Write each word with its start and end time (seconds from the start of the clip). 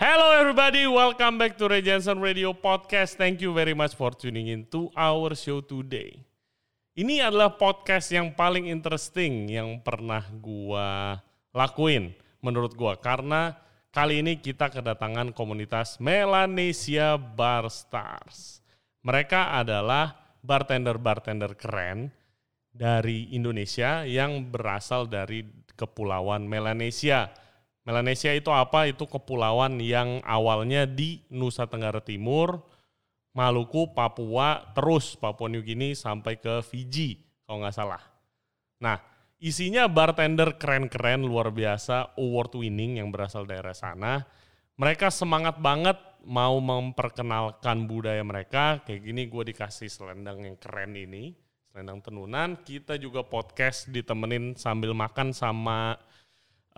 Hello 0.00 0.32
everybody, 0.32 0.88
welcome 0.88 1.36
back 1.36 1.60
to 1.60 1.68
Ray 1.68 1.84
Jensen 1.84 2.24
Radio 2.24 2.56
Podcast. 2.56 3.20
Thank 3.20 3.44
you 3.44 3.52
very 3.52 3.76
much 3.76 3.92
for 3.92 4.08
tuning 4.16 4.48
in 4.48 4.64
to 4.72 4.88
our 4.96 5.36
show 5.36 5.60
today. 5.60 6.24
Ini 6.96 7.28
adalah 7.28 7.52
podcast 7.60 8.08
yang 8.08 8.32
paling 8.32 8.72
interesting 8.72 9.52
yang 9.52 9.76
pernah 9.84 10.24
gua 10.40 11.20
lakuin 11.52 12.16
menurut 12.40 12.72
gua 12.72 12.96
karena 12.96 13.60
kali 13.92 14.24
ini 14.24 14.40
kita 14.40 14.72
kedatangan 14.72 15.36
komunitas 15.36 16.00
Melanesia 16.00 17.20
Bar 17.20 17.68
Stars. 17.68 18.64
Mereka 19.04 19.52
adalah 19.52 20.16
bartender-bartender 20.40 21.60
keren 21.60 22.08
dari 22.72 23.36
Indonesia 23.36 24.08
yang 24.08 24.48
berasal 24.48 25.12
dari 25.12 25.44
kepulauan 25.76 26.48
Melanesia 26.48 27.28
Melanesia 27.90 28.30
itu 28.30 28.54
apa? 28.54 28.86
Itu 28.86 29.10
kepulauan 29.10 29.82
yang 29.82 30.22
awalnya 30.22 30.86
di 30.86 31.26
Nusa 31.26 31.66
Tenggara 31.66 31.98
Timur, 31.98 32.62
Maluku, 33.34 33.90
Papua, 33.90 34.62
terus 34.78 35.18
Papua 35.18 35.50
New 35.50 35.66
Guinea 35.66 35.98
sampai 35.98 36.38
ke 36.38 36.62
Fiji 36.62 37.18
kalau 37.42 37.66
nggak 37.66 37.74
salah. 37.74 37.98
Nah, 38.78 38.94
isinya 39.42 39.90
bartender 39.90 40.54
keren-keren 40.54 41.26
luar 41.26 41.50
biasa, 41.50 42.14
award 42.14 42.62
winning 42.62 43.02
yang 43.02 43.10
berasal 43.10 43.42
daerah 43.42 43.74
sana. 43.74 44.22
Mereka 44.78 45.10
semangat 45.10 45.58
banget 45.58 45.98
mau 46.22 46.62
memperkenalkan 46.62 47.90
budaya 47.90 48.22
mereka. 48.22 48.86
Kayak 48.86 49.02
gini 49.02 49.22
gue 49.26 49.50
dikasih 49.50 49.90
selendang 49.90 50.46
yang 50.46 50.54
keren 50.62 50.94
ini, 50.94 51.34
selendang 51.74 52.06
tenunan. 52.06 52.54
Kita 52.62 52.94
juga 53.02 53.26
podcast 53.26 53.90
ditemenin 53.90 54.54
sambil 54.54 54.94
makan 54.94 55.34
sama 55.34 55.98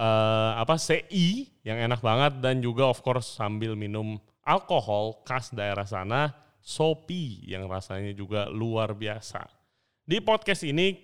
uh, 0.02 0.58
apa 0.58 0.74
CI 0.74 1.46
yang 1.62 1.78
enak 1.78 2.02
banget 2.02 2.42
dan 2.42 2.58
juga 2.58 2.90
of 2.90 2.98
course 3.06 3.38
sambil 3.38 3.78
minum 3.78 4.18
alkohol 4.42 5.22
khas 5.22 5.54
daerah 5.54 5.86
sana 5.86 6.34
Sopi 6.62 7.42
yang 7.42 7.66
rasanya 7.66 8.14
juga 8.14 8.46
luar 8.46 8.94
biasa. 8.94 9.50
Di 10.06 10.22
podcast 10.22 10.62
ini 10.62 10.94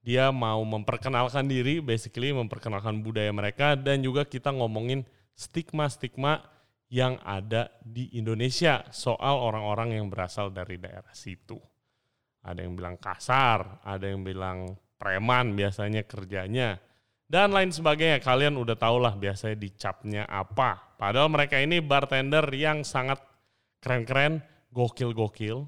dia 0.00 0.32
mau 0.32 0.64
memperkenalkan 0.64 1.44
diri, 1.44 1.84
basically 1.84 2.32
memperkenalkan 2.32 3.04
budaya 3.04 3.28
mereka 3.28 3.76
dan 3.76 4.00
juga 4.00 4.24
kita 4.24 4.48
ngomongin 4.56 5.04
stigma-stigma 5.36 6.40
yang 6.88 7.20
ada 7.20 7.68
di 7.84 8.16
Indonesia 8.16 8.80
soal 8.96 9.36
orang-orang 9.44 10.00
yang 10.00 10.08
berasal 10.08 10.48
dari 10.48 10.80
daerah 10.80 11.12
situ. 11.12 11.60
Ada 12.40 12.64
yang 12.64 12.72
bilang 12.72 12.96
kasar, 12.96 13.84
ada 13.84 14.08
yang 14.08 14.24
bilang 14.24 14.72
preman 14.96 15.52
biasanya 15.52 16.08
kerjanya 16.08 16.80
dan 17.34 17.50
lain 17.50 17.74
sebagainya. 17.74 18.22
Kalian 18.22 18.54
udah 18.54 18.78
tau 18.78 19.02
lah 19.02 19.18
biasanya 19.18 19.58
dicapnya 19.58 20.22
apa. 20.30 20.94
Padahal 20.94 21.26
mereka 21.26 21.58
ini 21.58 21.82
bartender 21.82 22.46
yang 22.54 22.86
sangat 22.86 23.18
keren-keren, 23.82 24.38
gokil-gokil. 24.70 25.66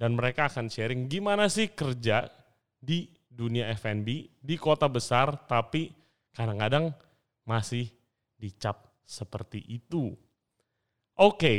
Dan 0.00 0.16
mereka 0.16 0.48
akan 0.48 0.72
sharing 0.72 1.06
gimana 1.06 1.52
sih 1.52 1.70
kerja 1.76 2.24
di 2.80 3.06
dunia 3.28 3.68
F&B 3.76 4.40
di 4.40 4.56
kota 4.58 4.88
besar 4.90 5.46
tapi 5.46 5.92
kadang-kadang 6.34 6.90
masih 7.46 7.86
dicap 8.34 8.90
seperti 9.06 9.62
itu. 9.70 10.16
Oke, 11.14 11.38
okay. 11.38 11.58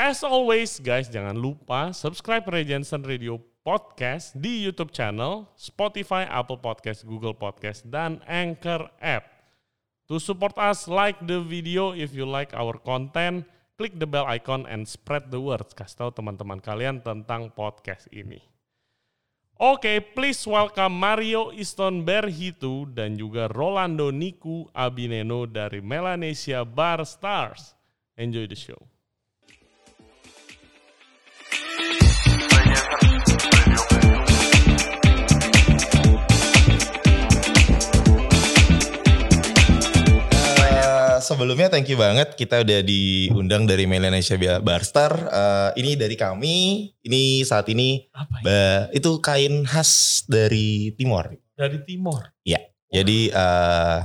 as 0.00 0.24
always 0.24 0.80
guys 0.80 1.12
jangan 1.12 1.36
lupa 1.36 1.92
subscribe 1.92 2.48
Regensen 2.48 3.04
Radio 3.04 3.36
podcast 3.64 4.36
di 4.36 4.60
YouTube 4.60 4.92
channel, 4.92 5.48
Spotify, 5.56 6.28
Apple 6.28 6.60
Podcast, 6.60 7.08
Google 7.08 7.32
Podcast, 7.32 7.88
dan 7.88 8.20
Anchor 8.28 8.92
app. 9.00 9.24
To 10.12 10.20
support 10.20 10.52
us, 10.60 10.84
like 10.84 11.16
the 11.24 11.40
video 11.40 11.96
if 11.96 12.12
you 12.12 12.28
like 12.28 12.52
our 12.52 12.76
content, 12.76 13.48
klik 13.80 13.96
the 13.96 14.04
bell 14.04 14.28
icon 14.28 14.68
and 14.68 14.84
spread 14.84 15.32
the 15.32 15.40
word. 15.40 15.64
Kasih 15.72 15.96
tahu 15.96 16.10
teman-teman 16.12 16.60
kalian 16.60 17.00
tentang 17.00 17.48
podcast 17.56 18.04
ini. 18.12 18.44
Oke, 19.56 19.88
okay, 19.88 19.96
please 19.96 20.44
welcome 20.44 20.92
Mario 20.92 21.48
Iston 21.48 22.04
Berhitu 22.04 22.84
dan 22.92 23.16
juga 23.16 23.48
Rolando 23.48 24.12
Niku 24.12 24.68
Abineno 24.76 25.48
dari 25.48 25.80
Melanesia 25.80 26.68
Bar 26.68 27.00
Stars. 27.08 27.72
Enjoy 28.20 28.44
the 28.44 28.58
show. 28.58 28.93
Sebelumnya 41.24 41.72
thank 41.72 41.88
you 41.88 41.96
banget 41.96 42.36
kita 42.36 42.60
udah 42.60 42.84
diundang 42.84 43.64
dari 43.64 43.88
Melanesia 43.88 44.36
Barstar. 44.60 45.12
Uh, 45.32 45.70
ini 45.80 45.96
dari 45.96 46.12
kami. 46.20 46.92
Ini 47.00 47.40
saat 47.48 47.72
ini 47.72 48.04
Apa 48.12 48.44
ya? 48.44 48.92
itu 48.92 49.16
kain 49.24 49.64
khas 49.64 50.22
dari 50.28 50.92
Timor. 50.92 51.32
Dari 51.56 51.80
Timor. 51.88 52.36
Iya. 52.44 52.60
Jadi 52.92 53.32
uh, 53.32 54.04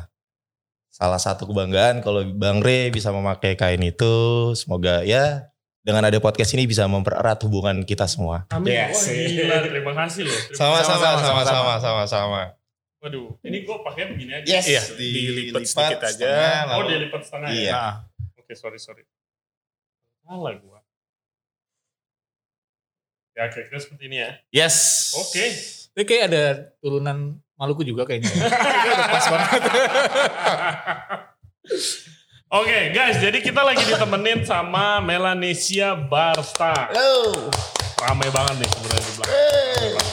salah 0.88 1.20
satu 1.20 1.44
kebanggaan 1.46 2.00
kalau 2.00 2.24
Bang 2.32 2.64
Re 2.64 2.88
bisa 2.90 3.12
memakai 3.12 3.60
kain 3.60 3.84
itu. 3.84 4.56
Semoga 4.56 5.04
ya 5.04 5.52
dengan 5.84 6.04
ada 6.08 6.20
podcast 6.20 6.54
ini 6.56 6.68
bisa 6.68 6.88
mempererat 6.88 7.40
hubungan 7.48 7.84
kita 7.84 8.08
semua. 8.08 8.48
Amin. 8.52 8.76
Yes. 8.76 9.08
Oh, 9.08 9.16
gila, 9.16 9.58
terima 9.68 9.94
kasih 9.96 10.28
loh. 10.28 10.40
Sama-sama, 10.56 11.20
sama-sama, 11.20 11.74
sama-sama. 11.80 12.59
Waduh, 13.00 13.40
ini 13.48 13.64
gue 13.64 13.78
pakai 13.80 14.12
begini 14.12 14.44
aja. 14.44 14.60
Yes, 14.60 14.68
iya, 14.68 14.84
dilipat 15.00 15.64
sedikit 15.64 16.04
aja. 16.04 16.20
Setengah, 16.20 16.76
oh, 16.76 16.84
dilipat 16.84 17.22
setengah 17.24 17.50
ya? 17.50 17.56
iya. 17.56 17.72
ya? 17.72 17.80
Nah. 17.80 17.96
Oke, 18.36 18.44
okay, 18.44 18.56
sorry, 18.60 18.80
sorry. 18.80 19.04
Salah 20.28 20.54
gue. 20.60 20.80
Ya, 23.40 23.48
kira-kira 23.48 23.80
seperti 23.80 24.04
ini 24.12 24.18
ya. 24.20 24.30
Yes. 24.52 24.76
Oke. 25.16 25.32
Okay. 25.32 25.50
Ini 25.96 26.04
kayak 26.04 26.24
ada 26.28 26.44
turunan 26.84 27.40
Maluku 27.56 27.88
juga 27.88 28.04
kayaknya. 28.08 28.32
udah 28.36 29.08
pas 29.16 29.26
banget. 29.32 29.62
Oke 32.50 32.66
okay, 32.66 32.84
guys, 32.96 33.20
jadi 33.20 33.36
kita 33.44 33.62
lagi 33.62 33.84
ditemenin 33.84 34.48
sama 34.48 35.04
Melanesia 35.04 35.92
Barsta. 35.96 36.88
Halo. 36.88 37.52
Ramai 38.00 38.32
banget 38.32 38.64
nih 38.64 38.70
sebenarnya 38.72 39.04
di 39.04 39.14
belakang. 39.20 39.36
Hey. 39.36 40.09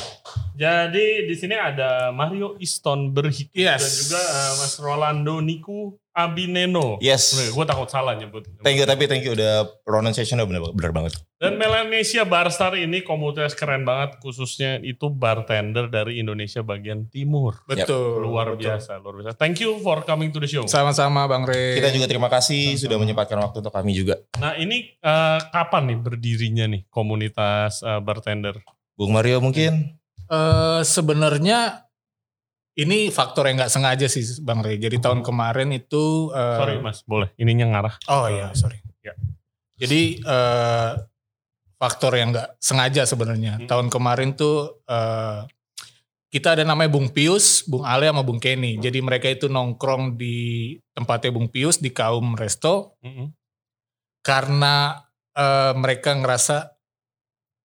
Jadi 0.56 1.28
di 1.28 1.34
sini 1.36 1.52
ada 1.52 2.08
Mario 2.16 2.56
Iston 2.56 3.12
Berhiku 3.12 3.52
yes. 3.52 3.76
dan 3.84 3.92
juga 3.92 4.20
uh, 4.24 4.52
Mas 4.56 4.74
Rolando 4.80 5.36
Niku 5.44 6.00
Abineno. 6.16 6.96
Yes. 7.04 7.52
Gue 7.52 7.68
takut 7.68 7.92
salah 7.92 8.16
nyebut. 8.16 8.48
Thank 8.64 8.80
you 8.80 8.88
tapi 8.88 9.04
thank 9.04 9.20
you 9.20 9.36
udah 9.36 9.68
pronunciation 9.84 10.40
udah 10.40 10.48
bener, 10.48 10.62
bener 10.72 10.92
banget. 10.96 11.12
Dan 11.36 11.60
Melanesia 11.60 12.24
Barstar 12.24 12.72
ini 12.80 13.04
komunitas 13.04 13.52
keren 13.52 13.84
banget 13.84 14.16
khususnya 14.24 14.80
itu 14.80 15.12
bartender 15.12 15.92
dari 15.92 16.24
Indonesia 16.24 16.64
bagian 16.64 17.04
timur. 17.12 17.60
Betul. 17.68 18.24
Luar 18.24 18.56
betul. 18.56 18.72
biasa, 18.72 18.96
luar 18.96 19.14
biasa. 19.20 19.36
Thank 19.36 19.60
you 19.60 19.76
for 19.84 20.00
coming 20.08 20.32
to 20.32 20.40
the 20.40 20.48
show. 20.48 20.64
Sama-sama 20.64 21.28
Bang 21.28 21.44
Re. 21.44 21.76
Kita 21.76 21.92
juga 21.92 22.08
terima 22.08 22.32
kasih 22.32 22.72
Sama-sama. 22.72 22.80
sudah 22.88 22.96
menyempatkan 22.96 23.38
waktu 23.44 23.56
untuk 23.60 23.74
kami 23.76 23.92
juga. 23.92 24.16
Nah 24.40 24.56
ini 24.56 24.96
uh, 25.04 25.36
kapan 25.52 25.92
nih 25.92 25.98
berdirinya 26.00 26.64
nih 26.64 26.88
komunitas 26.88 27.84
uh, 27.84 28.00
bartender? 28.00 28.56
Bung 28.96 29.12
Mario 29.12 29.44
mungkin? 29.44 30.00
Uh, 30.26 30.82
Sebenarnya 30.82 31.86
ini 32.76 33.08
faktor 33.08 33.48
yang 33.48 33.56
nggak 33.56 33.72
sengaja 33.72 34.06
sih 34.06 34.22
Bang 34.44 34.60
Rey. 34.60 34.76
Jadi 34.76 35.00
tahun 35.00 35.24
hmm. 35.24 35.26
kemarin 35.26 35.72
itu. 35.72 36.28
Uh, 36.28 36.60
sorry 36.60 36.76
Mas, 36.84 37.00
boleh. 37.08 37.32
Ininya 37.40 37.72
ngarah. 37.72 37.96
Oh 38.12 38.28
iya, 38.28 38.52
sorry. 38.52 38.76
Ya. 39.00 39.16
Jadi 39.80 40.20
uh, 40.28 41.00
faktor 41.80 42.20
yang 42.20 42.36
nggak 42.36 42.60
sengaja 42.60 43.08
sebenarnya. 43.08 43.64
Hmm. 43.64 43.68
Tahun 43.68 43.88
kemarin 43.88 44.36
tuh 44.36 44.84
uh, 44.84 45.48
kita 46.28 46.52
ada 46.52 46.68
namanya 46.68 46.92
Bung 46.92 47.08
Pius, 47.16 47.64
Bung 47.64 47.88
Ale 47.88 48.12
sama 48.12 48.20
Bung 48.20 48.36
Kenny. 48.36 48.76
Hmm. 48.76 48.84
Jadi 48.84 48.98
mereka 49.00 49.32
itu 49.32 49.48
nongkrong 49.48 50.20
di 50.20 50.76
tempatnya 50.92 51.32
Bung 51.32 51.48
Pius 51.48 51.80
di 51.80 51.88
kaum 51.96 52.36
resto. 52.36 53.00
Hmm. 53.00 53.32
Karena 54.20 55.00
uh, 55.32 55.72
mereka 55.72 56.12
ngerasa 56.12 56.75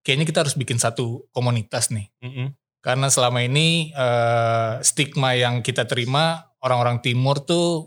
kayaknya 0.01 0.25
kita 0.27 0.45
harus 0.45 0.55
bikin 0.57 0.77
satu 0.77 1.25
komunitas 1.33 1.89
nih. 1.93 2.09
Mm 2.21 2.31
-hmm. 2.31 2.47
Karena 2.81 3.07
selama 3.13 3.45
ini 3.45 3.93
uh, 3.93 4.81
stigma 4.81 5.37
yang 5.37 5.61
kita 5.61 5.85
terima 5.85 6.49
orang-orang 6.65 6.97
timur 7.01 7.41
tuh 7.45 7.85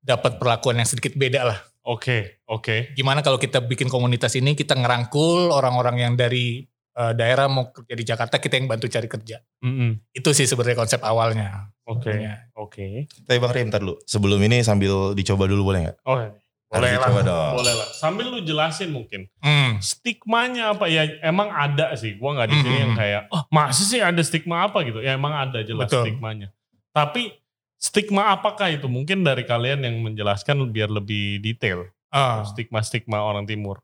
dapat 0.00 0.40
perlakuan 0.40 0.80
yang 0.80 0.88
sedikit 0.88 1.12
beda 1.20 1.44
lah. 1.44 1.60
Oke, 1.84 2.00
okay, 2.00 2.22
oke. 2.48 2.64
Okay. 2.64 2.80
Gimana 2.96 3.20
kalau 3.20 3.36
kita 3.36 3.60
bikin 3.64 3.92
komunitas 3.92 4.36
ini 4.36 4.56
kita 4.56 4.76
ngerangkul 4.76 5.52
orang-orang 5.52 6.00
yang 6.00 6.14
dari 6.16 6.64
uh, 6.96 7.12
daerah 7.12 7.48
mau 7.48 7.68
kerja 7.72 7.94
di 7.96 8.04
Jakarta 8.04 8.36
kita 8.40 8.56
yang 8.56 8.68
bantu 8.68 8.88
cari 8.88 9.08
kerja. 9.08 9.40
Mm 9.64 9.72
-hmm. 9.72 9.90
Itu 10.16 10.32
sih 10.32 10.48
sebenarnya 10.48 10.76
konsep 10.76 11.00
awalnya. 11.04 11.68
Oke, 11.88 12.12
okay, 12.12 12.16
oke. 12.56 12.84
Okay. 13.08 13.24
Tapi 13.24 13.38
Bang 13.40 13.52
Rim, 13.56 13.68
ntar 13.72 13.80
dulu. 13.80 13.96
Sebelum 14.04 14.40
ini 14.44 14.60
sambil 14.60 15.16
dicoba 15.16 15.48
dulu 15.48 15.72
boleh 15.72 15.88
nggak? 15.88 15.96
Oh, 16.04 16.20
boleh 16.68 17.00
lah, 17.00 17.08
dong. 17.24 17.52
boleh 17.56 17.74
lah. 17.80 17.88
Sambil 17.96 18.28
lu 18.28 18.44
jelasin 18.44 18.92
mungkin. 18.92 19.24
Hmm. 19.40 19.80
Stigmanya 19.80 20.76
apa 20.76 20.84
ya? 20.84 21.08
Emang 21.24 21.48
ada 21.48 21.96
sih. 21.96 22.20
Gua 22.20 22.36
nggak 22.36 22.48
di 22.52 22.56
sini 22.60 22.76
hmm. 22.76 22.84
yang 22.84 22.92
kayak, 22.92 23.22
oh 23.32 23.42
masa 23.48 23.82
sih 23.88 24.04
ada 24.04 24.20
stigma 24.20 24.68
apa 24.68 24.84
gitu? 24.84 25.00
Ya 25.00 25.16
emang 25.16 25.32
ada 25.32 25.64
jelas 25.64 25.88
Betul. 25.88 26.04
stigmanya. 26.04 26.52
Tapi 26.92 27.32
stigma 27.80 28.36
apakah 28.36 28.68
itu? 28.68 28.84
Mungkin 28.84 29.24
dari 29.24 29.48
kalian 29.48 29.80
yang 29.80 29.96
menjelaskan 30.04 30.60
biar 30.68 30.92
lebih 30.92 31.40
detail. 31.40 31.88
Ah. 32.12 32.44
Stigma-stigma 32.44 33.20
orang 33.20 33.48
timur. 33.48 33.80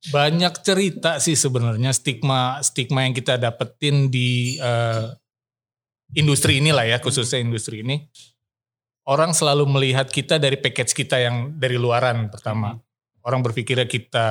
banyak 0.00 0.64
cerita 0.64 1.20
sih 1.20 1.36
sebenarnya 1.36 1.92
stigma 1.92 2.56
stigma 2.64 3.04
yang 3.04 3.12
kita 3.12 3.36
dapetin 3.36 4.08
di 4.08 4.56
eh, 4.56 5.12
industri 6.16 6.56
inilah 6.56 6.88
ya 6.88 6.98
khususnya 7.04 7.44
industri 7.44 7.84
ini 7.84 8.08
orang 9.10 9.34
selalu 9.34 9.66
melihat 9.66 10.06
kita 10.06 10.38
dari 10.38 10.54
package 10.56 10.94
kita 10.94 11.18
yang 11.18 11.58
dari 11.58 11.74
luaran 11.74 12.30
pertama 12.30 12.78
orang 13.26 13.42
berpikirnya 13.42 13.90
kita 13.90 14.28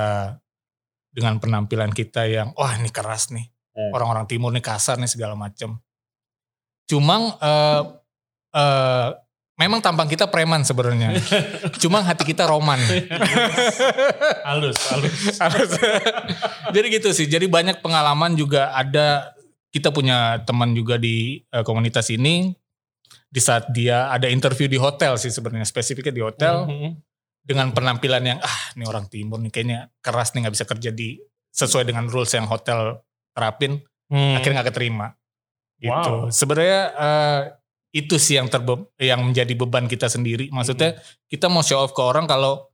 dengan 1.11 1.37
penampilan 1.37 1.91
kita 1.91 2.25
yang 2.25 2.55
wah 2.55 2.73
ini 2.79 2.87
keras 2.89 3.35
nih 3.35 3.51
Hmm. 3.79 3.95
orang-orang 3.95 4.25
timur 4.27 4.51
nih 4.51 4.59
kasar 4.59 4.99
nih 4.99 5.07
segala 5.07 5.39
macam 5.39 5.79
cuma 6.89 7.15
eh, 7.39 7.83
eh, 8.59 9.09
memang 9.55 9.79
tampang 9.79 10.09
kita 10.11 10.27
preman 10.27 10.67
sebenarnya 10.67 11.15
cuma 11.83 12.03
hati 12.03 12.27
kita 12.27 12.43
roman 12.43 12.75
halus, 14.43 14.75
halus. 14.89 15.15
Harus. 15.37 15.71
jadi 16.75 16.87
gitu 16.89 17.09
sih. 17.13 17.29
Jadi 17.29 17.45
banyak 17.45 17.85
pengalaman 17.85 18.33
juga 18.33 18.73
ada 18.73 19.31
kita 19.69 19.93
punya 19.93 20.41
teman 20.43 20.73
juga 20.73 20.97
di 20.97 21.45
eh, 21.53 21.61
komunitas 21.61 22.09
ini 22.09 22.51
di 23.29 23.37
saat 23.37 23.69
dia 23.69 24.09
ada 24.09 24.25
interview 24.25 24.65
di 24.65 24.81
hotel 24.81 25.13
sih 25.15 25.29
sebenarnya 25.29 25.65
spesifiknya 25.65 26.13
di 26.13 26.23
hotel 26.25 26.65
Mhm. 26.65 26.89
dengan 27.45 27.69
penampilan 27.69 28.23
yang 28.25 28.39
ah 28.41 28.59
ini 28.73 28.83
orang 28.83 29.05
timur 29.05 29.37
nih 29.37 29.49
kayaknya 29.49 29.79
keras 30.01 30.33
nih 30.33 30.45
nggak 30.45 30.55
bisa 30.57 30.65
kerja 30.65 30.89
di 30.89 31.21
sesuai 31.49 31.85
dengan 31.85 32.09
rules 32.09 32.29
yang 32.33 32.45
hotel 32.45 33.01
terapin 33.33 33.81
Hmm. 34.09 34.33
akhirnya 34.37 34.61
nggak 34.61 34.69
keterima 34.73 35.13
gitu. 35.77 36.13
Wow. 36.25 36.33
Sebenarnya 36.33 36.81
eh, 36.91 37.41
itu 37.89 38.17
sih 38.17 38.37
yang 38.37 38.49
terbe 38.49 38.89
yang 38.97 39.21
menjadi 39.21 39.53
beban 39.55 39.85
kita 39.85 40.09
sendiri. 40.09 40.49
Maksudnya 40.49 40.97
kita 41.25 41.49
mau 41.49 41.61
show 41.61 41.79
off 41.79 41.93
ke 41.93 42.01
orang 42.01 42.25
kalau 42.25 42.69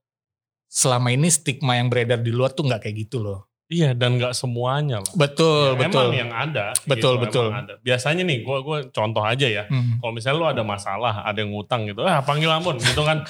selama 0.68 1.12
ini 1.12 1.32
stigma 1.32 1.76
yang 1.76 1.88
beredar 1.88 2.20
di 2.20 2.32
luar 2.32 2.52
tuh 2.52 2.68
nggak 2.68 2.84
kayak 2.88 2.96
gitu 3.08 3.24
loh. 3.24 3.48
Iya 3.66 3.92
dan 3.92 4.16
nggak 4.16 4.32
semuanya 4.32 5.02
lah. 5.02 5.10
Betul, 5.12 5.74
Ya, 5.74 5.80
betul. 5.82 6.06
Emang 6.06 6.14
yang 6.16 6.30
ada. 6.30 6.70
Betul, 6.86 7.18
gitu, 7.18 7.24
betul. 7.26 7.48
ada. 7.50 7.74
Biasanya 7.80 8.22
nih, 8.22 8.42
gue 8.42 8.58
gue 8.62 8.78
contoh 8.90 9.22
aja 9.22 9.48
ya. 9.48 9.64
Hmm. 9.66 9.98
Kalau 9.98 10.14
misalnya 10.14 10.38
lu 10.38 10.46
ada 10.48 10.62
masalah, 10.62 11.14
ada 11.22 11.38
yang 11.38 11.50
ngutang 11.50 11.86
gitu, 11.86 12.02
ah 12.02 12.22
panggil 12.22 12.46
Ambon 12.48 12.78
gitu 12.78 13.02
kan. 13.02 13.26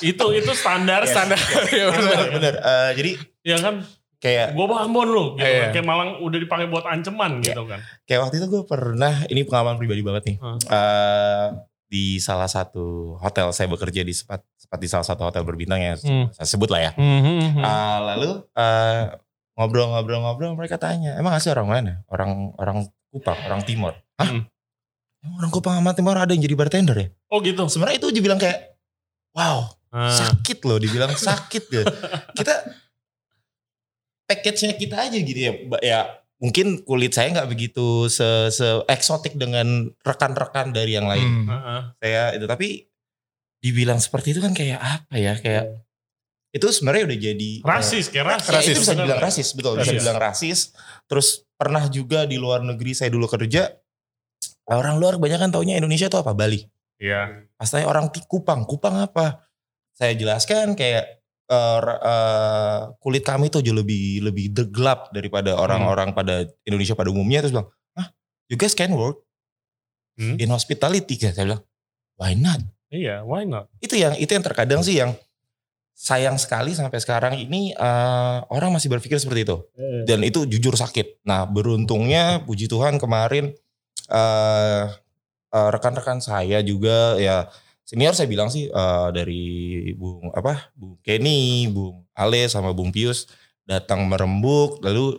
itu 0.00 0.24
itu 0.30 0.50
standar 0.52 1.02
Yes. 1.02 1.10
standar. 1.10 1.40
Iya, 1.68 1.88
benar. 1.88 2.04
bener 2.14 2.28
bener 2.30 2.54
Eh, 2.60 2.90
jadi 2.94 3.10
ya 3.42 3.56
kan, 3.58 3.74
kayak 4.18 4.52
gue 4.52 4.64
bawa 4.66 4.84
Ambon 4.84 5.08
lu, 5.08 5.24
gitu. 5.34 5.48
Iya. 5.48 5.72
Kayak 5.72 5.86
malang 5.86 6.10
udah 6.20 6.38
dipakai 6.38 6.66
buat 6.66 6.84
ancaman 6.84 7.40
gitu 7.40 7.62
kan. 7.64 7.80
kayak 8.04 8.20
waktu 8.22 8.34
itu 8.36 8.46
gue 8.46 8.62
pernah 8.62 9.24
ini 9.26 9.40
pengalaman 9.42 9.76
pribadi 9.76 10.02
banget 10.02 10.22
nih 10.26 10.36
Hmm. 10.36 10.58
Eh, 10.60 11.46
di 11.88 12.04
salah 12.18 12.44
satu 12.46 13.16
hotel 13.16 13.48
saya 13.48 13.64
bekerja 13.66 14.00
di 14.00 14.12
sempat 14.12 14.44
sempat 14.54 14.76
di 14.76 14.86
salah 14.86 15.02
satu 15.02 15.24
hotel 15.24 15.40
berbintang 15.40 15.80
ya 15.80 15.96
Hmm. 15.96 16.28
saya 16.30 16.44
sebut 16.46 16.68
lah 16.68 16.80
ya 16.82 16.92
Mhm. 16.92 17.58
Ah, 17.58 17.96
lalu 18.06 18.44
eh, 18.52 19.02
ngobrol-ngobrol-ngobrol 19.58 20.54
mereka 20.54 20.78
tanya 20.78 21.18
emang 21.18 21.34
asli 21.34 21.50
orang 21.50 21.66
mana 21.66 21.92
orang 22.06 22.54
orang 22.54 22.78
Kupang 23.08 23.38
orang 23.42 23.60
Timur 23.62 23.92
Hah? 24.14 24.28
Hmm. 24.28 24.44
Emang 25.18 25.34
orang 25.36 25.50
Kupang 25.50 25.74
sama 25.74 25.92
Timur 25.92 26.14
ada 26.14 26.30
yang 26.30 26.40
jadi 26.40 26.54
bartender 26.54 26.94
ya 26.94 27.08
Oh 27.28 27.40
gitu. 27.40 27.66
sebenarnya 27.66 27.98
itu 27.98 28.08
dibilang 28.10 28.38
kayak 28.38 28.78
wow 29.34 29.66
Ah. 29.88 30.12
sakit 30.12 30.60
loh 30.62 30.76
dibilang 30.76 31.08
sakit 31.26 31.62
gitu 31.64 31.80
kita 32.34 32.54
package-nya 34.24 34.76
kita 34.76 34.96
aja 35.00 35.16
gitu 35.16 35.40
ya 35.40 35.52
ya 35.80 36.00
mungkin 36.36 36.84
kulit 36.84 37.10
saya 37.10 37.32
nggak 37.32 37.48
begitu 37.48 38.04
se, 38.06 38.22
se 38.52 38.84
eksotik 38.84 39.34
dengan 39.34 39.88
rekan-rekan 39.98 40.70
dari 40.70 40.92
yang 40.92 41.08
lain 41.08 41.24
Hmm. 41.24 41.48
Heeh. 41.48 41.80
saya 41.98 42.22
itu 42.36 42.44
tapi 42.44 42.68
dibilang 43.58 43.96
seperti 43.96 44.36
itu 44.36 44.40
kan 44.40 44.52
kayak 44.52 44.76
apa 44.76 45.14
ya 45.16 45.34
kayak 45.34 45.87
itu 46.48 46.66
sebenarnya 46.68 47.04
udah 47.12 47.18
jadi 47.20 47.50
eh, 47.60 47.66
Rasis, 47.66 48.08
kayak 48.08 48.26
rasis. 48.40 48.48
Ya, 48.48 48.60
itu 48.72 48.80
bisa 48.80 48.92
Bener. 48.92 49.04
dibilang 49.04 49.20
rasis, 49.20 49.48
betul. 49.52 49.72
Bisa 49.74 49.82
Rasis. 49.84 49.92
dibilang 49.94 50.18
rasis. 50.18 50.58
Terus 51.04 51.28
pernah 51.54 51.84
juga 51.86 52.24
di 52.24 52.36
luar 52.36 52.60
negeri 52.62 52.92
saya 52.92 53.12
dulu 53.12 53.28
kerja, 53.28 53.68
orang 54.68 54.96
luar 54.96 55.16
kebanyakan 55.16 55.52
taunya 55.52 55.76
Indonesia 55.76 56.08
itu 56.08 56.16
apa? 56.16 56.32
Bali. 56.32 56.64
Iya. 56.98 57.46
Pas 57.54 57.68
tanya 57.68 57.86
orang 57.86 58.08
Kupang, 58.26 58.64
Kupang 58.64 58.96
apa? 58.98 59.44
Saya 59.92 60.14
jelaskan 60.14 60.72
kayak 60.72 61.20
ra- 61.48 62.00
eh, 62.00 62.78
kulit 62.98 63.24
kami 63.24 63.48
tuh 63.48 63.60
jauh 63.60 63.76
lebih 63.76 64.20
lebih 64.22 64.52
gelap 64.68 65.08
daripada 65.12 65.56
Hmm. 65.56 65.64
orang-orang 65.64 66.08
pada 66.12 66.44
Indonesia 66.64 66.92
pada 66.92 67.08
umumnya. 67.08 67.40
Terus 67.40 67.52
bilang, 67.52 67.68
ah, 67.94 68.08
you 68.48 68.56
guys 68.56 68.72
can 68.72 68.92
work 68.92 69.20
Hmm. 70.16 70.34
in 70.36 70.48
hospitality. 70.48 71.14
Kan? 71.16 71.32
Saya 71.32 71.44
bilang, 71.46 71.62
why 72.16 72.32
not? 72.34 72.60
Iya, 72.88 73.20
why 73.22 73.44
not? 73.44 73.68
Itu 73.78 73.94
yang 73.94 74.16
itu 74.16 74.28
yang 74.28 74.42
terkadang 74.42 74.80
sih 74.80 74.96
yang 74.96 75.12
sayang 75.98 76.38
sekali 76.38 76.78
sampai 76.78 77.02
sekarang 77.02 77.34
ini 77.34 77.74
eh, 77.74 78.38
orang 78.54 78.70
masih 78.70 78.86
berpikir 78.86 79.18
seperti 79.18 79.42
itu 79.42 79.58
dan 80.06 80.22
itu 80.22 80.46
jujur 80.46 80.78
sakit. 80.78 81.26
Nah 81.26 81.42
beruntungnya 81.50 82.38
puji 82.46 82.70
Tuhan 82.70 83.02
kemarin 83.02 83.50
eh 84.06 84.84
eh, 85.50 85.68
rekan-rekan 85.74 86.22
saya 86.22 86.62
juga 86.62 87.18
ya 87.18 87.50
senior 87.82 88.14
saya 88.14 88.30
bilang 88.30 88.46
sih 88.46 88.70
eh, 88.70 89.08
dari 89.10 89.44
Bung 89.98 90.30
apa 90.30 90.70
Bung 90.78 91.02
Kenny, 91.02 91.66
Bung 91.66 92.06
Ale 92.14 92.46
sama 92.46 92.70
Bung 92.70 92.94
Pius 92.94 93.26
datang 93.66 94.06
merembuk 94.06 94.78
lalu 94.86 95.18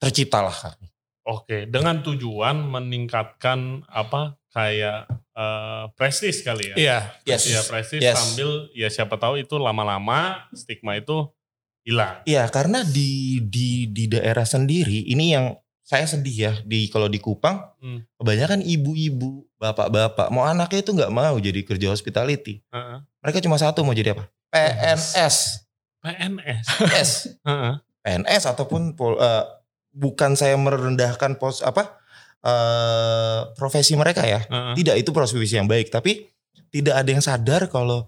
terciptalah 0.00 0.56
kami. 0.56 0.87
Oke, 1.28 1.68
dengan 1.68 2.00
tujuan 2.00 2.56
meningkatkan 2.64 3.84
apa 3.84 4.40
kayak 4.48 5.04
eh, 5.36 5.84
prestis 5.92 6.40
kali 6.40 6.72
ya. 6.72 6.76
Iya. 6.76 6.98
Yes. 7.22 7.42
Iya, 7.46 7.60
prestis 7.62 8.00
Yes. 8.00 8.16
sambil 8.16 8.72
ya 8.72 8.88
siapa 8.88 9.14
tahu 9.14 9.36
itu 9.36 9.54
lama-lama 9.54 10.48
stigma 10.50 10.96
itu 10.96 11.28
hilang. 11.84 12.24
Iya 12.24 12.48
karena 12.48 12.80
di 12.82 13.44
di 13.44 13.86
di 13.86 14.08
daerah 14.08 14.42
sendiri 14.42 15.04
ini 15.04 15.32
yang 15.32 15.52
saya 15.80 16.04
sedih 16.04 16.36
ya 16.36 16.52
di 16.64 16.88
kalau 16.88 17.06
di 17.06 17.16
Kupang 17.16 17.64
Hmm. 17.78 18.04
kebanyakan 18.16 18.60
ibu-ibu 18.60 19.48
bapak-bapak 19.56 20.28
mau 20.28 20.44
anaknya 20.44 20.80
itu 20.80 20.92
nggak 20.92 21.08
mau 21.08 21.36
jadi 21.36 21.60
kerja 21.62 21.88
hospitality. 21.88 22.60
Heeh. 22.68 22.98
Mereka 23.20 23.40
cuma 23.40 23.56
satu 23.56 23.84
mau 23.84 23.92
jadi 23.92 24.12
apa? 24.12 24.28
PNS. 24.48 25.64
PNS. 26.00 26.66
S. 26.92 27.10
Heeh. 27.42 27.74
PNS 28.00 28.42
ataupun 28.48 28.92
pol- 28.94 29.16
eh, 29.16 29.44
bukan 29.98 30.38
saya 30.38 30.54
merendahkan 30.54 31.42
pos 31.42 31.60
apa 31.66 31.98
eh, 32.46 33.40
profesi 33.58 33.98
mereka 33.98 34.22
ya. 34.22 34.46
Heeh. 34.46 34.74
Tidak 34.78 34.94
itu 34.94 35.10
profesi 35.10 35.58
yang 35.58 35.66
baik, 35.66 35.90
tapi 35.90 36.30
tidak 36.70 37.02
ada 37.02 37.10
yang 37.10 37.24
sadar 37.24 37.66
kalau 37.66 38.06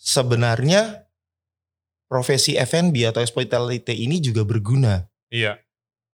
sebenarnya 0.00 1.04
profesi 2.08 2.56
F&B 2.56 3.04
atau 3.04 3.20
hospitality 3.20 4.08
ini 4.08 4.22
juga 4.24 4.48
berguna. 4.48 5.04
Iya. 5.28 5.60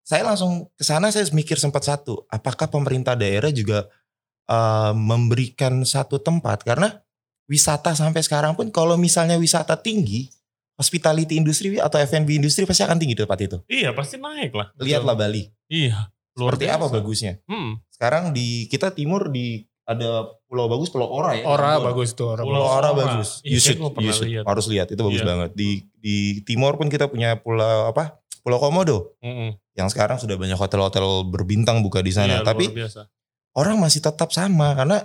Saya 0.03 0.27
langsung 0.27 0.67
ke 0.75 0.83
sana 0.83 1.15
saya 1.15 1.31
mikir 1.31 1.55
sempat 1.63 1.87
satu, 1.87 2.27
apakah 2.27 2.67
pemerintah 2.67 3.15
daerah 3.15 3.55
juga 3.55 3.87
eh, 4.51 4.93
memberikan 4.99 5.87
satu 5.87 6.19
tempat 6.19 6.67
karena 6.67 6.99
wisata 7.47 7.95
sampai 7.95 8.25
sekarang 8.25 8.59
pun 8.59 8.73
kalau 8.75 8.99
misalnya 8.99 9.39
wisata 9.39 9.79
tinggi, 9.79 10.33
hospitality 10.75 11.35
industri 11.35 11.77
atau 11.77 11.97
F&B 11.97 12.29
industri 12.35 12.65
pasti 12.65 12.83
akan 12.83 12.97
tinggi 12.97 13.15
di 13.15 13.23
tempat 13.23 13.41
itu. 13.41 13.57
Iya, 13.67 13.93
pasti 13.93 14.17
naik 14.17 14.53
lah. 14.53 14.73
Lihatlah 14.77 15.15
Bali. 15.15 15.47
Iya. 15.67 16.09
Luar 16.33 16.57
Seperti 16.57 16.65
biasa. 16.65 16.77
apa 16.79 16.87
bagusnya? 16.89 17.33
Hmm. 17.45 17.71
Sekarang 17.89 18.33
di 18.33 18.65
kita 18.67 18.89
timur 18.91 19.29
di 19.29 19.63
ada 19.83 20.25
pulau 20.47 20.67
bagus, 20.67 20.89
pulau 20.89 21.11
Ora 21.11 21.35
ya. 21.35 21.45
Ora 21.45 21.77
Ambon. 21.77 21.93
bagus 21.93 22.15
tuh 22.15 22.33
orang. 22.33 22.47
Pulau 22.47 22.63
Pulau 22.63 22.73
Ora 22.73 22.89
Ora. 22.89 22.99
bagus. 22.99 23.43
Iya, 23.43 23.53
You 23.53 23.61
should, 23.61 23.79
you 23.99 24.13
should. 24.13 24.29
lihat. 24.31 24.45
harus 24.47 24.67
lihat 24.67 24.89
itu 24.89 25.01
bagus 25.01 25.21
Iya. 25.21 25.29
banget. 25.29 25.51
Di 25.53 25.71
di 25.95 26.17
timur 26.43 26.75
pun 26.75 26.89
kita 26.89 27.07
punya 27.07 27.37
pulau 27.37 27.87
apa? 27.87 28.17
Pulau 28.41 28.59
Komodo 28.59 29.15
Mm-mm. 29.21 29.55
yang 29.73 29.87
sekarang 29.87 30.19
sudah 30.19 30.35
banyak 30.35 30.57
hotel-hotel 30.57 31.29
berbintang 31.29 31.79
buka 31.79 32.01
di 32.01 32.11
sana. 32.11 32.41
Iya, 32.41 32.43
Tapi 32.43 32.65
luar 32.67 32.79
biasa. 32.89 33.01
orang 33.55 33.77
masih 33.79 34.01
tetap 34.01 34.33
sama 34.33 34.73
karena 34.73 34.99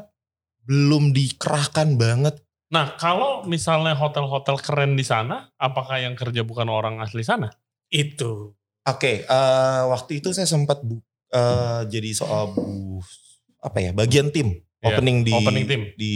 belum 0.64 1.12
dikerahkan 1.12 1.96
banget. 1.96 2.40
Nah, 2.68 3.00
kalau 3.00 3.48
misalnya 3.48 3.96
hotel-hotel 3.96 4.60
keren 4.60 5.00
di 5.00 5.06
sana, 5.08 5.48
apakah 5.56 6.04
yang 6.04 6.20
kerja 6.20 6.44
bukan 6.44 6.68
orang 6.68 7.00
asli 7.00 7.24
sana? 7.24 7.48
Itu. 7.88 8.52
Oke, 8.84 9.24
eh, 9.24 9.82
waktu 9.88 10.20
itu 10.20 10.36
saya 10.36 10.48
sempat 10.48 10.84
bu, 10.84 11.00
eh, 11.32 11.82
jadi 11.88 12.12
soal 12.12 12.52
bu, 12.52 13.00
apa 13.64 13.80
ya 13.84 13.92
bagian 13.92 14.32
tim 14.32 14.54
Iya, 14.80 14.94
opening 14.94 15.18
di 15.26 15.34
opening 15.34 15.66
tim. 15.66 15.82
di 15.98 16.14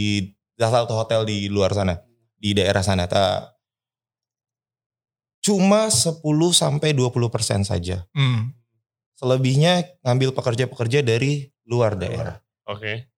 salah 0.54 0.86
satu 0.86 0.94
hotel 0.94 1.26
di 1.26 1.50
luar 1.50 1.74
sana 1.74 1.98
di 2.38 2.54
daerah 2.54 2.80
sana. 2.84 3.04
Ta- 3.10 3.50
cuma 5.42 5.90
10 5.90 6.22
sampai 6.54 6.94
20 6.94 7.26
persen 7.26 7.66
saja. 7.66 8.06
Hmm. 8.14 8.54
Selebihnya 9.18 9.82
ngambil 10.06 10.30
pekerja-pekerja 10.32 11.02
dari 11.02 11.50
luar 11.66 11.98
daerah. 11.98 12.38
Oke. 12.70 13.10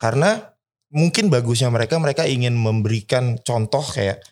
Karena 0.00 0.55
mungkin 0.90 1.32
bagusnya 1.32 1.72
mereka 1.72 1.98
mereka 1.98 2.28
ingin 2.28 2.54
memberikan 2.54 3.38
contoh 3.42 3.82
kayak 3.82 4.22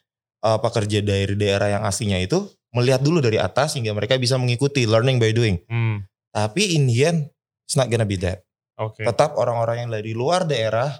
eh, 0.42 0.58
pekerja 0.60 1.02
dari 1.02 1.34
daerah 1.34 1.80
yang 1.80 1.82
aslinya 1.86 2.20
itu 2.22 2.46
melihat 2.74 3.00
dulu 3.02 3.22
dari 3.22 3.38
atas 3.38 3.78
sehingga 3.78 3.94
mereka 3.94 4.18
bisa 4.18 4.34
mengikuti 4.34 4.86
learning 4.86 5.22
by 5.22 5.30
doing. 5.30 5.56
Hmm. 5.70 6.02
Tapi 6.34 6.74
in 6.74 6.90
the 6.90 6.98
end 7.06 7.18
it's 7.66 7.78
not 7.78 7.86
gonna 7.86 8.06
be 8.06 8.18
that. 8.18 8.42
Oke. 8.78 9.06
Tetap 9.06 9.38
orang-orang 9.38 9.86
yang 9.86 9.90
dari 9.94 10.10
luar 10.12 10.42
daerah 10.50 10.90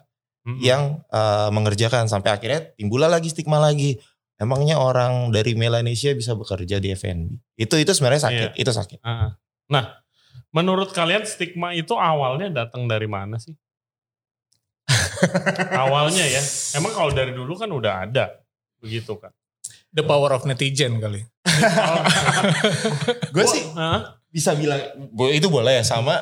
Mm-mm. 0.46 0.62
yang 0.62 1.02
eh, 1.11 1.50
mengerjakan 1.50 2.06
sampai 2.06 2.30
akhirnya 2.34 2.75
timbullah 2.78 3.11
lagi 3.11 3.30
stigma 3.30 3.58
lagi. 3.58 3.99
emangnya 4.34 4.82
orang 4.82 5.30
dari 5.30 5.54
Melanesia 5.54 6.11
bisa 6.11 6.34
bekerja 6.34 6.82
di 6.82 6.90
F&B? 6.90 7.38
Itu 7.54 7.78
itu 7.78 7.94
sebenarnya 7.94 8.26
sakit, 8.26 8.50
itu 8.58 8.66
sakit. 8.66 8.99
Ah. 9.06 9.38
Nah, 9.70 10.02
menurut 10.50 10.90
kalian 10.90 11.23
stigma 11.23 11.70
itu 11.70 11.94
awalnya 11.94 12.50
datang 12.50 12.90
dari 12.90 13.06
mana 13.06 13.38
sih? 13.38 13.54
awalnya 15.84 16.24
ya. 16.24 16.42
Emang 16.74 16.92
kalau 16.92 17.10
dari 17.10 17.30
dulu 17.30 17.54
kan 17.54 17.68
udah 17.68 18.06
ada 18.06 18.40
begitu 18.78 19.16
kan. 19.16 19.32
The 19.90 20.02
power 20.02 20.34
of 20.34 20.42
netizen 20.44 20.98
kali. 20.98 21.22
Gue 23.34 23.46
sih 23.46 23.62
Hah? 23.74 24.18
bisa 24.26 24.52
bilang 24.54 24.80
itu 25.30 25.46
boleh 25.46 25.78
ya 25.78 25.84
sama 25.86 26.18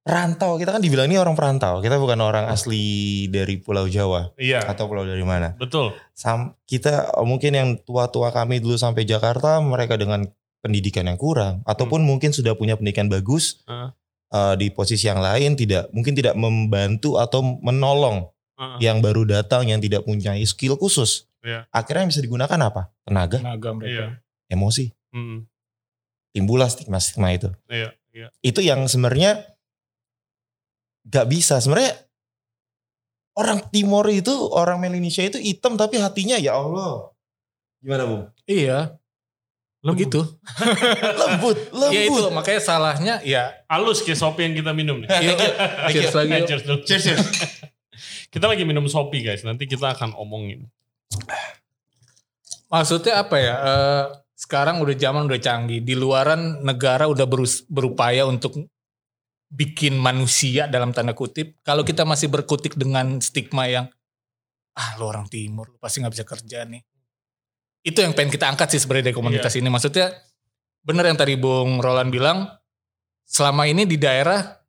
perantau. 0.00 0.56
Kita 0.56 0.76
kan 0.76 0.82
dibilang 0.82 1.08
ini 1.08 1.16
orang 1.16 1.32
perantau. 1.32 1.80
Kita 1.80 1.96
bukan 1.96 2.20
orang 2.20 2.48
asli 2.48 3.24
dari 3.28 3.56
Pulau 3.56 3.86
Jawa 3.86 4.32
Iya, 4.36 4.64
atau 4.64 4.84
pulau 4.84 5.04
dari 5.04 5.24
mana. 5.24 5.56
betul. 5.56 5.92
Sam, 6.12 6.56
kita 6.64 7.16
oh, 7.16 7.24
mungkin 7.24 7.52
yang 7.56 7.68
tua-tua 7.80 8.32
kami 8.32 8.60
dulu 8.60 8.76
sampai 8.76 9.04
Jakarta 9.04 9.60
mereka 9.60 9.96
dengan 9.96 10.28
pendidikan 10.60 11.08
yang 11.08 11.16
kurang 11.16 11.64
ataupun 11.64 12.04
mungkin 12.04 12.36
sudah 12.36 12.52
punya 12.52 12.76
pendidikan 12.76 13.08
bagus 13.08 13.64
Ah. 13.64 13.96
Eh, 14.30 14.54
di 14.56 14.70
posisi 14.70 15.06
yang 15.06 15.18
lain 15.18 15.54
tidak 15.54 15.90
mungkin 15.90 16.14
tidak 16.14 16.34
membantu 16.34 17.18
atau 17.18 17.42
menolong 17.60 18.26
Ah. 18.60 18.76
yang 18.76 19.00
baru 19.00 19.24
datang 19.24 19.64
yang 19.72 19.80
tidak 19.80 20.04
punya 20.04 20.36
skill 20.44 20.76
khusus. 20.76 21.24
Iya. 21.40 21.64
Akhirnya 21.72 22.04
yang 22.04 22.12
bisa 22.12 22.20
digunakan 22.20 22.60
apa? 22.60 22.92
Tenaga, 23.08 23.40
Tenaga 23.40 23.70
mereka. 23.72 23.88
Iya. 23.88 24.06
emosi. 24.52 24.92
Mm, 25.16 25.48
Timbullah 26.36 26.68
stigma-stigma 26.68 27.32
itu. 27.32 27.48
iya, 27.72 27.96
iya. 28.12 28.28
Itu 28.44 28.60
yang 28.60 28.84
sebenarnya 28.84 29.48
gak 31.08 31.26
bisa. 31.32 31.56
Sebenarnya 31.56 31.96
orang 33.32 33.64
Timor 33.72 34.04
itu, 34.12 34.30
orang 34.52 34.76
Melanesia 34.76 35.24
itu 35.24 35.40
hitam 35.40 35.80
tapi 35.80 35.96
hatinya 35.96 36.36
ya 36.36 36.60
Allah. 36.60 37.16
Gimana 37.80 38.04
Bung? 38.04 38.24
Iya, 38.44 38.99
Lembut. 39.80 39.96
begitu. 39.96 40.20
Lembut, 41.16 41.58
lembut. 41.80 41.94
Ya 41.96 42.00
itu 42.04 42.22
makanya 42.28 42.60
salahnya 42.60 43.14
ya. 43.24 43.64
Halus 43.64 44.04
kayak 44.04 44.20
sopi 44.20 44.44
yang 44.44 44.54
kita 44.56 44.76
minum 44.76 45.00
nih. 45.00 45.08
Yuk, 45.32 45.38
cheers 45.88 46.12
lagi. 46.12 46.30
Yuk. 46.36 46.46
cheers 46.46 46.62
dulu. 46.68 46.78
Cheers, 46.84 47.02
cheers. 47.04 47.24
Kita 48.32 48.46
lagi 48.46 48.62
minum 48.62 48.86
sopi 48.86 49.26
guys. 49.26 49.42
Nanti 49.42 49.66
kita 49.66 49.90
akan 49.90 50.14
omongin. 50.14 50.70
Maksudnya 52.70 53.26
apa 53.26 53.36
ya? 53.42 53.54
eh, 53.58 54.04
sekarang 54.38 54.78
udah 54.78 54.94
zaman 54.94 55.26
udah 55.26 55.40
canggih. 55.42 55.82
Di 55.82 55.98
luaran 55.98 56.62
negara 56.62 57.10
udah 57.10 57.26
berus- 57.26 57.66
berupaya 57.66 58.22
untuk 58.24 58.54
bikin 59.50 59.98
manusia 59.98 60.70
dalam 60.70 60.94
tanda 60.94 61.10
kutip. 61.10 61.58
Kalau 61.66 61.82
kita 61.82 62.06
masih 62.06 62.30
berkutik 62.30 62.78
dengan 62.78 63.18
stigma 63.18 63.66
yang 63.66 63.90
ah 64.78 64.94
lu 64.96 65.10
orang 65.10 65.26
timur, 65.26 65.74
lu 65.74 65.78
pasti 65.82 65.98
nggak 65.98 66.14
bisa 66.14 66.22
kerja 66.24 66.62
nih. 66.70 66.80
Itu 67.80 68.04
yang 68.04 68.12
pengen 68.12 68.32
kita 68.32 68.46
angkat 68.50 68.76
sih 68.76 68.80
sebenarnya 68.82 69.12
dari 69.12 69.16
komunitas 69.16 69.52
ini. 69.56 69.68
Maksudnya 69.72 70.12
bener 70.84 71.04
yang 71.08 71.16
tadi 71.16 71.34
Bung 71.40 71.80
Roland 71.80 72.12
bilang, 72.12 72.48
selama 73.24 73.64
ini 73.64 73.88
di 73.88 73.96
daerah 73.96 74.60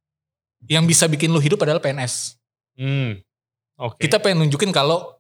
yang 0.70 0.86
bisa 0.86 1.10
bikin 1.10 1.34
lu 1.34 1.42
hidup 1.42 1.60
adalah 1.66 1.82
PNS. 1.82 2.38
Hmm. 2.78 3.20
Oke. 3.82 4.06
Kita 4.06 4.22
pengen 4.22 4.46
nunjukin 4.46 4.70
kalau 4.70 5.18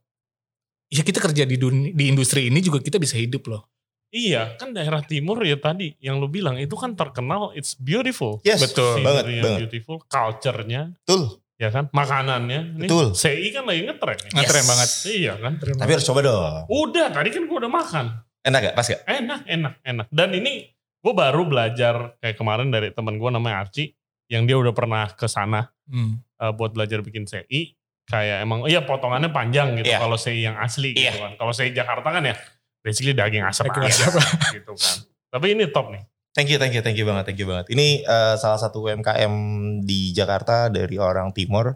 ya 0.87 1.01
kita 1.01 1.17
kerja 1.17 1.43
di 1.49 1.57
dunia, 1.57 1.89
di 1.91 2.03
industri 2.07 2.47
ini 2.47 2.61
juga 2.61 2.77
kita 2.77 3.01
bisa 3.01 3.17
hidup 3.17 3.49
loh. 3.49 3.65
Iya, 4.11 4.59
kan 4.59 4.75
daerah 4.75 4.99
timur 5.07 5.39
ya 5.39 5.55
tadi 5.55 5.95
yang 6.03 6.19
lu 6.19 6.27
bilang 6.27 6.59
itu 6.59 6.75
kan 6.75 6.93
terkenal 6.99 7.55
it's 7.55 7.73
beautiful. 7.79 8.43
Yes, 8.43 8.59
Betul. 8.59 8.99
banget, 8.99 9.23
yang 9.31 9.43
banget. 9.43 9.59
beautiful, 9.65 10.03
culture-nya, 10.03 10.91
Betul. 11.01 11.40
Ya 11.61 11.69
kan? 11.69 11.85
Makanannya. 11.93 12.81
Ini 12.81 12.89
Betul. 12.89 13.13
CI 13.13 13.53
kan 13.53 13.63
lagi 13.63 13.85
ngetren. 13.85 14.17
nih. 14.17 14.31
Ngetren 14.33 14.65
banget. 14.65 14.89
Iya 15.05 15.33
kan? 15.37 15.53
Tapi 15.61 15.91
harus 15.93 16.05
coba 16.05 16.19
dong. 16.19 16.65
Udah, 16.67 17.07
tadi 17.13 17.29
kan 17.29 17.45
gua 17.45 17.57
udah 17.61 17.71
makan. 17.71 18.05
Enak 18.41 18.59
gak? 18.59 18.73
Pas 18.73 18.87
gak? 18.89 19.01
Enak, 19.05 19.41
enak, 19.45 19.73
enak. 19.85 20.05
Dan 20.09 20.33
ini 20.33 20.65
gue 20.97 21.13
baru 21.13 21.45
belajar 21.45 22.17
kayak 22.17 22.33
kemarin 22.35 22.69
dari 22.69 22.89
teman 22.89 23.17
gue 23.17 23.29
namanya 23.29 23.61
Archie 23.61 23.93
yang 24.25 24.45
dia 24.45 24.57
udah 24.57 24.73
pernah 24.73 25.05
ke 25.07 25.25
sana 25.25 25.69
Hmm. 25.85 26.17
eh, 26.35 26.49
buat 26.49 26.73
belajar 26.73 27.03
bikin 27.03 27.25
CI. 27.25 27.77
Kayak 28.01 28.41
emang 28.41 28.65
iya 28.65 28.81
potongannya 28.81 29.29
panjang 29.29 29.77
gitu 29.77 29.93
Iya. 29.93 29.99
kalau 29.99 30.17
CI 30.17 30.41
yang 30.41 30.57
asli 30.57 30.91
gitu 30.91 31.05
Iya. 31.05 31.13
kan. 31.15 31.31
Kalau 31.37 31.53
CI 31.53 31.69
Jakarta 31.69 32.09
kan 32.09 32.23
ya 32.23 32.35
basically 32.81 33.13
daging 33.13 33.43
asap 33.43 33.69
Daging 33.69 33.85
aja 33.85 34.03
asap. 34.09 34.13
gitu 34.57 34.73
kan. 34.73 34.95
Tapi 35.29 35.45
ini 35.53 35.63
top 35.69 35.93
nih. 35.93 36.01
Thank 36.31 36.47
you, 36.47 36.55
thank 36.55 36.71
you, 36.71 36.79
thank 36.79 36.95
you 36.95 37.03
banget, 37.03 37.23
thank 37.25 37.37
you 37.37 37.45
banget. 37.45 37.67
Ini 37.67 37.87
eh, 38.01 38.35
salah 38.35 38.55
satu 38.55 38.79
UMKM 38.81 39.33
di 39.81 40.11
Jakarta 40.11 40.67
dari 40.67 40.95
orang 40.95 41.31
Timor. 41.31 41.75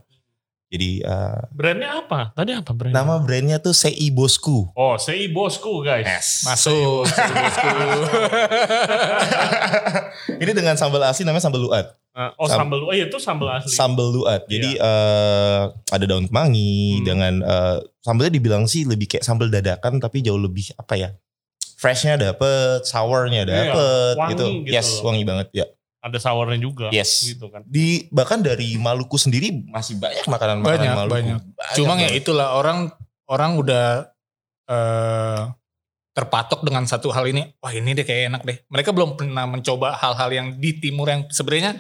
Jadi 0.65 0.97
eh, 1.00 1.39
Brandnya 1.51 2.00
apa? 2.00 2.31
Tadi 2.31 2.51
apa 2.51 2.71
brandnya? 2.71 2.95
nama 2.97 3.19
brandnya 3.19 3.57
tuh 3.59 3.71
CI 3.71 4.09
Bosku. 4.09 4.71
Oh, 4.71 4.95
CI 4.95 5.29
Bosku 5.29 5.83
guys. 5.83 6.41
Masuk. 6.41 7.03
bosku. 7.05 7.67
Ini 10.41 10.51
dengan 10.51 10.75
sambal 10.75 11.03
asin 11.03 11.24
namanya 11.24 11.43
sambal 11.43 11.62
luat. 11.62 11.85
Eh, 12.15 12.31
oh, 12.39 12.47
Sam- 12.47 12.65
sambal. 12.65 12.79
Oh, 12.81 12.93
iya 12.95 13.05
itu 13.05 13.19
sambal 13.19 13.50
asli. 13.53 13.71
Sambal 13.71 14.07
luat. 14.09 14.47
Jadi 14.47 14.79
eh, 14.79 15.62
ada 15.69 16.05
daun 16.05 16.25
kemangi 16.25 16.97
Hmm. 16.97 17.05
dengan 17.05 17.33
eh, 17.43 17.77
sambalnya 18.01 18.33
dibilang 18.33 18.63
sih 18.65 18.88
lebih 18.88 19.05
kayak 19.05 19.24
sambal 19.24 19.47
dadakan 19.47 20.00
tapi 20.00 20.24
jauh 20.24 20.39
lebih 20.39 20.71
apa 20.75 20.95
ya? 20.95 21.09
Freshnya 21.75 22.15
dapet, 22.15 22.88
sournya 22.88 23.44
Iya, 23.44 23.51
dapet 23.51 24.13
wangi 24.15 24.32
gitu. 24.32 24.46
gitu 24.63 24.74
Yes, 24.74 24.88
wangi 25.03 25.24
banget 25.27 25.48
ya. 25.51 25.65
Ada 26.00 26.17
sournya 26.22 26.55
juga. 26.58 26.88
Yes. 26.89 27.25
Gitu 27.36 27.50
kan. 27.51 27.65
Di 27.67 28.08
bahkan 28.10 28.39
dari 28.39 28.77
Maluku 28.77 29.17
sendiri 29.17 29.51
masih 29.67 29.98
banyak 29.98 30.24
makanan-makanan 30.24 30.79
Banyak, 30.79 30.94
Maluku. 30.96 31.13
banyak. 31.17 31.39
Banyak 31.41 31.75
Cuma 31.75 31.94
ya 32.00 32.10
itulah 32.13 32.55
orang 32.55 32.94
orang 33.27 33.58
udah 33.58 33.86
eh, 34.65 35.41
terpatok 36.15 36.63
dengan 36.63 36.88
satu 36.88 37.12
hal 37.12 37.27
ini. 37.27 37.51
Wah 37.60 37.74
ini 37.75 37.91
deh 37.91 38.05
kayak 38.08 38.32
enak 38.32 38.41
deh. 38.48 38.58
Mereka 38.72 38.96
belum 38.96 39.20
pernah 39.20 39.44
mencoba 39.46 40.00
hal-hal 40.00 40.29
yang 40.32 40.48
di 40.55 40.79
timur 40.79 41.12
yang 41.12 41.27
sebenarnya 41.27 41.75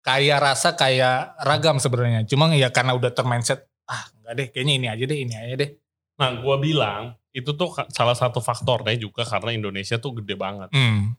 kaya 0.00 0.38
rasa 0.38 0.78
kayak 0.78 1.36
ragam 1.42 1.76
sebenarnya. 1.76 2.22
Cuma 2.24 2.48
ya 2.54 2.70
karena 2.70 2.94
udah 2.94 3.10
termindset 3.10 3.66
ah 3.90 4.06
enggak 4.14 4.32
deh 4.38 4.46
kayaknya 4.54 4.74
ini 4.78 4.86
aja 4.86 5.04
deh 5.04 5.18
ini 5.18 5.34
aja 5.34 5.54
deh. 5.58 5.70
Nah, 6.16 6.30
gua 6.38 6.56
bilang 6.60 7.16
itu 7.30 7.50
tuh 7.52 7.70
salah 7.88 8.12
satu 8.12 8.38
faktornya 8.38 8.94
juga 8.94 9.22
karena 9.22 9.50
Indonesia 9.52 9.96
tuh 9.96 10.18
gede 10.18 10.34
banget. 10.34 10.70
Hmm. 10.70 11.14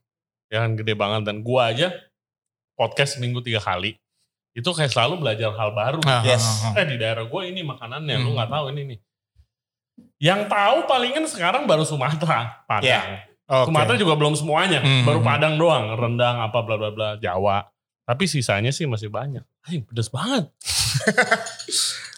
ya 0.48 0.62
kan 0.62 0.75
gede 0.75 0.91
banget 0.94 1.24
dan 1.24 1.39
gua 1.39 1.72
aja 1.72 1.96
podcast 2.75 3.15
seminggu 3.15 3.39
tiga 3.39 3.58
kali 3.58 3.96
itu 4.51 4.68
kayak 4.68 4.91
selalu 4.91 5.24
belajar 5.24 5.48
hal 5.53 5.72
baru 5.72 6.03
Ah, 6.03 6.20
Yes. 6.22 6.44
ah, 6.44 6.75
ah. 6.75 6.82
eh 6.82 6.86
di 6.86 7.00
daerah 7.00 7.24
gue 7.24 7.41
ini 7.46 7.63
makanannya 7.63 8.20
lu 8.20 8.27
Hmm. 8.27 8.36
nggak 8.36 8.51
tahu 8.51 8.65
ini 8.75 8.82
nih 8.84 9.00
yang 10.20 10.46
tahu 10.46 10.84
palingan 10.86 11.24
sekarang 11.24 11.63
baru 11.63 11.88
Sumatera 11.88 12.60
Padang 12.65 13.24
Oke. 13.48 13.68
Sumatera 13.72 13.96
juga 13.96 14.13
belum 14.13 14.36
semuanya 14.36 14.84
Hmm. 14.84 15.08
baru 15.08 15.24
Padang 15.24 15.56
doang 15.56 15.96
rendang 15.96 16.44
apa 16.44 16.60
bla 16.60 16.75
bla 16.75 16.91
bla 16.91 17.10
Jawa 17.15 17.72
tapi 18.03 18.27
sisanya 18.27 18.75
sih 18.75 18.84
masih 18.84 19.08
banyak 19.08 19.48
Ay, 19.63 19.80
pedes 19.82 20.12
banget 20.12 20.51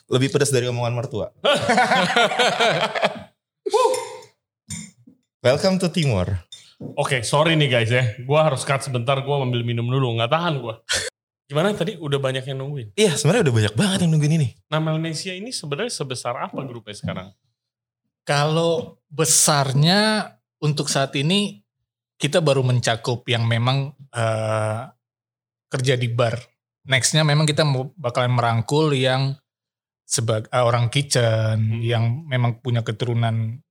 Lebih 0.04 0.30
pedas 0.30 0.50
dari 0.50 0.68
omongan 0.68 0.94
mertua. 0.94 1.32
Welcome 5.44 5.76
to 5.84 5.92
Timor. 5.92 6.40
Oke, 6.96 7.20
sorry 7.20 7.60
nih 7.60 7.68
guys 7.68 7.92
ya. 7.92 8.16
Gua 8.24 8.48
harus 8.48 8.64
cut 8.64 8.80
sebentar, 8.80 9.20
gua 9.28 9.44
ambil 9.44 9.68
minum 9.68 9.84
dulu. 9.84 10.16
Nggak 10.16 10.32
tahan 10.32 10.54
gua. 10.64 10.80
Gimana 11.52 11.76
tadi? 11.76 12.00
Udah 12.00 12.16
banyak 12.16 12.48
yang 12.48 12.64
nungguin. 12.64 12.96
Iya, 12.96 13.20
sebenarnya 13.20 13.52
udah 13.52 13.56
banyak 13.60 13.74
banget 13.76 13.98
yang 14.08 14.12
nungguin 14.16 14.36
ini. 14.40 14.48
Nah, 14.72 14.80
Melanesia 14.80 15.36
ini 15.36 15.52
sebenarnya 15.52 15.92
sebesar 15.92 16.40
apa 16.40 16.64
grupnya 16.64 16.96
sekarang? 16.96 17.28
Kalau 18.24 19.04
besarnya 19.12 20.32
untuk 20.64 20.88
saat 20.88 21.12
ini 21.20 21.60
kita 22.16 22.40
baru 22.40 22.64
mencakup 22.64 23.28
yang 23.28 23.44
memang 23.44 23.92
eh, 24.16 24.82
kerja 25.68 26.00
di 26.00 26.08
bar. 26.08 26.40
Nextnya 26.88 27.28
memang 27.28 27.44
kita 27.44 27.68
bakalan 28.00 28.32
merangkul 28.32 28.96
yang 28.96 29.36
sebagai 30.08 30.52
orang 30.56 30.88
kitchen, 30.92 31.58
Hmm. 31.58 31.80
yang 31.84 32.04
memang 32.28 32.60
punya 32.64 32.84
keturunan 32.84 33.63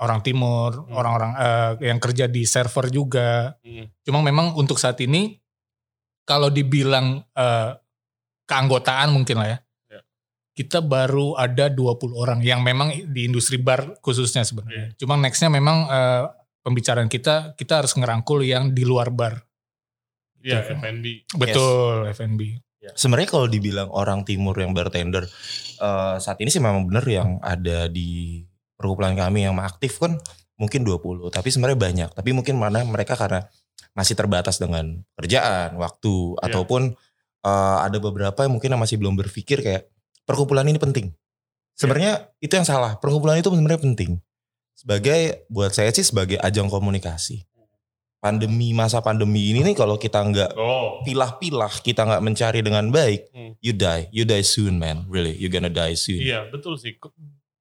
orang 0.00 0.24
timur, 0.24 0.88
Hmm. 0.88 0.96
orang-orang 0.96 1.32
eh, 1.36 1.72
yang 1.92 2.00
kerja 2.00 2.24
di 2.26 2.42
server 2.48 2.88
juga. 2.88 3.54
Hmm. 3.60 3.86
Cuma 4.02 4.24
memang 4.24 4.56
untuk 4.56 4.80
saat 4.80 4.96
ini 5.04 5.36
kalau 6.24 6.48
dibilang 6.48 7.20
eh, 7.36 7.70
keanggotaan 8.48 9.12
mungkin 9.12 9.38
lah 9.38 9.48
ya. 9.54 9.58
Ya. 9.92 10.00
Kita 10.56 10.80
baru 10.82 11.36
ada 11.36 11.68
20 11.70 12.16
orang 12.16 12.40
yang 12.40 12.64
memang 12.64 12.90
di 13.12 13.28
industri 13.28 13.60
bar 13.60 14.00
khususnya 14.00 14.42
sebenarnya. 14.42 14.96
Cuma 14.96 15.14
nextnya 15.20 15.52
memang 15.52 15.86
eh, 15.86 16.24
pembicaraan 16.64 17.08
kita 17.08 17.54
kita 17.54 17.84
harus 17.84 17.92
ngerangkul 17.96 18.40
yang 18.42 18.72
di 18.72 18.84
luar 18.88 19.12
bar. 19.12 19.40
Iya, 20.40 20.64
Betul. 20.64 20.80
F&B. 20.80 21.06
Betul, 21.36 21.96
F&B. 22.16 22.42
Sebenarnya 22.96 23.28
kalau 23.28 23.44
dibilang 23.44 23.92
orang 23.92 24.24
timur 24.24 24.56
yang 24.56 24.72
bartender 24.72 25.28
eh, 25.78 26.16
saat 26.16 26.40
ini 26.40 26.48
sih 26.48 26.64
memang 26.64 26.88
benar 26.88 27.04
yang 27.04 27.36
ada 27.44 27.86
di 27.92 28.40
perkumpulan 28.80 29.12
kami 29.12 29.44
yang 29.44 29.60
aktif 29.60 30.00
kan 30.00 30.16
mungkin 30.56 30.80
20, 30.82 31.28
tapi 31.28 31.52
sebenarnya 31.52 31.76
banyak. 31.76 32.10
Tapi 32.16 32.30
mungkin 32.32 32.56
mana 32.56 32.80
mereka 32.82 33.12
karena 33.12 33.44
masih 33.92 34.16
terbatas 34.16 34.56
dengan 34.56 35.04
kerjaan, 35.14 35.76
waktu 35.76 36.12
Iya. 36.40 36.48
ataupun 36.48 36.96
eh, 37.40 37.78
ada 37.80 37.96
beberapa 37.96 38.36
yang 38.44 38.52
mungkin 38.52 38.68
yang 38.68 38.80
masih 38.80 39.00
belum 39.00 39.16
berpikir 39.16 39.60
kayak 39.60 39.88
perkumpulan 40.24 40.64
ini 40.64 40.76
penting. 40.76 41.08
Sebenarnya 41.72 42.28
itu 42.36 42.52
yang 42.52 42.64
salah. 42.64 43.00
Perkumpulan 43.00 43.36
itu 43.36 43.48
sebenarnya 43.48 43.80
penting. 43.80 44.20
sebagai 44.72 45.44
buat 45.52 45.72
saya 45.72 45.92
sih 45.92 46.00
sebagai 46.00 46.40
ajang 46.40 46.68
komunikasi. 46.68 47.44
Pandemi 48.16 48.72
masa 48.72 49.00
pandemi 49.00 49.48
ini 49.48 49.60
nih 49.60 49.72
kalau 49.72 49.96
kita 49.96 50.20
nggak 50.20 50.52
Oh. 50.56 51.04
pilah-pilah, 51.04 51.68
kita 51.80 52.04
nggak 52.04 52.20
mencari 52.20 52.60
dengan 52.60 52.88
baik, 52.88 53.28
Hmm. 53.28 53.52
you 53.60 53.72
die, 53.72 54.08
you 54.08 54.24
die 54.24 54.40
soon 54.40 54.76
man, 54.76 55.04
really, 55.08 55.36
you 55.36 55.48
gonna 55.48 55.68
die 55.68 55.92
soon. 55.92 56.20
Iya 56.20 56.48
betul 56.48 56.76
sih. 56.76 56.96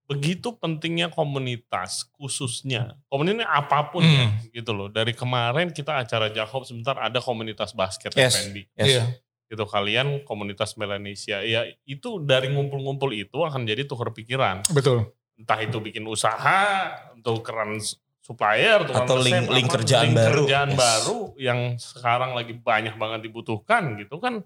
Begitu 0.09 0.51
pentingnya 0.51 1.07
komunitas 1.07 2.09
khususnya 2.11 2.97
komunitas 3.05 3.45
apa 3.45 3.87
pun 3.87 4.01
ya 4.01 4.25
Hmm. 4.25 4.49
gitu 4.49 4.71
loh. 4.71 4.89
Dari 4.89 5.13
kemarin 5.13 5.69
kita 5.69 5.97
acara 5.97 6.27
Jakob 6.27 6.65
sebentar 6.65 6.97
ada 6.97 7.19
komunitas 7.19 7.71
basket 7.71 8.09
Yes. 8.11 8.33
FNB. 8.35 8.65
Yes. 8.73 8.87
Iya. 8.87 9.03
Gitu 9.47 9.63
kalian 9.63 10.07
komunitas 10.23 10.73
Melanesia. 10.75 11.41
Ya 11.41 11.61
itu 11.83 12.17
dari 12.19 12.49
ngumpul-ngumpul 12.49 13.09
itu 13.11 13.37
akan 13.39 13.63
jadi 13.63 13.85
tukar 13.85 14.09
pikiran. 14.09 14.65
Betul. 14.67 15.13
Entah 15.35 15.59
itu 15.59 15.77
bikin 15.77 16.03
usaha, 16.03 16.89
tukeran 17.19 17.77
s- 17.77 17.95
supplier, 18.19 18.81
Atau 18.83 19.17
resep, 19.17 19.25
link- 19.25 19.49
link 19.51 19.67
apa, 19.67 19.75
kerjaan 19.75 20.05
link 20.05 20.15
baru. 20.15 20.41
kerjaan 20.43 20.69
Yes. 20.69 20.77
baru 20.77 21.17
yang 21.35 21.59
sekarang 21.75 22.31
lagi 22.31 22.53
banyak 22.55 22.93
banget 22.95 23.19
dibutuhkan 23.23 23.93
gitu 23.95 24.17
kan 24.17 24.41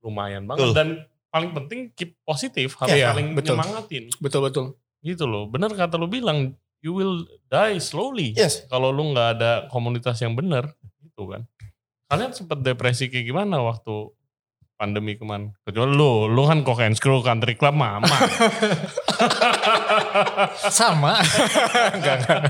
lumayan 0.00 0.42
banget 0.44 0.62
Betul. 0.64 0.74
dan 0.74 0.88
paling 1.28 1.50
penting 1.52 1.80
keep 1.92 2.18
positif 2.20 2.74
harus 2.76 2.92
Iya, 2.92 3.14
saling 3.14 3.32
betul. 3.32 3.54
nyemangatin 3.54 4.10
Betul 4.16 4.40
betul. 4.42 4.66
Gitu 5.02 5.26
loh 5.26 5.46
bener 5.46 5.68
kata 5.68 5.94
lu 5.94 6.06
bilang 6.06 6.54
you 6.78 6.90
will 6.90 7.20
die 7.46 7.76
slowly 7.76 8.32
Yes. 8.32 8.64
kalau 8.66 8.88
lu 8.88 9.10
nggak 9.10 9.28
ada 9.36 9.50
komunitas 9.68 10.18
yang 10.18 10.32
bener 10.32 10.70
gitu 10.98 11.26
kan 11.26 11.42
kalian 12.06 12.30
sempat 12.30 12.60
depresi 12.60 13.06
kayak 13.06 13.26
gimana 13.26 13.58
waktu 13.58 14.10
pandemi 14.74 15.14
kemarin 15.14 15.54
kecuali 15.62 15.90
lu 15.90 16.26
lu 16.26 16.42
kan 16.42 16.62
cock 16.62 16.80
and 16.80 16.94
screw 16.94 17.20
country 17.20 17.54
club 17.54 17.72
mama 17.72 18.06
Sama. 20.68 21.20
Enggak, 21.96 22.16
enggak. 22.18 22.42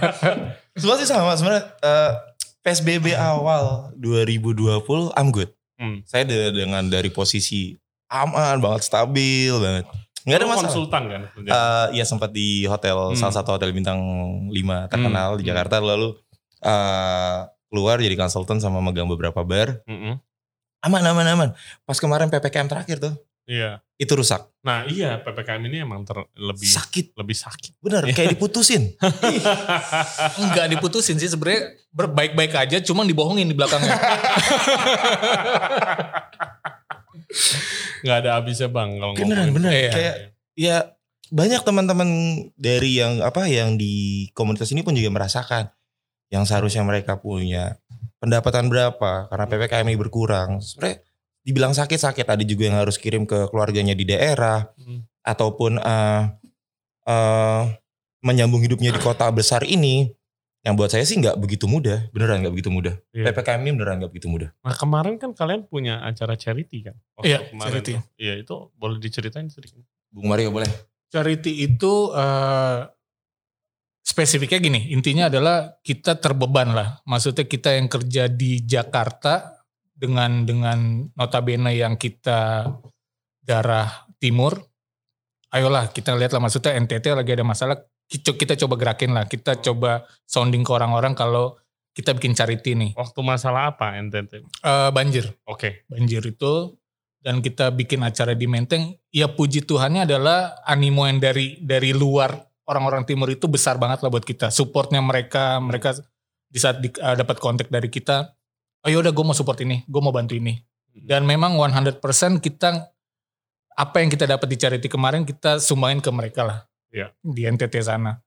Semua 0.75 0.97
sih 0.97 1.05
sama 1.05 1.37
sebenarnya 1.37 1.63
eh, 1.79 2.11
PSBB 2.63 3.13
awal 3.13 3.93
2020 3.97 4.83
I'm 5.13 5.29
good. 5.31 5.51
Hmm. 5.77 6.01
Saya 6.03 6.25
de- 6.25 6.55
dengan 6.55 6.87
dari 6.87 7.11
posisi 7.11 7.75
aman 8.09 8.59
banget, 8.59 8.83
stabil 8.83 9.53
banget. 9.53 9.85
Nggak 10.23 10.37
ada 10.37 10.45
Lu 10.45 10.49
masalah. 10.49 10.65
konsultan 10.67 11.03
kan? 11.05 11.23
Eh, 11.37 11.87
ya 11.93 12.05
sempat 12.05 12.31
di 12.31 12.65
hotel 12.65 13.11
Hmm. 13.11 13.17
salah 13.17 13.35
satu 13.35 13.51
hotel 13.53 13.71
bintang 13.71 13.99
5 14.47 14.87
terkenal 14.87 15.35
di 15.35 15.43
Hmm. 15.43 15.51
Jakarta 15.51 15.79
lalu 15.79 16.15
eh, 16.61 17.39
keluar 17.67 17.97
jadi 17.97 18.15
konsultan 18.15 18.57
sama 18.57 18.79
megang 18.79 19.07
beberapa 19.07 19.43
bar. 19.43 19.83
Mm-mm. 19.85 20.15
Aman 20.81 21.03
aman 21.03 21.27
aman. 21.29 21.51
Pas 21.81 21.97
kemarin 21.97 22.27
PPKM 22.29 22.67
terakhir 22.67 22.99
tuh 22.99 23.15
iya 23.43 23.83
itu 23.97 24.13
rusak. 24.13 24.47
nah 24.61 24.83
iya 24.85 25.19
ppkm 25.19 25.59
ini 25.65 25.83
emang 25.83 26.03
ter- 26.03 26.31
lebih 26.33 26.63
Sakit. 26.65 27.11
lebih 27.13 27.35
sakit 27.35 27.75
Bener 27.79 28.07
kayak 28.09 28.31
diputusin. 28.33 28.95
Enggak 30.39 30.67
diputusin 30.69 31.19
sih 31.19 31.27
sebenarnya 31.27 31.63
berbaik-baik 31.91 32.55
aja 32.57 32.79
cuman 32.81 33.03
dibohongin 33.05 33.43
di 33.45 33.55
belakangnya. 33.55 33.99
nggak 38.03 38.17
ada 38.19 38.31
habisnya 38.37 38.67
bang 38.67 38.97
kalau 38.97 39.13
Beneran, 39.15 39.29
ngomongin. 39.49 39.55
beneran. 39.55 39.75
Iya. 39.75 39.91
Kayak- 39.91 40.19
ya 40.53 40.77
banyak 41.29 41.63
teman-teman 41.63 42.09
dari 42.55 42.97
yang 42.97 43.21
apa 43.21 43.47
yang 43.47 43.75
di 43.75 43.93
komunitas 44.33 44.69
ini 44.69 44.81
pun 44.81 44.93
juga 44.93 45.09
merasakan 45.09 45.73
yang 46.29 46.45
seharusnya 46.45 46.83
mereka 46.83 47.17
punya 47.17 47.81
pendapatan 48.19 48.69
berapa 48.69 49.27
karena 49.27 49.45
ppkm 49.47 49.87
ini 49.87 49.97
berkurang 49.97 50.61
sebenarnya 50.61 51.01
dibilang 51.41 51.73
sakit-sakit 51.73 52.23
ada 52.25 52.41
juga 52.41 52.69
yang 52.69 52.79
harus 52.79 52.95
kirim 52.97 53.25
ke 53.25 53.49
keluarganya 53.49 53.93
di 53.93 54.05
daerah 54.05 54.69
Hmm. 54.77 55.09
ataupun 55.23 55.77
eh 55.77 56.23
eh, 57.03 57.63
menyambung 58.21 58.61
hidupnya 58.61 58.93
di 58.93 59.01
kota 59.01 59.27
besar 59.29 59.65
ini 59.65 60.07
yang 60.63 60.79
buat 60.79 60.95
saya 60.95 61.03
sih 61.03 61.19
nggak 61.19 61.43
begitu 61.43 61.67
mudah 61.67 62.07
beneran 62.15 62.39
nggak 62.43 62.55
begitu 62.55 62.71
mudah 62.71 62.95
Iya. 63.11 63.35
ppkm 63.35 63.61
ini 63.67 63.71
beneran 63.75 63.97
nggak 63.99 64.13
begitu 64.15 64.31
mudah 64.31 64.51
Nah 64.63 64.75
kemarin 64.79 65.19
kan 65.19 65.35
kalian 65.35 65.67
punya 65.67 65.99
acara 66.01 66.39
charity 66.39 66.87
kan? 66.87 66.95
Waktu 67.19 67.27
Iya, 67.35 67.39
kemarin 67.51 67.71
charity. 67.75 67.93
Iya 68.15 68.35
itu 68.39 68.55
boleh 68.79 69.03
diceritain 69.03 69.51
sedikit. 69.51 69.83
Bung 70.15 70.31
Mario 70.31 70.55
boleh 70.55 70.71
Charity 71.13 71.67
itu 71.67 72.09
eh, 72.15 72.81
spesifiknya 74.03 74.59
gini, 74.59 74.81
intinya 74.91 75.29
adalah 75.29 75.79
kita 75.81 76.17
terbeban 76.19 76.73
lah. 76.73 76.99
Maksudnya 77.05 77.45
kita 77.47 77.77
yang 77.77 77.87
kerja 77.87 78.27
di 78.27 78.65
Jakarta 78.65 79.63
dengan 79.93 80.43
dengan 80.43 81.07
notabene 81.15 81.77
yang 81.77 81.95
kita 81.95 82.67
darah 83.39 84.09
timur, 84.19 84.59
ayolah 85.53 85.91
kita 85.93 86.17
lihat 86.19 86.35
lah 86.35 86.43
maksudnya 86.43 86.75
NTT 86.81 87.15
lagi 87.15 87.31
ada 87.31 87.45
masalah, 87.47 87.77
kita, 88.13 88.37
kita 88.37 88.55
coba 88.61 88.75
gerakin 88.77 89.17
lah, 89.17 89.25
kita 89.25 89.57
coba 89.65 90.05
sounding 90.29 90.61
ke 90.61 90.69
orang-orang 90.77 91.17
kalau 91.17 91.57
kita 91.97 92.13
bikin 92.13 92.37
charity 92.37 92.77
nih. 92.77 92.93
Waktu 92.93 93.21
masalah 93.25 93.73
apa 93.73 93.97
NTT? 93.97 94.45
Eh, 94.45 94.91
banjir, 94.93 95.33
Oke. 95.49 95.89
banjir 95.89 96.21
itu 96.21 96.77
dan 97.25 97.41
kita 97.41 97.73
bikin 97.73 98.05
acara 98.05 98.37
di 98.37 98.45
Menteng, 98.45 98.93
ya 99.09 99.33
puji 99.33 99.65
Tuhannya 99.65 100.05
adalah 100.05 100.61
animo 100.69 101.09
yang 101.09 101.23
dari 101.23 101.57
dari 101.63 101.97
luar 101.97 102.37
orang-orang 102.69 103.09
timur 103.09 103.31
itu 103.33 103.49
besar 103.49 103.81
banget 103.81 104.05
lah 104.05 104.11
buat 104.13 104.27
kita. 104.27 104.53
Supportnya 104.53 105.01
mereka, 105.01 105.57
mereka 105.63 105.97
di 106.53 106.59
saat 106.61 106.85
di- 106.85 106.93
eh, 106.93 107.17
dapat 107.17 107.41
kontak 107.41 107.73
dari 107.73 107.89
kita, 107.89 108.29
oh 108.85 108.91
yaudah 108.93 109.15
gue 109.15 109.25
mau 109.25 109.37
support 109.37 109.57
ini, 109.65 109.81
gue 109.89 110.01
mau 110.05 110.13
bantu 110.13 110.37
ini. 110.37 110.61
Dan 110.93 111.25
memang 111.25 111.57
100% 111.57 112.45
kita 112.45 112.93
apa 113.73 113.97
yang 114.05 114.13
kita 114.13 114.29
dapat 114.29 114.53
di 114.53 114.57
charity 114.61 114.89
kemarin 114.93 115.25
kita 115.25 115.57
sumbangin 115.57 116.05
ke 116.05 116.13
mereka 116.13 116.45
lah 116.45 116.61
Iya. 116.93 117.09
di 117.25 117.49
NTT 117.49 117.81
sana. 117.81 118.21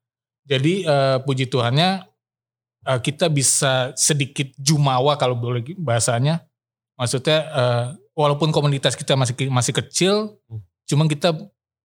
Jadi 0.44 0.82
eh, 0.82 1.18
puji 1.22 1.46
Tuhannya 1.46 2.02
eh, 2.86 3.00
kita 3.00 3.30
bisa 3.30 3.94
sedikit 3.94 4.50
jumawa 4.58 5.16
kalau 5.16 5.38
boleh 5.38 5.62
bahasanya. 5.78 6.42
Maksudnya 6.98 7.38
eh, 7.46 7.86
walaupun 8.18 8.50
komunitas 8.50 8.98
kita 8.98 9.14
masih 9.14 9.38
masih 9.50 9.74
kecil, 9.76 10.42
Hmm. 10.50 10.62
cuman 10.86 11.06
kita 11.06 11.34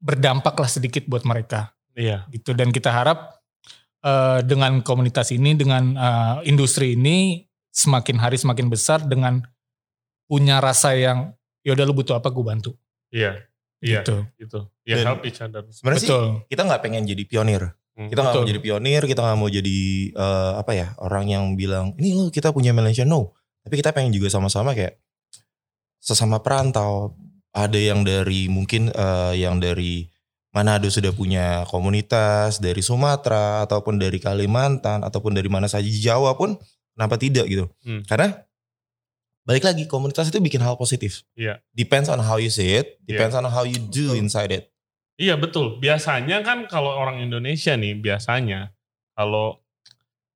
berdampak 0.00 0.56
lah 0.56 0.70
sedikit 0.70 1.04
buat 1.04 1.28
mereka 1.28 1.76
Iya. 1.92 2.24
gitu. 2.32 2.56
Dan 2.56 2.72
kita 2.72 2.88
harap 2.88 3.36
eh, 4.00 4.40
dengan 4.48 4.80
komunitas 4.80 5.28
ini, 5.30 5.52
dengan 5.52 5.92
eh, 5.92 6.36
industri 6.48 6.96
ini 6.96 7.44
semakin 7.68 8.16
hari 8.16 8.40
semakin 8.40 8.72
besar 8.72 9.04
dengan 9.04 9.44
punya 10.24 10.62
rasa 10.64 10.96
yang 10.96 11.34
yaudah 11.60 11.84
lu 11.84 11.92
butuh 11.92 12.16
apa 12.16 12.32
gue 12.32 12.40
bantu. 12.40 12.70
Iya. 13.12 13.49
Iya. 13.80 14.00
Gitu. 14.04 14.16
Gitu. 14.36 14.58
Ya 14.84 15.00
Dan- 15.00 15.06
help 15.16 15.22
each 15.24 15.40
other. 15.40 15.64
sebenarnya 15.72 16.00
sih 16.00 16.08
Betul. 16.12 16.26
kita 16.46 16.62
nggak 16.68 16.82
pengen 16.84 17.02
jadi 17.04 17.22
pionir 17.26 17.62
Hmm. 17.90 18.08
Kita 18.08 18.24
nggak 18.24 18.32
mau 18.40 18.48
jadi 18.48 18.60
pionir, 18.64 19.02
kita 19.04 19.20
nggak 19.20 19.38
mau 19.44 19.50
jadi 19.52 19.78
eh, 20.08 20.52
apa 20.56 20.72
ya 20.72 20.96
orang 21.04 21.28
yang 21.28 21.44
bilang 21.52 21.92
ini 22.00 22.16
lo 22.16 22.32
kita 22.32 22.48
punya 22.48 22.72
Malaysia 22.72 23.04
no. 23.04 23.36
Tapi 23.60 23.76
kita 23.76 23.92
pengen 23.92 24.16
juga 24.16 24.32
sama-sama 24.32 24.72
kayak 24.72 24.96
sesama 26.00 26.40
perantau. 26.40 27.12
Ada 27.52 27.76
yang 27.76 28.00
dari 28.06 28.46
mungkin 28.48 28.88
eh, 28.88 29.34
yang 29.42 29.60
dari 29.60 30.06
Manado 30.50 30.88
sudah 30.90 31.12
punya 31.12 31.62
komunitas 31.68 32.58
dari 32.58 32.80
Sumatera 32.80 33.68
ataupun 33.68 34.00
dari 34.00 34.16
Kalimantan 34.18 35.04
ataupun 35.04 35.30
dari 35.36 35.46
mana 35.52 35.68
saja 35.68 35.84
di 35.86 36.00
Jawa 36.00 36.34
pun 36.40 36.56
kenapa 36.96 37.20
tidak 37.20 37.46
gitu? 37.52 37.68
Hmm. 37.84 38.00
Karena 38.08 38.32
balik 39.50 39.66
lagi 39.66 39.82
komunitas 39.84 40.30
itu 40.30 40.38
bikin 40.38 40.62
hal 40.62 40.78
positif. 40.78 41.26
Iya. 41.34 41.58
Depends 41.74 42.06
on 42.06 42.22
how 42.22 42.38
you 42.38 42.46
see 42.46 42.78
it, 42.78 43.02
depends 43.02 43.34
on 43.34 43.42
how 43.44 43.66
you 43.66 43.82
do 43.82 44.14
Betul. 44.14 44.22
inside 44.22 44.54
it. 44.54 44.64
Iya 45.18 45.34
betul. 45.34 45.76
Biasanya 45.76 46.40
kan 46.40 46.64
kalau 46.64 46.94
orang 46.94 47.18
Indonesia 47.18 47.74
nih 47.74 47.98
biasanya 47.98 48.70
kalau 49.12 49.58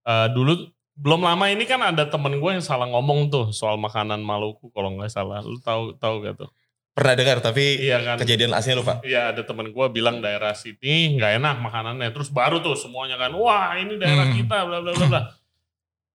eh, 0.02 0.28
dulu 0.28 0.66
belum 0.94 1.22
lama 1.22 1.46
ini 1.46 1.62
kan 1.64 1.78
ada 1.80 2.04
temen 2.04 2.36
gue 2.36 2.50
yang 2.52 2.60
salah 2.60 2.86
ngomong 2.86 3.26
tuh 3.26 3.50
soal 3.50 3.78
makanan 3.78 4.18
Maluku 4.18 4.68
kalau 4.74 4.92
nggak 4.98 5.08
salah. 5.08 5.40
Lu 5.40 5.56
tahu 5.56 5.94
tahu 5.96 6.22
gak 6.22 6.34
tuh? 6.36 6.50
Pernah 6.94 7.14
dengar 7.14 7.38
tapi 7.40 7.82
Iya 7.82 7.98
kan. 8.02 8.16
kejadian 8.18 8.54
aslinya 8.54 8.78
lupa. 8.78 8.94
Iya 9.02 9.30
ada 9.30 9.42
temen 9.42 9.70
gue 9.70 9.86
bilang 9.90 10.22
daerah 10.22 10.54
sini 10.54 11.16
nggak 11.18 11.38
enak 11.38 11.56
makanannya. 11.62 12.10
Terus 12.10 12.30
baru 12.30 12.58
tuh 12.60 12.74
semuanya 12.74 13.18
kan, 13.18 13.30
wah 13.34 13.74
ini 13.74 13.94
daerah 13.98 14.26
Hmm. 14.26 14.36
kita 14.36 14.56
bla 14.68 14.78
bla 14.84 14.92
bla 14.94 15.06
bla. 15.06 15.20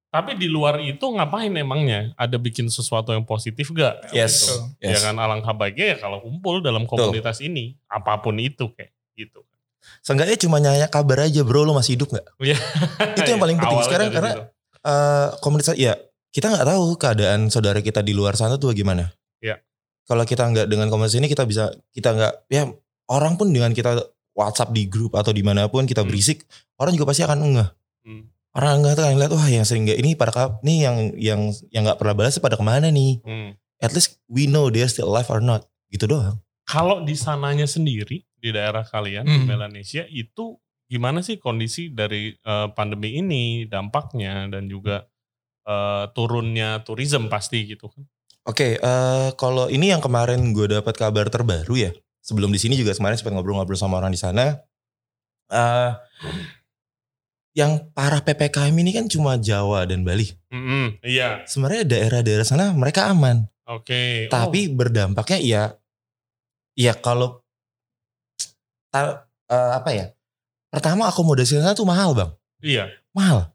Tapi 0.10 0.34
di 0.36 0.50
luar 0.50 0.82
itu 0.82 1.06
ngapain 1.06 1.54
emangnya? 1.54 2.18
Ada 2.18 2.42
bikin 2.42 2.66
sesuatu 2.66 3.14
yang 3.14 3.22
positif 3.24 3.70
gak? 3.70 4.10
Yes. 4.10 4.50
Gitu. 4.50 4.56
yes. 4.82 4.98
Ya 4.98 5.00
kan 5.06 5.16
alangkah 5.16 5.54
baiknya 5.54 5.94
ya 5.94 5.98
kalau 6.02 6.18
kumpul 6.20 6.66
dalam 6.66 6.90
komunitas 6.90 7.38
ini 7.40 7.78
apa 7.86 8.18
pun 8.18 8.34
itu 8.42 8.74
kayak 8.74 8.90
gitu. 9.14 9.46
Seenggaknya 10.02 10.38
cuma 10.42 10.58
nanya 10.58 10.90
kabar 10.90 11.30
aja 11.30 11.46
bro 11.46 11.62
lo 11.62 11.78
masih 11.78 11.94
hidup 11.94 12.10
gak? 12.12 12.26
Iya. 12.42 12.58
Itu 13.16 13.30
yang 13.30 13.42
paling 13.42 13.58
penting 13.58 13.78
Awalnya 13.78 13.90
sekarang 13.90 14.08
karena 14.10 14.32
situ. 14.34 14.44
eh, 14.82 15.28
komunitas 15.40 15.76
ya 15.78 15.94
kita 16.30 16.46
nggak 16.46 16.66
tahu 16.68 16.84
keadaan 16.98 17.40
saudara 17.50 17.80
kita 17.80 18.02
di 18.02 18.14
luar 18.14 18.34
sana 18.34 18.58
tuh 18.58 18.74
bagaimana. 18.74 19.14
Iya. 19.40 19.62
Kalau 20.06 20.26
kita 20.26 20.42
nggak 20.42 20.66
dengan 20.66 20.90
komunitas 20.90 21.22
ini 21.22 21.30
kita 21.30 21.46
bisa 21.46 21.70
kita 21.94 22.18
nggak 22.18 22.34
ya 22.50 22.66
orang 23.08 23.38
pun 23.38 23.54
dengan 23.54 23.70
kita 23.74 23.94
WhatsApp 24.34 24.74
di 24.74 24.90
grup 24.90 25.14
atau 25.14 25.30
di 25.30 25.46
mana 25.46 25.70
pun 25.70 25.86
kita 25.86 26.02
Hmm. 26.02 26.10
berisik 26.10 26.50
orang 26.78 26.98
juga 26.98 27.14
pasti 27.14 27.22
akan 27.22 27.38
ngeh. 27.46 27.70
Hmm. 28.10 28.24
Orang 28.50 28.82
enggak 28.82 28.98
tuh 28.98 29.06
lihat 29.06 29.30
wah 29.30 29.46
yang 29.46 29.62
sering 29.62 29.86
nggak 29.86 30.00
ini 30.02 30.18
pada 30.18 30.32
kap- 30.34 30.60
nih 30.66 30.78
yang 30.90 30.98
yang 31.16 31.42
yang 31.70 31.84
nggak 31.86 32.02
pernah 32.02 32.18
balas 32.18 32.42
pada 32.42 32.58
ke 32.58 32.66
mana 32.66 32.90
nih? 32.90 33.22
Hmm. 33.22 33.54
At 33.80 33.94
least 33.94 34.18
we 34.26 34.50
know 34.50 34.68
they're 34.68 34.90
still 34.90 35.08
alive 35.08 35.30
or 35.30 35.40
not. 35.40 35.70
Gitu 35.90 36.10
doang. 36.10 36.42
Kalau 36.66 37.02
di 37.02 37.14
sananya 37.14 37.66
sendiri 37.66 38.26
di 38.38 38.50
daerah 38.50 38.82
kalian 38.86 39.26
di 39.26 39.38
Hmm. 39.42 39.50
Melanesia 39.50 40.06
itu 40.10 40.58
gimana 40.90 41.22
sih 41.22 41.38
kondisi 41.38 41.94
dari 41.94 42.34
eh, 42.34 42.68
pandemi 42.74 43.22
ini, 43.22 43.70
dampaknya 43.70 44.50
dan 44.50 44.66
juga 44.66 45.06
eh, 45.70 46.06
turunnya 46.18 46.82
tourism 46.82 47.30
pasti 47.30 47.70
gitu 47.70 47.90
kan. 47.94 48.02
Oke, 48.50 48.82
eh, 48.82 49.30
kalau 49.38 49.70
ini 49.70 49.94
yang 49.94 50.02
kemarin 50.02 50.42
gue 50.50 50.66
dapat 50.66 50.98
kabar 50.98 51.30
terbaru 51.30 51.78
ya. 51.78 51.92
Sebelum 52.26 52.50
di 52.50 52.58
sini 52.58 52.74
juga 52.74 52.98
kemarin 52.98 53.14
sempat 53.14 53.38
ngobrol-ngobrol 53.38 53.78
sama 53.78 54.02
orang 54.02 54.10
di 54.10 54.18
sana. 54.18 54.58
Eh, 55.50 55.92
yang 57.60 57.92
parah 57.92 58.24
ppkm 58.24 58.72
ini 58.72 58.92
kan 58.94 59.06
cuma 59.06 59.36
Jawa 59.36 59.84
dan 59.84 60.08
Bali. 60.08 60.32
Mm-mm, 60.48 61.04
iya, 61.04 61.44
Sebenarnya 61.44 61.84
daerah-daerah 61.84 62.48
sana 62.48 62.72
mereka 62.72 63.12
aman, 63.12 63.44
oke. 63.68 63.92
Oh, 64.26 64.32
tapi 64.32 64.72
berdampaknya 64.72 65.40
ya, 65.44 65.64
ya 66.74 66.96
kalau 66.96 67.44
ta- 68.88 69.28
eh, 69.46 69.72
apa 69.76 69.90
ya? 69.92 70.06
Pertama 70.70 71.10
akomodasi 71.10 71.58
sana 71.58 71.74
tuh 71.74 71.84
mahal 71.84 72.14
bang, 72.14 72.32
iya. 72.62 72.86
mahal. 73.12 73.50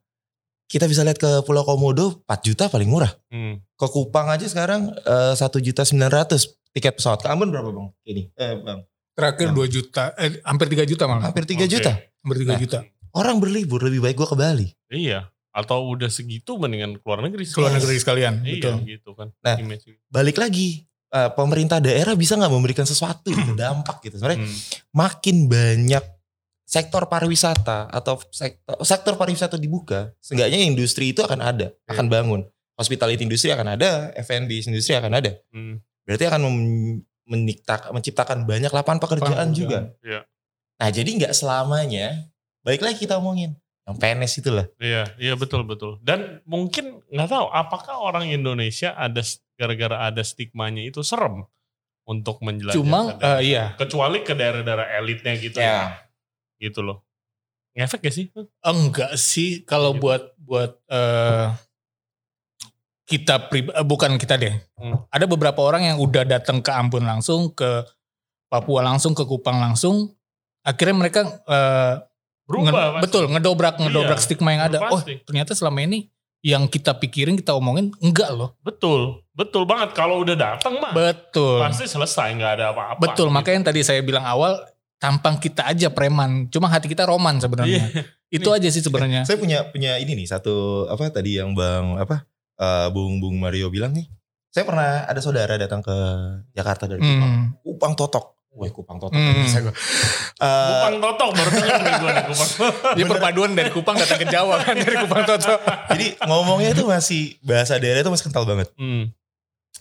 Kita 0.67 0.91
bisa 0.91 1.07
lihat 1.07 1.17
ke 1.17 1.31
Pulau 1.47 1.63
Komodo 1.63 2.25
4 2.27 2.41
juta 2.43 2.67
paling 2.67 2.91
murah. 2.91 3.13
Hmm. 3.31 3.63
Ke 3.79 3.87
Kupang 3.87 4.27
aja 4.27 4.43
sekarang 4.43 4.91
satu 5.37 5.63
juta 5.63 5.87
sembilan 5.87 6.11
ratus 6.11 6.51
tiket 6.75 6.99
pesawat. 6.99 7.23
Ke 7.23 7.31
Ambon 7.31 7.53
berapa 7.55 7.71
bang? 7.71 7.89
Ini, 8.03 8.23
eh 8.35 8.55
bang. 8.59 8.81
Terakhir 9.15 9.55
2 9.55 9.71
juta, 9.71 10.11
eh, 10.19 10.43
hampir 10.43 10.67
3 10.67 10.83
juta 10.83 11.07
malah. 11.07 11.31
Hampir 11.31 11.47
3 11.47 11.63
Oke. 11.63 11.71
juta. 11.71 11.93
Hampir 11.95 12.37
3 12.43 12.51
Nah. 12.51 12.59
juta. 12.59 12.79
Orang 13.15 13.39
berlibur 13.39 13.79
lebih 13.81 14.03
baik 14.03 14.19
gua 14.19 14.27
ke 14.27 14.35
Bali. 14.35 14.69
Iya. 14.91 15.31
Atau 15.55 15.87
udah 15.87 16.11
segitu 16.11 16.59
mendingan 16.59 16.99
keluar 16.99 17.23
negeri. 17.23 17.47
Keluar 17.47 17.71
sekalian. 17.71 17.75
negeri 17.79 17.97
sekalian. 18.03 18.35
Iya 18.43 18.55
Betul. 18.59 18.75
gitu 18.91 19.11
kan. 19.15 19.29
Nah. 19.39 19.57
Image. 19.63 19.87
Balik 20.11 20.37
lagi, 20.37 20.83
eh, 21.15 21.31
pemerintah 21.31 21.79
daerah 21.79 22.19
bisa 22.19 22.35
nggak 22.35 22.51
memberikan 22.51 22.83
sesuatu 22.83 23.31
gitu, 23.31 23.55
dampak 23.55 24.03
gitu. 24.03 24.19
Sebenarnya 24.19 24.43
Hmm. 24.43 24.57
makin 24.91 25.47
banyak 25.47 26.05
sektor 26.67 27.07
pariwisata 27.07 27.87
atau 27.87 28.19
sektor 28.35 28.75
sektor 28.83 29.15
pariwisata 29.15 29.55
dibuka, 29.55 30.11
seenggaknya 30.19 30.59
industri 30.59 31.15
itu 31.15 31.23
akan 31.23 31.39
ada, 31.39 31.71
Iya. 31.71 31.91
akan 31.95 32.07
bangun. 32.11 32.41
Hospitality 32.75 33.23
industri 33.23 33.55
akan 33.55 33.79
ada, 33.79 34.11
F&B 34.19 34.51
industri 34.67 34.99
akan 34.99 35.13
ada. 35.15 35.39
Hmm. 35.55 35.79
Berarti 36.03 36.25
akan 36.27 36.41
menciptakan, 37.95 38.43
banyak 38.45 38.75
lapangan 38.75 38.99
pekerjaan 38.99 39.55
juga. 39.55 39.95
Iya. 40.03 40.27
Nah 40.83 40.89
jadi 40.91 41.07
nggak 41.07 41.31
selamanya, 41.33 42.27
baik 42.65 42.81
lagi 42.81 43.05
kita 43.05 43.21
omongin 43.21 43.55
yang 43.85 43.97
PNS 44.01 44.41
itulah. 44.41 44.65
Iya, 44.81 45.13
iya 45.21 45.37
betul 45.37 45.61
betul. 45.69 46.01
Dan 46.01 46.41
mungkin 46.49 47.05
nggak 47.13 47.29
tahu 47.29 47.47
apakah 47.53 48.01
orang 48.01 48.33
Indonesia 48.33 48.97
ada 48.97 49.21
gara-gara 49.61 50.09
ada 50.09 50.25
stigmanya 50.25 50.81
itu 50.81 51.05
serem 51.05 51.45
untuk 52.09 52.41
menjelajah. 52.41 52.81
Cuma, 52.81 53.13
eh, 53.21 53.53
iya. 53.53 53.77
Kecuali 53.77 54.25
ke 54.25 54.33
daerah-daerah 54.33 54.89
elitnya 55.01 55.37
gitu 55.37 55.61
ya. 55.61 56.01
Gitu 56.57 56.81
loh. 56.81 57.05
Ngefek 57.77 58.09
gak 58.09 58.15
sih? 58.15 58.27
Enggak 58.65 59.13
sih 59.21 59.67
kalau 59.69 59.93
Gitu. 59.93 60.01
buat 60.01 60.23
buat 60.41 60.73
eh, 60.89 61.47
kita 63.05 63.53
prib- 63.53 63.75
eh, 63.75 63.85
bukan 63.85 64.17
kita 64.17 64.41
deh. 64.41 64.55
Hmm. 64.81 65.05
Ada 65.13 65.29
beberapa 65.29 65.61
orang 65.61 65.85
yang 65.93 65.99
udah 66.01 66.25
datang 66.25 66.65
ke 66.65 66.73
Ambon 66.73 67.05
langsung, 67.05 67.53
ke 67.53 67.85
Papua 68.49 68.81
langsung, 68.81 69.13
ke 69.13 69.29
Kupang 69.29 69.61
langsung. 69.61 70.09
Akhirnya 70.65 70.97
mereka 70.97 71.21
eh, 71.45 71.95
Berubah 72.45 72.65
nge- 72.67 72.77
pasti. 72.93 73.03
betul 73.03 73.25
ngedobrak 73.29 73.75
ngedobrak 73.79 74.19
Iya, 74.19 74.25
stigma 74.25 74.51
yang 74.51 74.65
ada. 74.65 74.79
Oh, 74.85 75.01
pasti. 75.01 75.21
ternyata 75.23 75.53
selama 75.53 75.81
ini 75.81 76.13
yang 76.41 76.67
kita 76.67 76.93
pikirin, 76.95 77.35
kita 77.35 77.53
omongin 77.53 77.89
enggak 77.99 78.29
loh. 78.31 78.53
Betul. 78.61 79.25
Betul 79.33 79.65
banget. 79.65 79.93
Kalau 79.93 80.21
udah 80.21 80.37
datang 80.37 80.77
mah 80.77 80.93
Betul. 80.93 81.59
pasti 81.59 81.85
selesai 81.85 82.29
nggak 82.33 82.53
ada 82.55 82.67
apa-apa. 82.71 83.01
Betul, 83.01 83.27
gitu. 83.27 83.35
makanya 83.35 83.57
yang 83.57 83.67
tadi 83.67 83.81
saya 83.81 84.01
bilang 84.01 84.23
awal 84.23 84.61
tampang 84.97 85.37
kita 85.37 85.65
aja 85.67 85.89
preman, 85.89 86.47
cuma 86.49 86.69
hati 86.69 86.87
kita 86.87 87.05
roman 87.05 87.35
Iya. 87.35 87.43
sebenarnya. 87.43 87.85
Itu 88.29 88.51
aja 88.51 88.67
sih 88.67 88.81
sebenarnya. 88.81 89.23
Saya 89.23 89.37
punya 89.37 89.65
punya 89.67 89.97
ini 89.97 90.13
nih 90.15 90.27
satu 90.27 90.85
apa 90.87 91.09
tadi 91.09 91.37
yang 91.37 91.53
Bang 91.53 91.97
apa 91.97 92.29
eh, 92.55 92.89
Bung 92.89 93.19
Bung 93.19 93.37
Mario 93.37 93.69
bilang 93.69 93.93
nih. 93.93 94.05
Saya 94.49 94.63
pernah 94.65 95.03
ada 95.03 95.19
saudara 95.19 95.57
datang 95.57 95.81
ke 95.81 95.97
Jakarta 96.53 96.85
dari 96.85 97.01
Kupang. 97.01 97.33
Hmm. 97.33 97.45
Kupang 97.59 97.93
Totok. 97.95 98.27
Wah, 98.55 98.71
Kupang 98.71 99.03
Totok. 99.03 99.19
Hmm. 99.19 99.43
Bisa 99.43 99.59
gua. 99.67 99.75
Eh, 99.75 100.69
Kupang 100.71 100.97
totok 101.03 101.31
baru 101.35 101.51
dengar 101.51 101.95
gue 101.99 102.11
nih 102.11 102.25
Kupang. 102.31 102.51
Dia 102.95 103.05
perpaduan 103.11 103.51
dari 103.55 103.71
Kupang 103.75 103.97
datang 103.99 104.19
ke 104.23 104.27
Jawa 104.31 104.63
kan 104.63 104.75
dari 104.79 104.97
Kupang 104.99 105.23
Toto. 105.27 105.55
jadi 105.91 106.07
ngomongnya 106.31 106.71
itu 106.75 106.85
masih 106.87 107.23
bahasa 107.43 107.83
daerah 107.83 108.07
itu 108.07 108.11
masih 108.15 108.25
kental 108.31 108.47
banget. 108.47 108.71
Hmm. 108.79 109.11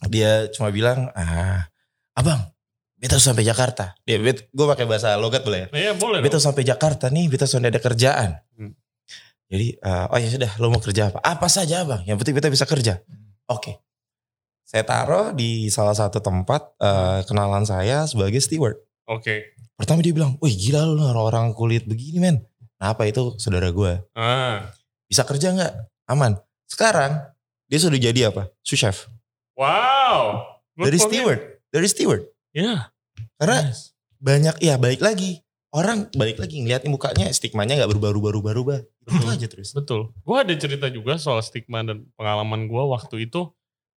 Dia 0.10 0.50
cuma 0.50 0.74
bilang, 0.74 1.14
"Ah, 1.14 1.70
Abang, 2.18 2.50
beta 2.98 3.16
harus 3.16 3.26
sampai 3.26 3.46
Jakarta." 3.46 3.94
Dia 4.10 4.18
gue 4.20 4.66
pakai 4.68 4.90
bahasa 4.90 5.14
logat 5.22 5.46
boleh 5.46 5.70
ya? 5.74 5.90
Iya 5.90 5.92
boleh 5.94 6.20
Beta 6.26 6.42
sampai 6.42 6.66
Jakarta 6.66 7.14
nih, 7.14 7.30
beta 7.30 7.46
sudah 7.46 7.70
ada 7.70 7.78
kerjaan. 7.78 8.42
Hmm. 8.58 8.74
Jadi, 9.54 9.78
eh, 9.78 10.06
oh 10.10 10.18
ya 10.18 10.30
sudah, 10.34 10.52
lo 10.58 10.74
mau 10.74 10.82
kerja 10.82 11.14
apa? 11.14 11.22
Apa 11.22 11.46
saja 11.46 11.86
bang, 11.86 12.02
yang 12.10 12.18
penting 12.18 12.34
beta 12.34 12.50
bisa 12.50 12.66
kerja. 12.66 13.06
Oke. 13.46 13.78
Saya 14.64 14.84
taruh 14.88 15.36
di 15.36 15.68
salah 15.70 15.94
satu 15.94 16.24
tempat 16.24 16.74
eh, 16.80 17.20
kenalan 17.28 17.68
saya 17.68 18.08
sebagai 18.10 18.40
steward. 18.40 18.80
Oke. 19.06 19.54
Pertama 19.76 20.00
dia 20.00 20.16
bilang, 20.16 20.40
wih 20.40 20.56
gila 20.56 20.88
lu 20.88 20.98
naruh 21.02 21.28
orang 21.28 21.52
kulit 21.52 21.84
begini 21.84 22.24
men. 22.24 22.38
Nah, 22.80 22.96
apa 22.96 23.08
itu 23.08 23.36
saudara 23.40 23.72
gue. 23.72 24.00
Ah. 24.16 24.72
Bisa 25.08 25.24
kerja 25.28 25.52
nggak? 25.52 25.74
Aman. 26.08 26.40
Sekarang 26.68 27.32
dia 27.68 27.80
sudah 27.80 28.00
jadi 28.00 28.32
apa? 28.32 28.52
Sous 28.64 28.80
chef. 28.80 29.08
Wow. 29.56 30.44
Good 30.74 30.90
Dari 30.90 31.00
steward. 31.00 31.40
Dari 31.70 31.88
steward. 31.90 32.24
Iya. 32.54 32.90
Karena 33.38 33.70
Nice. 33.70 33.94
banyak, 34.18 34.56
ya 34.62 34.76
balik 34.82 35.02
lagi. 35.02 35.42
Orang 35.74 36.06
balik 36.14 36.38
lagi 36.38 36.62
ngeliat 36.62 36.86
mukanya 36.86 37.34
stigmanya 37.34 37.82
nggak 37.82 37.90
berubah-ubah-ubah. 37.90 38.80
Itu 38.84 39.10
Betul. 39.10 39.34
aja 39.34 39.48
terus. 39.50 39.70
Betul. 39.74 40.02
Gue 40.22 40.38
ada 40.38 40.54
cerita 40.54 40.86
juga 40.94 41.18
soal 41.18 41.42
stigma 41.42 41.82
dan 41.82 42.06
pengalaman 42.14 42.70
gue 42.70 42.84
waktu 42.94 43.26
itu. 43.26 43.50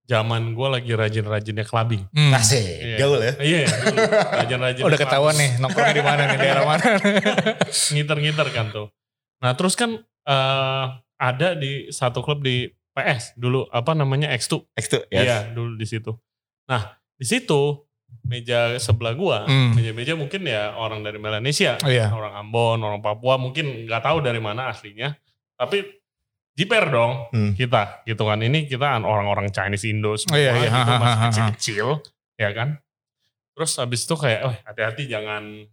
Zaman 0.07 0.55
gue 0.55 0.69
lagi 0.71 0.93
rajin-rajinnya 0.95 1.67
clubbing. 1.67 2.07
Hmm. 2.15 2.31
Asik, 2.31 2.63
Iya. 2.63 2.97
gaul 2.97 3.19
ya. 3.19 3.33
Iya, 3.37 3.59
dulu. 3.67 3.99
rajin-rajin. 4.39 4.83
Udah 4.87 4.99
ketahuan 4.99 5.35
nih 5.35 5.51
nongkrongnya 5.59 5.95
di 5.95 6.05
mana 6.07 6.23
nih 6.25 6.39
daerah 6.39 6.63
mana. 6.65 6.85
Ngiter-ngiter 7.93 8.47
kan 8.51 8.67
tuh. 8.71 8.87
Nah 9.43 9.53
terus 9.53 9.75
kan 9.75 9.99
eh, 10.23 10.85
ada 11.17 11.49
di 11.55 11.91
satu 11.91 12.21
klub 12.21 12.41
di 12.41 12.67
PS 12.93 13.35
dulu 13.35 13.67
apa 13.69 13.93
namanya 13.93 14.31
X2. 14.33 14.63
X 14.73 14.85
tuh, 14.89 15.03
yes. 15.09 15.23
Iya 15.23 15.39
dulu 15.51 15.75
di 15.75 15.85
situ. 15.85 16.15
Nah 16.67 16.83
di 17.13 17.27
situ 17.27 17.83
meja 18.23 18.75
sebelah 18.77 19.13
gua, 19.13 19.39
Hmm. 19.45 19.75
meja-meja 19.75 20.15
mungkin 20.15 20.43
ya 20.43 20.75
orang 20.75 21.03
dari 21.03 21.15
Melanesia, 21.17 21.79
Oh 21.79 21.87
iya. 21.87 22.11
orang 22.11 22.35
Ambon, 22.37 22.79
orang 22.79 22.99
Papua 22.99 23.37
mungkin 23.37 23.87
nggak 23.87 24.03
tahu 24.03 24.19
dari 24.19 24.39
mana 24.39 24.67
aslinya, 24.67 25.15
tapi 25.55 25.83
jiper 26.57 26.85
dong 26.89 27.13
Hmm. 27.31 27.53
kita 27.53 28.03
gitu 28.03 28.25
kan. 28.25 28.41
Ini 28.41 28.65
kita 28.67 28.97
orang-orang 28.99 29.53
Chinese 29.53 29.85
Indo 29.87 30.17
semua 30.17 30.35
Oh 30.35 30.41
iya, 30.41 30.53
iya. 30.57 30.71
gitu 30.73 30.93
masih 31.05 31.21
kecil-kecil 31.29 31.87
ya 32.37 32.51
kan. 32.51 32.69
Terus 33.57 33.73
habis 33.77 34.05
itu 34.05 34.15
kayak, 34.17 34.41
oh 34.45 34.55
hati-hati 34.65 35.05
jangan 35.07 35.65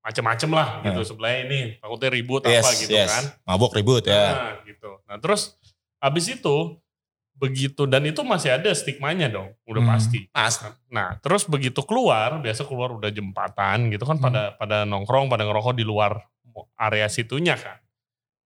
macem-macem 0.00 0.48
lah 0.48 0.80
gitu 0.80 1.00
sebelahnya 1.04 1.40
ini 1.44 1.58
takutnya 1.76 2.08
ribut 2.08 2.42
Yes, 2.44 2.64
apa 2.64 2.70
gitu 2.74 2.92
yes. 2.96 3.10
kan. 3.12 3.24
Mabok 3.44 3.76
ribut 3.76 4.04
ya. 4.08 4.16
Nah, 4.32 4.52
gitu. 4.64 4.90
Nah, 5.04 5.16
terus 5.20 5.60
habis 6.00 6.24
itu 6.26 6.56
begitu 7.36 7.88
dan 7.88 8.04
itu 8.04 8.20
masih 8.20 8.52
ada 8.52 8.68
stigmanya 8.72 9.28
dong, 9.28 9.48
udah 9.64 9.80
Hmm. 9.80 9.92
pasti. 9.92 10.28
Nah, 10.88 11.16
terus 11.20 11.44
begitu 11.44 11.80
keluar, 11.84 12.36
biasa 12.36 12.64
keluar 12.64 12.92
udah 12.92 13.08
jembatan 13.08 13.88
gitu 13.88 14.04
kan 14.04 14.20
Hmm. 14.20 14.24
pada 14.28 14.42
pada 14.56 14.84
nongkrong, 14.84 15.28
pada 15.28 15.44
ngerokok 15.44 15.72
di 15.72 15.84
luar 15.84 16.20
area 16.76 17.08
situnya 17.08 17.56
kan. 17.56 17.80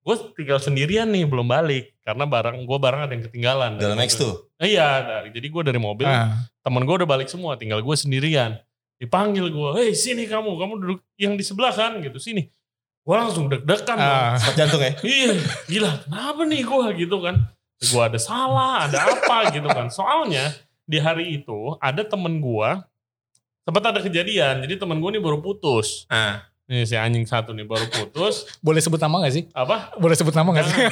Gue 0.05 0.15
tinggal 0.37 0.61
sendirian 0.61 1.09
nih, 1.09 1.25
belum 1.25 1.49
balik 1.49 1.97
karena 2.05 2.29
barang 2.29 2.61
gue 2.61 2.77
barang 2.77 3.01
ada 3.09 3.13
yang 3.17 3.25
ketinggalan. 3.25 3.81
Dalam 3.81 3.97
X 3.97 4.13
tuh. 4.15 4.53
Eh, 4.61 4.77
Iya, 4.77 5.01
dari- 5.01 5.33
jadi 5.33 5.47
gue 5.49 5.61
dari 5.65 5.79
mobil, 5.81 6.05
Ah. 6.05 6.45
temen 6.61 6.85
gue 6.85 6.95
udah 6.95 7.09
balik 7.09 7.25
semua, 7.25 7.57
tinggal 7.57 7.81
gue 7.81 7.95
sendirian. 7.97 8.61
Dipanggil 8.95 9.49
gue, 9.49 9.69
hei 9.75 9.91
sini 9.91 10.29
kamu, 10.29 10.55
kamu 10.55 10.73
duduk 10.77 10.99
yang 11.17 11.33
di 11.33 11.41
sebelah 11.41 11.73
kan 11.73 11.97
gitu, 11.99 12.21
sini. 12.21 12.47
Gue 13.01 13.15
langsung 13.17 13.49
deg-degan 13.49 13.97
dong. 13.97 14.21
Ah. 14.29 14.37
Jantung 14.53 14.79
ya. 14.79 14.93
Iya, 15.01 15.33
gila. 15.65 15.91
Kenapa 16.05 16.41
nih 16.45 16.61
gue 16.61 16.85
gitu 17.01 17.17
kan? 17.19 17.35
Gue 17.81 18.01
ada 18.01 18.19
salah, 18.21 18.85
ada 18.85 19.09
apa 19.09 19.49
gitu 19.51 19.67
kan? 19.67 19.89
Soalnya 19.89 20.53
di 20.85 21.01
hari 21.01 21.41
itu 21.41 21.75
ada 21.77 22.05
temen 22.05 22.37
gue 22.37 22.69
sempat 23.61 23.83
ada 23.83 23.99
kejadian. 23.99 24.61
Jadi 24.61 24.77
temen 24.77 25.01
gue 25.01 25.09
nih 25.11 25.21
baru 25.21 25.41
putus. 25.41 26.05
Ah. 26.07 26.45
Nih 26.65 26.81
si 26.83 26.97
anjing 26.97 27.29
satu 27.29 27.53
nih 27.53 27.61
baru 27.61 27.85
putus. 27.85 28.57
Boleh 28.57 28.81
sebut 28.81 28.97
nama 28.97 29.21
gak 29.21 29.33
sih? 29.33 29.43
Apa? 29.53 29.93
Boleh 30.01 30.17
sebut 30.17 30.33
nama 30.33 30.49
gak 30.49 30.65
sih? 30.65 30.75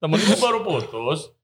temen 0.00 0.18
gue 0.18 0.38
baru 0.38 0.62
putus. 0.62 1.34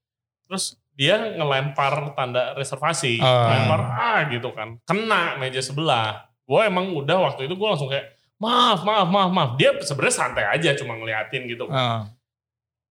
Terus 0.47 0.65
dia 0.95 1.19
ngelempar 1.35 2.15
tanda 2.15 2.55
reservasi. 2.55 3.19
Ah. 3.19 3.51
Ngelempar 3.51 3.81
ah 3.91 4.19
gitu 4.31 4.49
kan. 4.55 4.79
Kena 4.87 5.35
meja 5.35 5.59
sebelah. 5.59 6.31
Gue 6.47 6.63
emang 6.63 6.95
udah 6.95 7.19
waktu 7.19 7.51
itu 7.51 7.55
gue 7.57 7.67
langsung 7.67 7.91
kayak 7.91 8.15
maaf, 8.39 8.87
maaf, 8.87 9.11
maaf, 9.11 9.31
maaf. 9.35 9.49
Dia 9.59 9.75
sebenarnya 9.83 10.15
santai 10.15 10.45
aja 10.47 10.71
cuma 10.75 10.95
ngeliatin 10.95 11.47
gitu. 11.47 11.67
Ah. 11.67 12.07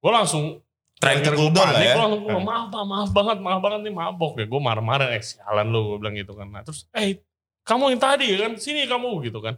gue 0.05 0.13
langsung 0.13 0.61
Trying 1.01 1.25
to 1.25 1.33
gara-gara 1.33 1.37
cool 1.41 1.49
gua 1.49 1.57
down 1.57 1.65
lah 1.65 1.75
panik, 1.75 1.89
ya. 1.89 1.95
gua 1.97 2.03
langsung 2.05 2.23
gua, 2.23 2.33
Hmm. 2.37 2.45
maaf 2.45 2.67
pak 2.69 2.85
maaf 2.85 3.11
banget 3.11 3.39
maaf 3.41 3.61
banget 3.61 3.81
nih 3.83 3.95
mabok 3.97 4.33
ya 4.37 4.47
gue 4.47 4.61
marah-marah 4.61 5.09
eh 5.11 5.23
sialan 5.25 5.67
lu 5.73 5.81
gue 5.81 5.97
bilang 5.97 6.15
gitu 6.15 6.33
kan 6.37 6.47
nah 6.47 6.61
terus 6.61 6.85
eh 6.93 7.25
kamu 7.65 7.97
yang 7.97 8.01
tadi 8.01 8.27
kan 8.37 8.53
sini 8.55 8.85
kamu 8.85 9.25
gitu 9.25 9.41
kan 9.41 9.57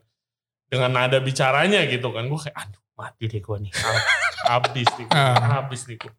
dengan 0.67 0.91
nada 0.95 1.19
bicaranya 1.19 1.85
gitu 1.87 2.11
kan. 2.11 2.27
Gue 2.27 2.41
kayak 2.41 2.57
aduh 2.57 2.83
mati 2.95 3.25
deh 3.27 3.39
gue 3.39 3.57
nih. 3.67 3.73
Habis 4.51 4.87
nih, 4.95 5.07
Ah. 5.11 5.59
habis 5.59 5.83
nih 5.85 5.99
gue. 5.99 6.13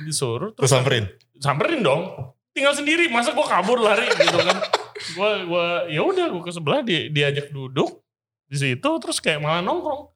Disuruh 0.00 0.54
Terus 0.54 0.70
samperin. 0.70 1.04
samperin 1.36 1.82
dong. 1.82 2.14
Tinggal 2.50 2.72
sendiri, 2.72 3.10
masa 3.10 3.30
gue 3.30 3.42
kabur 3.42 3.78
lari 3.78 4.06
gitu 4.06 4.38
kan. 4.38 4.58
Gue 5.10 5.30
gua 5.44 5.66
ya 5.86 6.00
udah 6.00 6.30
gue 6.30 6.42
ke 6.42 6.52
sebelah 6.52 6.80
dia 6.80 7.10
diajak 7.10 7.50
duduk 7.50 8.00
di 8.46 8.54
situ 8.54 8.90
terus 8.98 9.18
kayak 9.18 9.42
malah 9.42 9.60
nongkrong. 9.60 10.14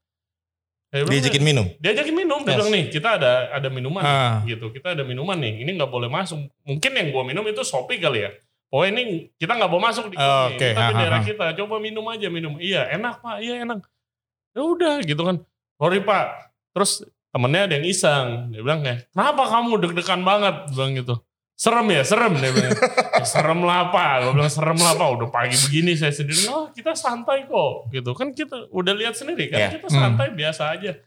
Dia 0.94 1.02
Diajakin 1.02 1.42
minum. 1.42 1.66
diajakin 1.82 2.14
minum, 2.14 2.46
dia 2.46 2.54
Yes. 2.54 2.58
bilang 2.62 2.70
nih 2.70 2.84
kita 2.86 3.08
ada 3.18 3.32
ada 3.50 3.66
minuman 3.66 3.98
nih," 3.98 4.14
Ah. 4.14 4.38
gitu, 4.46 4.66
kita 4.70 4.94
ada 4.94 5.02
minuman 5.02 5.34
nih, 5.34 5.66
ini 5.66 5.74
nggak 5.74 5.90
boleh 5.90 6.06
masuk. 6.06 6.38
Mungkin 6.62 6.90
yang 6.94 7.08
gua 7.10 7.26
minum 7.26 7.42
itu 7.44 7.66
sopi 7.66 7.98
kali 7.98 8.22
ya. 8.22 8.30
Oh 8.74 8.82
ini 8.82 9.30
kita 9.38 9.54
nggak 9.54 9.70
bawa 9.70 9.94
masuk 9.94 10.10
di 10.10 10.18
Oh, 10.18 10.50
ini 10.50 10.58
tapi 10.74 10.74
Ha, 10.74 10.98
daerah 10.98 11.22
ha. 11.22 11.26
kita. 11.26 11.44
Coba 11.54 11.78
minum 11.78 12.02
aja 12.10 12.26
minum. 12.26 12.58
Iya 12.58 12.90
enak 12.90 13.22
pak, 13.22 13.38
iya 13.38 13.62
enak. 13.62 13.86
Ya 14.50 14.62
udah 14.66 14.98
gitu 15.06 15.22
kan. 15.22 15.36
Sorry 15.78 16.02
pak. 16.02 16.50
Terus 16.74 17.06
temennya 17.30 17.70
ada 17.70 17.74
yang 17.78 17.86
iseng, 17.86 18.26
dia 18.50 18.62
bilang 18.62 18.82
kayak, 18.82 19.06
kenapa 19.14 19.42
kamu 19.46 19.72
deg-degan 19.78 20.22
banget? 20.22 20.54
Dia 20.66 20.74
bilang 20.74 20.92
gitu. 20.94 21.14
Serem 21.54 21.86
ya, 21.86 22.02
serem 22.02 22.34
dia 22.34 22.50
bilang. 22.50 22.74
"Ya, 23.14 23.22
serem 23.24 23.60
lah 23.62 23.94
pak, 23.94 24.26
gue 24.26 24.32
bilang 24.34 24.50
serem 24.50 24.74
lah 24.74 24.94
pak. 24.94 25.08
Udah 25.14 25.30
pagi 25.30 25.54
begini 25.54 25.94
saya 25.94 26.10
sendiri, 26.10 26.50
oh 26.50 26.66
kita 26.70 26.98
santai 26.98 27.46
kok, 27.46 27.90
gitu 27.90 28.10
kan 28.10 28.34
kita 28.34 28.66
udah 28.74 28.90
lihat 28.90 29.14
sendiri 29.14 29.54
kan, 29.54 29.58
Iya. 29.62 29.70
kita 29.78 29.86
santai 29.86 30.34
biasa 30.34 30.74
aja. 30.74 30.98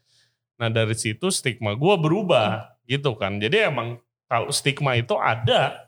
Nah 0.56 0.67
dari 0.67 0.95
situ 0.95 1.27
stigma 1.30 1.75
gue 1.75 1.95
berubah 1.99 2.80
gitu 2.84 3.12
kan. 3.15 3.36
Jadi 3.38 3.67
emang 3.67 3.99
kalau 4.25 4.47
stigma 4.49 4.95
itu 4.95 5.15
ada 5.15 5.87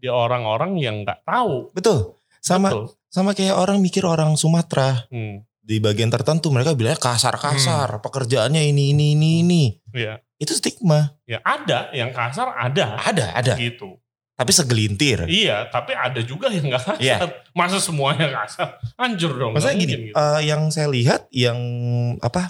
di 0.00 0.08
orang-orang 0.08 0.80
yang 0.80 1.04
nggak 1.04 1.22
tahu. 1.22 1.68
Betul. 1.70 2.16
Sama 2.40 2.72
Betul. 2.72 2.84
sama 3.12 3.30
kayak 3.36 3.52
orang 3.54 3.78
mikir 3.78 4.00
orang 4.02 4.32
Sumatera 4.34 5.04
Hmm, 5.12 5.44
di 5.60 5.76
bagian 5.76 6.08
tertentu 6.08 6.48
mereka 6.48 6.72
bilangnya 6.72 6.96
kasar-kasar, 6.98 8.00
pekerjaannya 8.00 8.64
ini 8.64 8.96
ini 8.96 9.12
ini 9.12 9.30
ini. 9.44 9.62
ya, 9.92 10.16
Itu 10.40 10.56
stigma. 10.56 11.20
ya 11.28 11.44
ada 11.44 11.92
yang 11.92 12.10
kasar 12.10 12.48
ada 12.50 12.96
Ada, 12.96 13.26
ada. 13.36 13.54
gitu. 13.60 14.00
Tapi 14.40 14.56
segelintir. 14.56 15.28
Iya, 15.28 15.68
tapi 15.68 15.92
ada 15.92 16.16
juga 16.24 16.48
yang 16.48 16.64
nggak 16.64 16.80
kasar. 16.80 16.96
Iya. 16.96 17.28
Masa 17.52 17.76
semuanya 17.76 18.24
kasar? 18.32 18.80
Hancur 18.96 19.36
dong. 19.36 19.52
Maksudnya 19.52 19.76
gini, 19.76 19.94
gitu. 20.08 20.16
eh, 20.16 20.40
yang 20.48 20.72
saya 20.72 20.88
lihat 20.88 21.28
yang 21.28 21.60
apa 22.24 22.48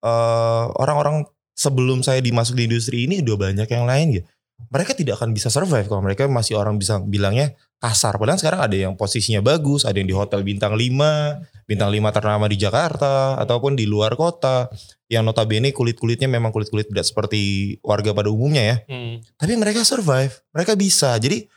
eh, 0.00 0.64
orang-orang 0.80 1.28
sebelum 1.52 2.00
saya 2.00 2.24
dimasuk 2.24 2.56
di 2.56 2.64
industri 2.64 3.04
ini 3.04 3.20
udah 3.20 3.36
banyak 3.36 3.68
yang 3.68 3.84
lain 3.84 4.06
gitu. 4.16 4.26
Mereka 4.68 4.92
tidak 4.92 5.16
akan 5.16 5.32
bisa 5.32 5.48
survive 5.48 5.88
kalau 5.88 6.04
mereka 6.04 6.28
masih 6.28 6.60
orang 6.60 6.76
bisa 6.76 7.00
bilangnya 7.00 7.56
kasar. 7.80 8.20
Padahal 8.20 8.36
sekarang 8.36 8.60
ada 8.60 8.76
yang 8.76 8.92
posisinya 8.94 9.40
bagus, 9.40 9.88
ada 9.88 9.96
yang 9.96 10.06
di 10.06 10.12
hotel 10.12 10.44
bintang 10.44 10.76
5, 10.76 11.64
bintang 11.64 11.88
5 11.88 12.12
ternama 12.12 12.44
di 12.44 12.60
Jakarta 12.60 13.40
ataupun 13.40 13.74
di 13.74 13.88
luar 13.88 14.14
kota 14.20 14.68
yang 15.08 15.24
notabene 15.24 15.72
kulit-kulitnya 15.72 16.28
memang 16.28 16.52
kulit-kulit 16.52 16.86
tidak 16.92 17.08
seperti 17.08 17.74
warga 17.80 18.12
pada 18.12 18.28
umumnya 18.28 18.62
ya. 18.62 18.76
Hmm, 18.86 19.24
Tapi 19.40 19.56
mereka 19.56 19.82
survive, 19.82 20.36
mereka 20.52 20.76
bisa. 20.76 21.16
Jadi 21.16 21.48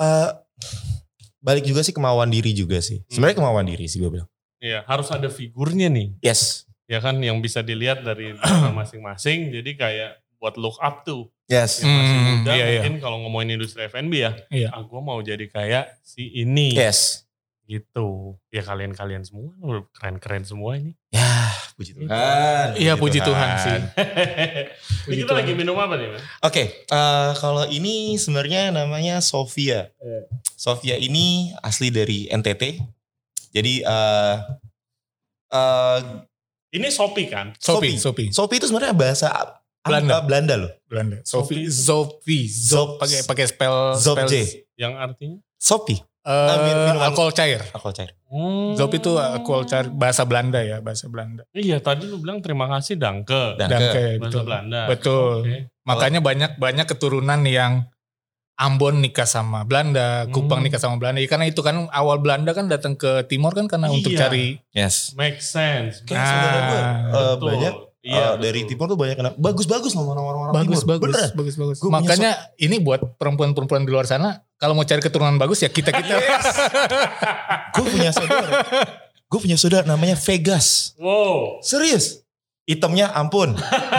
eh 0.00 0.28
balik 1.40 1.64
juga 1.64 1.80
sih 1.80 1.96
kemauan 1.96 2.28
diri 2.28 2.52
juga 2.52 2.78
sih. 2.84 3.00
Sebenarnya 3.08 3.40
kemauan 3.40 3.66
diri 3.66 3.88
sih 3.88 3.98
gue 3.98 4.12
bilang. 4.12 4.28
Iya, 4.60 4.84
harus 4.84 5.08
ada 5.08 5.32
figurnya 5.32 5.88
nih. 5.88 6.20
Yes. 6.20 6.68
Ya 6.84 7.00
kan 7.00 7.16
yang 7.24 7.40
bisa 7.40 7.64
dilihat 7.64 8.04
dari 8.04 8.36
masing-masing. 8.78 9.56
Jadi 9.56 9.70
kayak 9.80 10.20
buat 10.36 10.60
look 10.60 10.76
up 10.84 11.02
tuh. 11.08 11.32
Yes. 11.50 11.82
Yang 11.82 11.90
masih 11.90 12.14
Hmm, 12.14 12.30
muda 12.38 12.50
iya, 12.52 12.64
iya. 12.64 12.80
mungkin 12.80 12.94
kalau 12.98 13.16
ngomongin 13.20 13.58
industri 13.58 13.82
F&B 13.84 14.12
ya. 14.14 14.32
Iya. 14.48 14.68
Ah 14.70 14.80
gue 14.80 15.00
mau 15.00 15.18
jadi 15.18 15.44
kayak 15.44 15.98
si 16.00 16.30
ini. 16.32 16.70
Yes. 16.72 17.26
Gitu. 17.66 18.38
Ya 18.48 18.62
kalian-kalian 18.62 19.22
semua 19.22 19.50
keren-keren 19.90 20.42
semua 20.42 20.74
ini. 20.74 20.94
Ya, 21.10 21.50
puji 21.74 21.94
Tuhan. 21.94 22.66
Iya 22.74 22.94
puji 22.94 23.18
Tuhan 23.18 23.48
sih. 23.56 23.78
ini 23.78 23.86
Puji 25.06 25.20
kita 25.20 25.26
Tuhan. 25.28 25.38
lagi 25.38 25.52
minum 25.54 25.74
apa 25.74 25.94
nih, 25.94 26.06
Mas? 26.08 26.22
Oke, 26.40 26.62
eh, 26.82 27.30
kalau 27.36 27.66
ini 27.66 28.14
sebenarnya 28.14 28.70
namanya 28.70 29.18
Sofia. 29.18 29.90
Iya. 29.92 30.20
Sofia 30.52 30.94
ini 30.94 31.50
asli 31.58 31.90
dari 31.90 32.26
NTT. 32.26 32.78
Jadi 33.50 33.82
eh 33.82 34.34
eh, 35.48 36.00
Ini 36.70 36.86
Sopi 36.86 37.26
kan? 37.26 37.50
Sopi, 37.58 37.98
Sopi. 37.98 37.98
Sopi. 37.98 38.24
Sopi 38.30 38.54
itu 38.58 38.66
sebenarnya 38.66 38.94
bahasa 38.94 39.26
Belanda. 39.82 40.20
Belanda, 40.20 40.26
Belanda 40.26 40.54
loh. 40.58 40.72
Belanda. 40.86 41.16
Sofi. 41.22 41.64
Sofi, 41.64 41.70
Zofi, 41.70 42.40
Zop, 42.46 42.88
pakai 42.96 43.20
pakai 43.22 43.44
spell 43.46 43.76
Zop 43.94 44.16
spell 44.16 44.28
J. 44.28 44.34
Yang 44.74 44.92
artinya? 44.98 45.38
Sopi. 45.56 45.96
eh, 46.20 46.36
min- 46.58 46.76
minuman- 46.84 47.00
alkohol 47.02 47.32
cair. 47.32 47.64
Alkohol 47.66 47.94
cair. 47.94 48.12
Hmm. 48.26 48.76
Zop 48.76 48.92
itu 48.92 49.16
alkohol 49.16 49.64
cair 49.64 49.88
bahasa 49.88 50.22
Belanda 50.22 50.60
ya, 50.60 50.78
bahasa 50.78 51.06
Belanda. 51.06 51.48
Iya 51.50 51.80
tadi 51.80 52.04
lu 52.04 52.20
bilang 52.20 52.38
terima 52.38 52.68
kasih 52.68 52.94
Danke. 52.94 53.56
Dan 53.56 53.66
Dan 53.66 53.80
ke 53.80 53.88
kayak 53.88 54.12
Bahasa 54.14 54.24
betul. 54.28 54.42
Belanda. 54.44 54.80
Betul. 54.86 55.36
Oke. 55.40 55.56
Makanya 55.82 56.20
banyak 56.20 56.50
banyak 56.56 56.86
keturunan 56.86 57.40
yang 57.42 57.88
Ambon 58.54 59.00
nikah 59.00 59.24
sama 59.24 59.64
Belanda, 59.64 60.28
Kupang 60.28 60.60
Hmm. 60.60 60.68
nikah 60.68 60.76
sama 60.76 61.00
Belanda. 61.00 61.16
Ya, 61.16 61.26
karena 61.26 61.48
itu 61.48 61.64
kan 61.64 61.88
awal 61.88 62.20
Belanda 62.20 62.52
kan 62.52 62.68
datang 62.68 62.92
ke 62.92 63.24
timur 63.24 63.56
kan 63.56 63.64
karena 63.64 63.88
untuk 63.88 64.12
Iya. 64.12 64.28
cari 64.28 64.60
yes. 64.70 65.16
Make 65.16 65.40
sense. 65.40 66.04
Kayak 66.04 66.20
Nah, 66.20 66.36
gue 66.68 66.76
eh, 66.76 67.32
Betul. 67.32 67.48
banyak 67.48 67.74
Iya, 68.00 68.32
eh, 68.32 68.34
dari 68.40 68.64
timur 68.64 68.88
tuh 68.88 68.96
banyak 68.96 69.16
kenal. 69.20 69.32
Bagus-bagus 69.36 69.92
nomor-nomor 69.92 70.48
orang 70.48 70.54
bagus 70.56 70.88
timur. 70.88 70.96
bagus 70.96 71.12
Beneran. 71.12 71.30
bagus 71.36 71.54
bagus. 71.60 71.76
Gua 71.84 71.90
Makanya 72.00 72.30
ini 72.56 72.80
buat 72.80 73.20
perempuan-perempuan 73.20 73.84
di 73.84 73.92
luar 73.92 74.08
sana 74.08 74.40
kalau 74.56 74.72
mau 74.72 74.88
cari 74.88 75.04
keturunan 75.04 75.36
bagus 75.36 75.60
ya 75.60 75.68
kita 75.68 75.92
kita. 75.92 76.16
Gue 77.76 77.84
punya 77.92 78.08
saudara. 78.12 78.50
Gue 79.28 79.40
punya 79.40 79.56
saudara 79.60 79.84
namanya 79.84 80.16
Vegas. 80.16 80.96
Wow. 80.96 81.60
Serius. 81.60 82.24
Itemnya 82.64 83.12
ampun. 83.12 83.52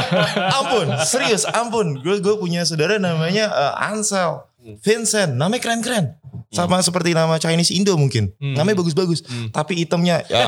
ampun. 0.57 0.87
Serius 1.05 1.45
ampun. 1.45 2.01
Gue 2.01 2.21
gue 2.25 2.35
punya 2.41 2.65
saudara 2.65 2.97
namanya 2.97 3.53
eh, 3.53 3.85
Ansel. 3.85 4.49
Hmm. 4.61 4.77
Vincent. 4.81 5.37
Namanya 5.37 5.61
keren-keren. 5.61 6.17
Sama 6.49 6.81
seperti 6.81 7.13
nama 7.13 7.37
Chinese 7.37 7.73
Indo 7.73 7.93
mungkin. 7.97 8.33
Hmm. 8.41 8.57
Namanya 8.57 8.81
bagus-bagus. 8.81 9.21
Hmm. 9.29 9.53
Tapi 9.53 9.85
itemnya 9.85 10.25
ya. 10.25 10.45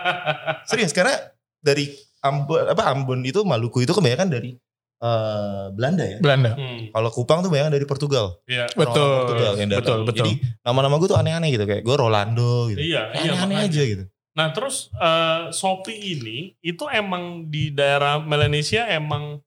Serius 0.70 0.90
karena 0.90 1.14
dari 1.62 1.94
Ambon 2.22 2.62
apa 2.70 2.82
Ambon 2.94 3.20
itu 3.26 3.42
Maluku 3.42 3.82
itu 3.82 3.90
kebanyakan 3.90 4.30
dari 4.30 4.54
eh, 5.02 5.64
Belanda 5.74 6.04
ya. 6.06 6.18
Belanda. 6.22 6.54
Hmm. 6.54 6.94
Kalau 6.94 7.10
Kupang 7.10 7.42
tuh 7.42 7.50
banyak 7.50 7.74
dari 7.74 7.86
Portugal. 7.86 8.38
Iya. 8.46 8.70
Betul. 8.72 9.26
Portugal 9.26 9.54
yang 9.58 9.68
datang. 9.74 9.82
Betul, 9.82 9.98
betul. 10.06 10.18
Jadi 10.22 10.32
nama-nama 10.62 10.94
gue 11.02 11.08
tuh 11.10 11.18
aneh-aneh 11.18 11.50
gitu 11.50 11.64
kayak 11.66 11.82
gue 11.82 11.96
Rolando 11.98 12.70
gitu. 12.70 12.78
Iya, 12.78 13.10
iya. 13.18 13.30
Aneh-aneh 13.34 13.58
makanya. 13.58 13.74
aja 13.74 13.82
gitu. 13.82 14.04
Nah 14.32 14.46
terus 14.54 14.88
eh, 14.96 15.42
Shopee 15.50 15.98
ini 15.98 16.38
itu 16.62 16.86
emang 16.88 17.50
di 17.50 17.74
daerah 17.74 18.22
Melanesia 18.22 18.86
emang 18.88 19.42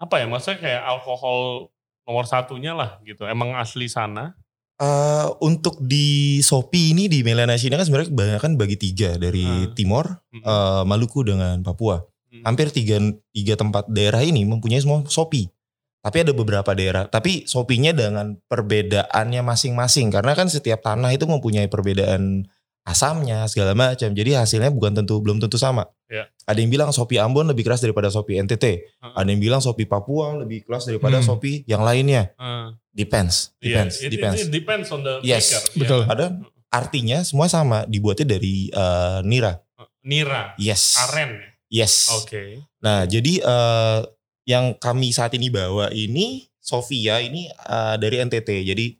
apa 0.00 0.16
ya 0.16 0.26
maksudnya 0.30 0.58
kayak 0.64 0.82
alkohol 0.86 1.68
nomor 2.06 2.24
satunya 2.24 2.72
lah 2.72 3.02
gitu. 3.02 3.26
Emang 3.26 3.58
asli 3.58 3.90
sana. 3.90 4.38
Eh, 4.80 5.28
untuk 5.44 5.76
di 5.84 6.40
Shopee 6.40 6.96
ini 6.96 7.04
di 7.04 7.20
Melanesia 7.20 7.68
ini 7.68 7.76
kan 7.76 7.84
sebenarnya 7.84 8.08
kebanyakan 8.16 8.56
bagi 8.56 8.80
tiga 8.80 9.20
dari 9.20 9.44
Hmm. 9.44 9.76
Timor, 9.76 10.08
Hmm. 10.32 10.40
eh, 10.40 10.82
Maluku 10.88 11.20
dengan 11.20 11.60
Papua. 11.60 12.00
Hmm. 12.32 12.48
Hampir 12.48 12.72
tiga 12.72 12.96
tiga 13.28 13.60
tempat 13.60 13.92
daerah 13.92 14.24
ini 14.24 14.40
mempunyai 14.48 14.80
semua 14.80 15.04
Shopee. 15.04 15.52
Tapi 16.00 16.24
ada 16.24 16.32
beberapa 16.32 16.72
daerah. 16.72 17.04
Tapi 17.12 17.44
Shopee-nya 17.44 17.92
dengan 17.92 18.40
perbedaannya 18.48 19.44
masing-masing 19.44 20.08
karena 20.08 20.32
kan 20.32 20.48
setiap 20.48 20.80
tanah 20.80 21.12
itu 21.12 21.28
mempunyai 21.28 21.68
perbedaan 21.68 22.48
asamnya 22.90 23.46
segala 23.46 23.72
macam. 23.72 24.10
Jadi 24.10 24.34
hasilnya 24.34 24.68
bukan 24.68 24.92
tentu 24.92 25.22
belum 25.22 25.38
tentu 25.38 25.54
sama. 25.56 25.86
Ya. 26.06 26.26
Ada 26.44 26.58
yang 26.58 26.68
bilang 26.68 26.90
Shopee 26.90 27.16
Ambon 27.16 27.46
lebih 27.46 27.62
keras 27.62 27.78
daripada 27.78 28.10
Shopee 28.10 28.36
NTT. 28.36 28.64
Hmm. 28.98 29.14
Ada 29.14 29.28
yang 29.30 29.38
bilang 29.38 29.60
Shopee 29.62 29.86
Papua 29.86 30.34
lebih 30.36 30.66
keras 30.66 30.84
daripada 30.84 31.18
Hmm. 31.18 31.26
Shopee 31.26 31.62
yang 31.64 31.80
lainnya. 31.80 32.34
Eh, 32.34 32.68
Depends, 32.90 33.54
iya, 33.62 33.86
depends, 33.86 33.94
it- 33.96 34.10
depends. 34.10 34.38
it 34.40 34.50
depends 34.50 34.88
on 34.90 35.00
the 35.00 35.22
Yes, 35.22 35.46
maker. 35.46 35.62
betul. 35.78 36.00
Iya. 36.02 36.10
Ada 36.10 36.26
artinya 36.68 37.18
semua 37.22 37.46
sama 37.46 37.86
dibuatnya 37.86 38.26
dari 38.28 38.66
eh, 38.66 39.18
nira. 39.22 39.62
Nira, 40.02 40.52
Yes. 40.56 40.98
aren. 41.00 41.38
Yes. 41.70 42.10
Oke. 42.12 42.66
Nah, 42.80 43.06
jadi 43.06 43.38
eh, 43.38 43.98
yang 44.44 44.74
kami 44.74 45.14
saat 45.14 45.30
ini 45.32 45.46
bawa 45.48 45.86
ini 45.90 46.50
Sofia 46.58 47.22
ini 47.22 47.46
eh, 47.46 47.94
dari 47.96 48.18
NTT. 48.18 48.66
Jadi 48.66 48.98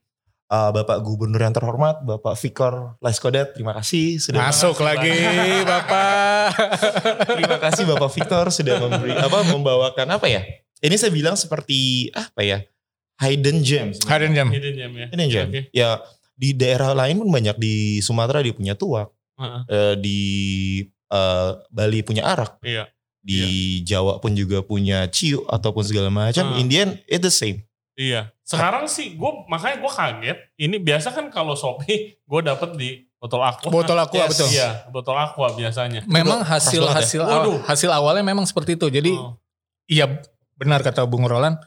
eh, 0.50 0.70
Bapak 0.74 0.98
Gubernur 1.00 1.38
yang 1.38 1.54
terhormat, 1.54 2.02
Bapak 2.02 2.34
Vikor 2.34 2.98
Laiskodat, 2.98 3.54
terima 3.54 3.70
kasih 3.78 4.18
sudah 4.18 4.50
Masuk 4.50 4.82
lagi 4.82 5.14
Bapak. 5.62 6.50
terima 7.38 7.56
kasih 7.62 7.86
Bapak 7.86 8.10
Victor 8.10 8.50
sudah 8.50 8.82
memberi 8.82 9.14
apa 9.14 9.46
membawakan 9.46 10.18
apa 10.18 10.26
ya? 10.26 10.42
Ini 10.80 10.96
saya 10.96 11.12
bilang 11.12 11.36
seperti 11.36 12.10
apa 12.10 12.40
ya? 12.42 12.58
Hidden 13.20 13.60
gems. 13.60 14.00
Hidden 14.00 14.32
Jam. 14.32 14.48
Hidden 14.48 14.74
gem 14.74 14.92
ya. 14.96 15.06
Hidden 15.12 15.28
gem. 15.28 15.46
Oke. 15.52 15.60
Ya 15.76 16.00
di 16.32 16.56
daerah 16.56 16.96
lain 16.96 17.20
pun 17.20 17.28
banyak 17.28 17.60
di 17.60 18.00
Sumatera 18.00 18.40
dia 18.40 18.56
punya 18.56 18.72
tuak, 18.72 19.12
Heeh. 19.36 19.62
eh, 19.68 19.94
di 20.00 20.20
eh, 20.88 21.50
Bali 21.68 22.00
punya 22.00 22.24
arak, 22.24 22.64
Iya. 22.64 22.88
di 23.20 23.40
Jawa 23.84 24.16
pun 24.24 24.32
juga 24.32 24.64
punya 24.64 25.04
ciu 25.12 25.44
ataupun 25.52 25.84
segala 25.84 26.08
macam. 26.08 26.56
Ah. 26.56 26.56
Indian 26.56 26.96
it 27.04 27.20
the 27.20 27.28
same. 27.28 27.60
Iya. 28.00 28.32
Sekarang 28.40 28.88
sih 28.88 29.12
gue 29.12 29.30
makanya 29.44 29.76
gue 29.76 29.92
kaget. 29.92 30.38
Ini 30.56 30.76
biasa 30.80 31.12
kan 31.12 31.28
kalau 31.28 31.52
Shopee 31.52 32.16
gue 32.18 32.40
dapet 32.40 32.70
di 32.74 32.90
Botol 33.14 33.44
aqua. 33.44 33.68
Botol 33.68 34.00
aqua 34.00 34.16
Yes. 34.16 34.30
betul. 34.32 34.48
Iya, 34.48 34.68
botol 34.88 35.12
aqua 35.12 35.52
biasanya. 35.52 36.00
Memang 36.08 36.40
Udah, 36.40 36.56
hasil 36.56 36.80
banget 36.80 36.88
ya. 36.88 37.00
hasil 37.04 37.20
Waduh. 37.20 37.58
hasil 37.68 37.90
awalnya 37.92 38.24
memang 38.24 38.48
seperti 38.48 38.80
itu. 38.80 38.88
Jadi 38.88 39.12
Oh. 39.12 39.36
iya 39.84 40.08
benar 40.56 40.80
kata 40.80 41.04
Bung 41.04 41.28
Roland. 41.28 41.60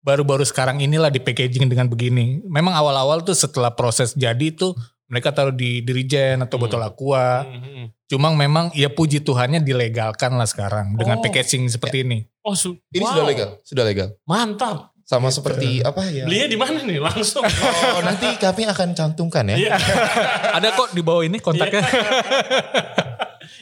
Baru-baru 0.00 0.44
sekarang 0.44 0.80
inilah 0.80 1.08
di 1.08 1.20
packaging 1.20 1.64
dengan 1.66 1.88
begini. 1.88 2.40
Memang 2.42 2.72
awal-awal 2.72 3.20
tuh 3.20 3.32
setelah 3.32 3.68
proses 3.70 4.12
jadi 4.14 4.48
tuh 4.50 4.72
mereka 5.04 5.28
taruh 5.28 5.52
di 5.52 5.80
dirigen 5.80 6.40
atau 6.40 6.56
Hmm. 6.56 6.64
botol 6.64 6.80
aqua. 6.80 7.44
Hmm, 7.44 7.60
hmm. 7.60 7.86
Cuma 8.06 8.32
memang 8.32 8.72
ya 8.72 8.88
puji 8.88 9.20
Tuhannya 9.20 9.60
dilegalkan 9.60 10.32
lah 10.32 10.48
sekarang 10.48 10.96
dengan 10.96 11.20
Oh. 11.20 11.22
packaging 11.22 11.68
seperti 11.68 12.00
ini. 12.00 12.24
Oh, 12.40 12.56
su- 12.56 12.80
Ini 12.88 13.00
wow. 13.00 13.12
sudah 13.12 13.24
legal, 13.26 13.50
sudah 13.60 13.84
legal. 13.84 14.08
Mantap. 14.24 14.93
Sama 15.14 15.28
Gitu. 15.28 15.36
seperti 15.38 15.68
apa 15.80 16.02
ya? 16.06 16.24
Belinya 16.24 16.48
di 16.48 16.58
mana 16.58 16.78
nih? 16.80 16.98
Langsung. 16.98 17.44
Oh, 17.94 18.02
nanti 18.02 18.26
kami 18.34 18.66
akan 18.66 18.88
cantumkan 18.92 19.46
ya. 19.48 19.56
Iya. 19.56 19.74
Ada 20.58 20.74
kok 20.74 20.90
di 20.90 21.00
bawah 21.00 21.22
ini 21.22 21.38
kontaknya. 21.38 21.82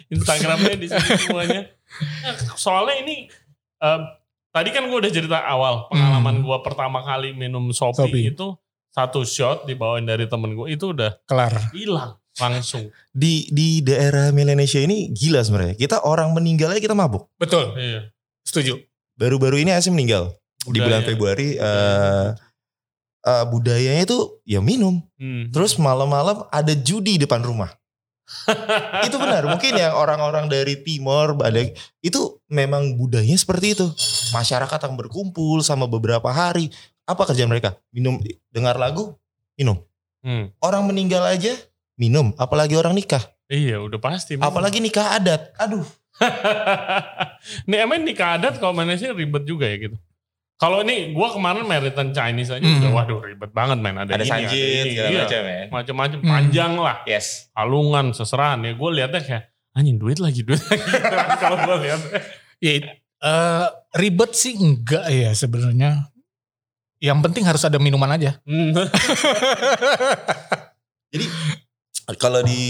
Instagramnya 0.09 0.75
di 0.75 0.87
sini 0.87 1.09
semuanya. 1.19 1.61
Nah, 2.23 2.35
soalnya 2.55 2.97
ini 2.99 3.29
eh, 3.79 4.01
tadi 4.49 4.69
kan 4.71 4.85
gue 4.85 4.99
udah 4.99 5.13
cerita 5.13 5.39
awal 5.43 5.89
pengalaman 5.89 6.35
Hmm. 6.35 6.45
gue 6.45 6.59
pertama 6.63 7.03
kali 7.03 7.33
minum 7.33 7.69
Shopee, 7.71 7.97
Shopee. 7.99 8.25
itu 8.31 8.47
satu 8.89 9.25
shot 9.25 9.65
dibawain 9.65 10.05
dari 10.05 10.29
temen 10.29 10.53
gue 10.53 10.69
itu 10.71 10.93
udah 10.93 11.17
Kelar. 11.25 11.73
hilang 11.73 12.21
langsung. 12.35 12.89
Di 13.11 13.49
di 13.49 13.81
daerah 13.81 14.33
Melanesia 14.33 14.81
ini 14.81 15.09
gila 15.09 15.41
sebenarnya. 15.41 15.77
Kita 15.77 16.01
orang 16.03 16.33
meninggal 16.33 16.73
aja 16.73 16.81
kita 16.81 16.93
mabuk. 16.93 17.29
Betul. 17.37 17.73
Iya. 17.75 18.09
Setuju. 18.43 18.81
Baru-baru 19.13 19.61
ini 19.61 19.71
Asim 19.71 19.93
meninggal 19.93 20.33
di 20.69 20.79
Budaya. 20.79 20.85
bulan 20.87 21.03
Februari. 21.03 21.49
eh 21.59 22.29
eh, 23.23 23.45
budayanya 23.47 24.03
itu 24.07 24.19
ya 24.47 24.61
minum. 24.63 25.03
Hmm. 25.19 25.51
Terus 25.55 25.79
malam-malam 25.79 26.47
ada 26.51 26.75
judi 26.75 27.19
di 27.19 27.23
depan 27.27 27.43
rumah. 27.43 27.71
itu 29.07 29.17
benar. 29.19 29.45
Mungkin 29.45 29.77
yang 29.77 29.93
orang-orang 29.99 30.49
dari 30.49 30.81
Timor 30.81 31.37
ada 31.43 31.61
itu 32.01 32.41
memang 32.49 32.97
budayanya 32.97 33.39
seperti 33.39 33.77
itu. 33.77 33.87
Masyarakat 34.33 34.79
yang 34.89 34.95
berkumpul 34.97 35.61
sama 35.61 35.85
beberapa 35.91 36.31
hari. 36.31 36.71
Apa 37.03 37.27
kerjaan 37.27 37.51
mereka? 37.51 37.77
Minum, 37.91 38.23
dengar 38.55 38.79
lagu, 38.79 39.19
minum. 39.59 39.83
Hmm. 40.23 40.55
Orang 40.63 40.87
meninggal 40.87 41.27
aja 41.27 41.53
minum. 41.99 42.31
Apalagi 42.39 42.79
orang 42.79 42.95
nikah. 42.95 43.21
Iya 43.51 43.83
udah 43.83 43.99
pasti. 44.01 44.39
Apalagi 44.39 44.79
nikah 44.81 45.19
adat. 45.19 45.53
Aduh. 45.59 45.85
Nih 47.69 47.83
emang 47.83 48.07
nikah 48.07 48.39
adat 48.39 48.57
kalau 48.63 48.73
Malaysia 48.73 49.11
ribet 49.11 49.45
juga 49.45 49.67
ya 49.67 49.91
gitu. 49.91 49.97
Kalau 50.63 50.79
ini 50.81 51.11
gua 51.11 51.35
kemarin 51.35 51.67
Meritan 51.67 52.15
Chinese 52.15 52.55
aja 52.55 52.63
Hmm. 52.63 52.79
udah 52.79 52.91
waduh 52.95 53.19
ribet 53.19 53.51
banget 53.51 53.83
men 53.83 53.99
ada, 53.99 54.15
Ada 54.15 54.23
ini, 54.23 54.31
sanjit 54.31 54.55
ada 54.55 54.71
ini. 54.79 54.91
segala 54.95 55.09
Iya. 55.11 55.19
macam 55.19 55.43
ya. 55.43 55.63
Macam-macam 55.69 56.19
Hmm. 56.23 56.31
panjang 56.31 56.73
lah. 56.79 56.97
Yes. 57.03 57.27
Kalungan 57.51 58.07
seserahan 58.15 58.63
ya 58.63 58.73
gue 58.73 58.91
liatnya 58.95 59.21
kayak 59.21 59.45
anjing 59.75 59.99
duit 59.99 60.23
lagi 60.23 60.47
duit 60.47 60.63
lagi 60.63 60.87
kalau 61.43 61.59
gue 61.59 61.77
lihat. 61.83 62.01
Ya, 62.63 62.73
eh, 63.19 63.67
ribet 63.93 64.31
sih 64.33 64.55
enggak 64.55 65.11
ya 65.11 65.35
sebenarnya. 65.35 66.07
Yang 67.03 67.19
penting 67.21 67.43
harus 67.43 67.67
ada 67.67 67.83
minuman 67.83 68.15
aja. 68.15 68.39
Hmm. 68.47 68.71
Jadi 71.13 71.27
kalau 72.17 72.41
di 72.43 72.63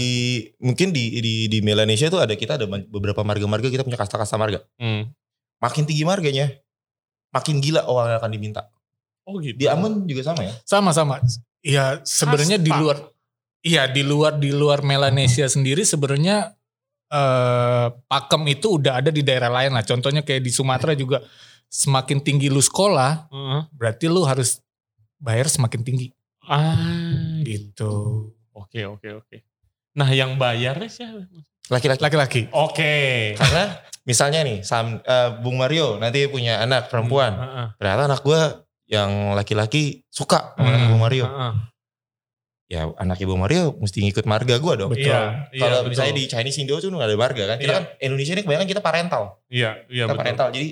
mungkin 0.57 0.89
di 0.89 1.21
di 1.21 1.33
di 1.45 1.59
Melanesia 1.61 2.07
itu 2.07 2.17
ada 2.17 2.33
kita 2.33 2.57
ada 2.57 2.65
beberapa 2.65 3.21
marga-marga 3.21 3.69
kita 3.69 3.85
punya 3.85 3.97
kasta-kasta 3.97 4.33
marga. 4.35 4.65
Hmm. 4.77 5.13
Makin 5.59 5.85
tinggi 5.85 6.03
marganya, 6.03 6.49
makin 7.33 7.57
gila 7.59 7.81
uang 7.89 8.07
yang 8.13 8.19
akan 8.21 8.31
diminta. 8.31 8.61
Oh 9.25 9.41
gitu. 9.41 9.57
Di 9.57 9.65
Ambon 9.67 10.05
juga 10.05 10.21
sama 10.31 10.45
ya? 10.45 10.53
Sama-sama. 10.63 11.19
Ya 11.65 11.99
sebenarnya 12.05 12.61
di 12.61 12.69
luar 12.69 13.09
Iya, 13.63 13.87
di 13.87 14.03
luar 14.03 14.35
di 14.35 14.51
luar 14.51 14.83
Melanesia 14.83 15.47
sendiri 15.47 15.87
sebenarnya 15.87 16.51
eh 17.07 17.87
pakem 18.11 18.43
itu 18.51 18.75
udah 18.75 18.99
ada 18.99 19.07
di 19.07 19.23
daerah 19.23 19.47
lain 19.47 19.71
lah. 19.71 19.87
Contohnya 19.87 20.19
kayak 20.19 20.43
di 20.43 20.51
Sumatera 20.51 20.91
juga 20.99 21.23
semakin 21.71 22.19
tinggi 22.19 22.51
lu 22.51 22.59
sekolah, 22.59 23.31
Heeh. 23.31 23.61
berarti 23.71 24.11
lu 24.11 24.27
harus 24.27 24.59
bayar 25.23 25.47
semakin 25.47 25.81
tinggi 25.81 26.11
Ah 26.43 27.39
gitu. 27.47 28.27
Oke 28.51 28.83
oke 28.83 29.23
oke. 29.23 29.37
Nah 29.95 30.11
yang 30.11 30.35
bayarnya 30.35 30.91
siapa? 30.91 31.23
Laki-laki. 31.71 32.01
Laki-laki. 32.03 32.41
Oke. 32.51 33.31
Karena 33.39 33.79
misalnya 34.03 34.43
nih, 34.43 34.61
Sam, 34.61 34.99
eh, 34.99 35.29
Bung 35.39 35.55
Mario 35.55 35.97
nanti 35.97 36.27
punya 36.27 36.59
anak 36.59 36.87
perempuan. 36.87 37.33
Heeh. 37.33 37.67
Ternyata 37.77 38.01
anak 38.07 38.21
gue 38.21 38.41
yang 38.87 39.33
laki-laki 39.33 40.03
suka 40.07 40.53
sama 40.53 40.63
Hmm. 40.63 40.75
anak 40.75 40.87
Bung 40.91 41.01
Mario. 41.01 41.25
Heeh. 41.25 41.53
Ya 42.71 42.89
anak 42.97 43.19
Ibu 43.19 43.35
Mario 43.35 43.75
mesti 43.77 44.01
ngikut 44.01 44.25
marga 44.25 44.57
gue 44.57 44.73
dong. 44.73 44.89
Betul. 44.89 45.11
Iya. 45.11 45.45
iya, 45.51 45.61
Kalau 45.61 45.77
betul. 45.83 45.89
misalnya 45.93 46.13
di 46.17 46.23
Chinese 46.25 46.57
Indo 46.57 46.79
tuh 46.79 46.89
nggak 46.89 47.05
ada 47.05 47.17
marga 47.19 47.43
kan. 47.45 47.57
Kita 47.59 47.69
Iya. 47.69 47.77
kan 47.77 47.83
Indonesia 48.01 48.33
ini 48.33 48.41
kebanyakan 48.41 48.67
kita 48.67 48.81
parental. 48.81 49.23
Iya 49.47 49.69
iya 49.87 50.03
kita 50.03 50.09
betul. 50.09 50.19
parental. 50.23 50.47
Jadi 50.49 50.67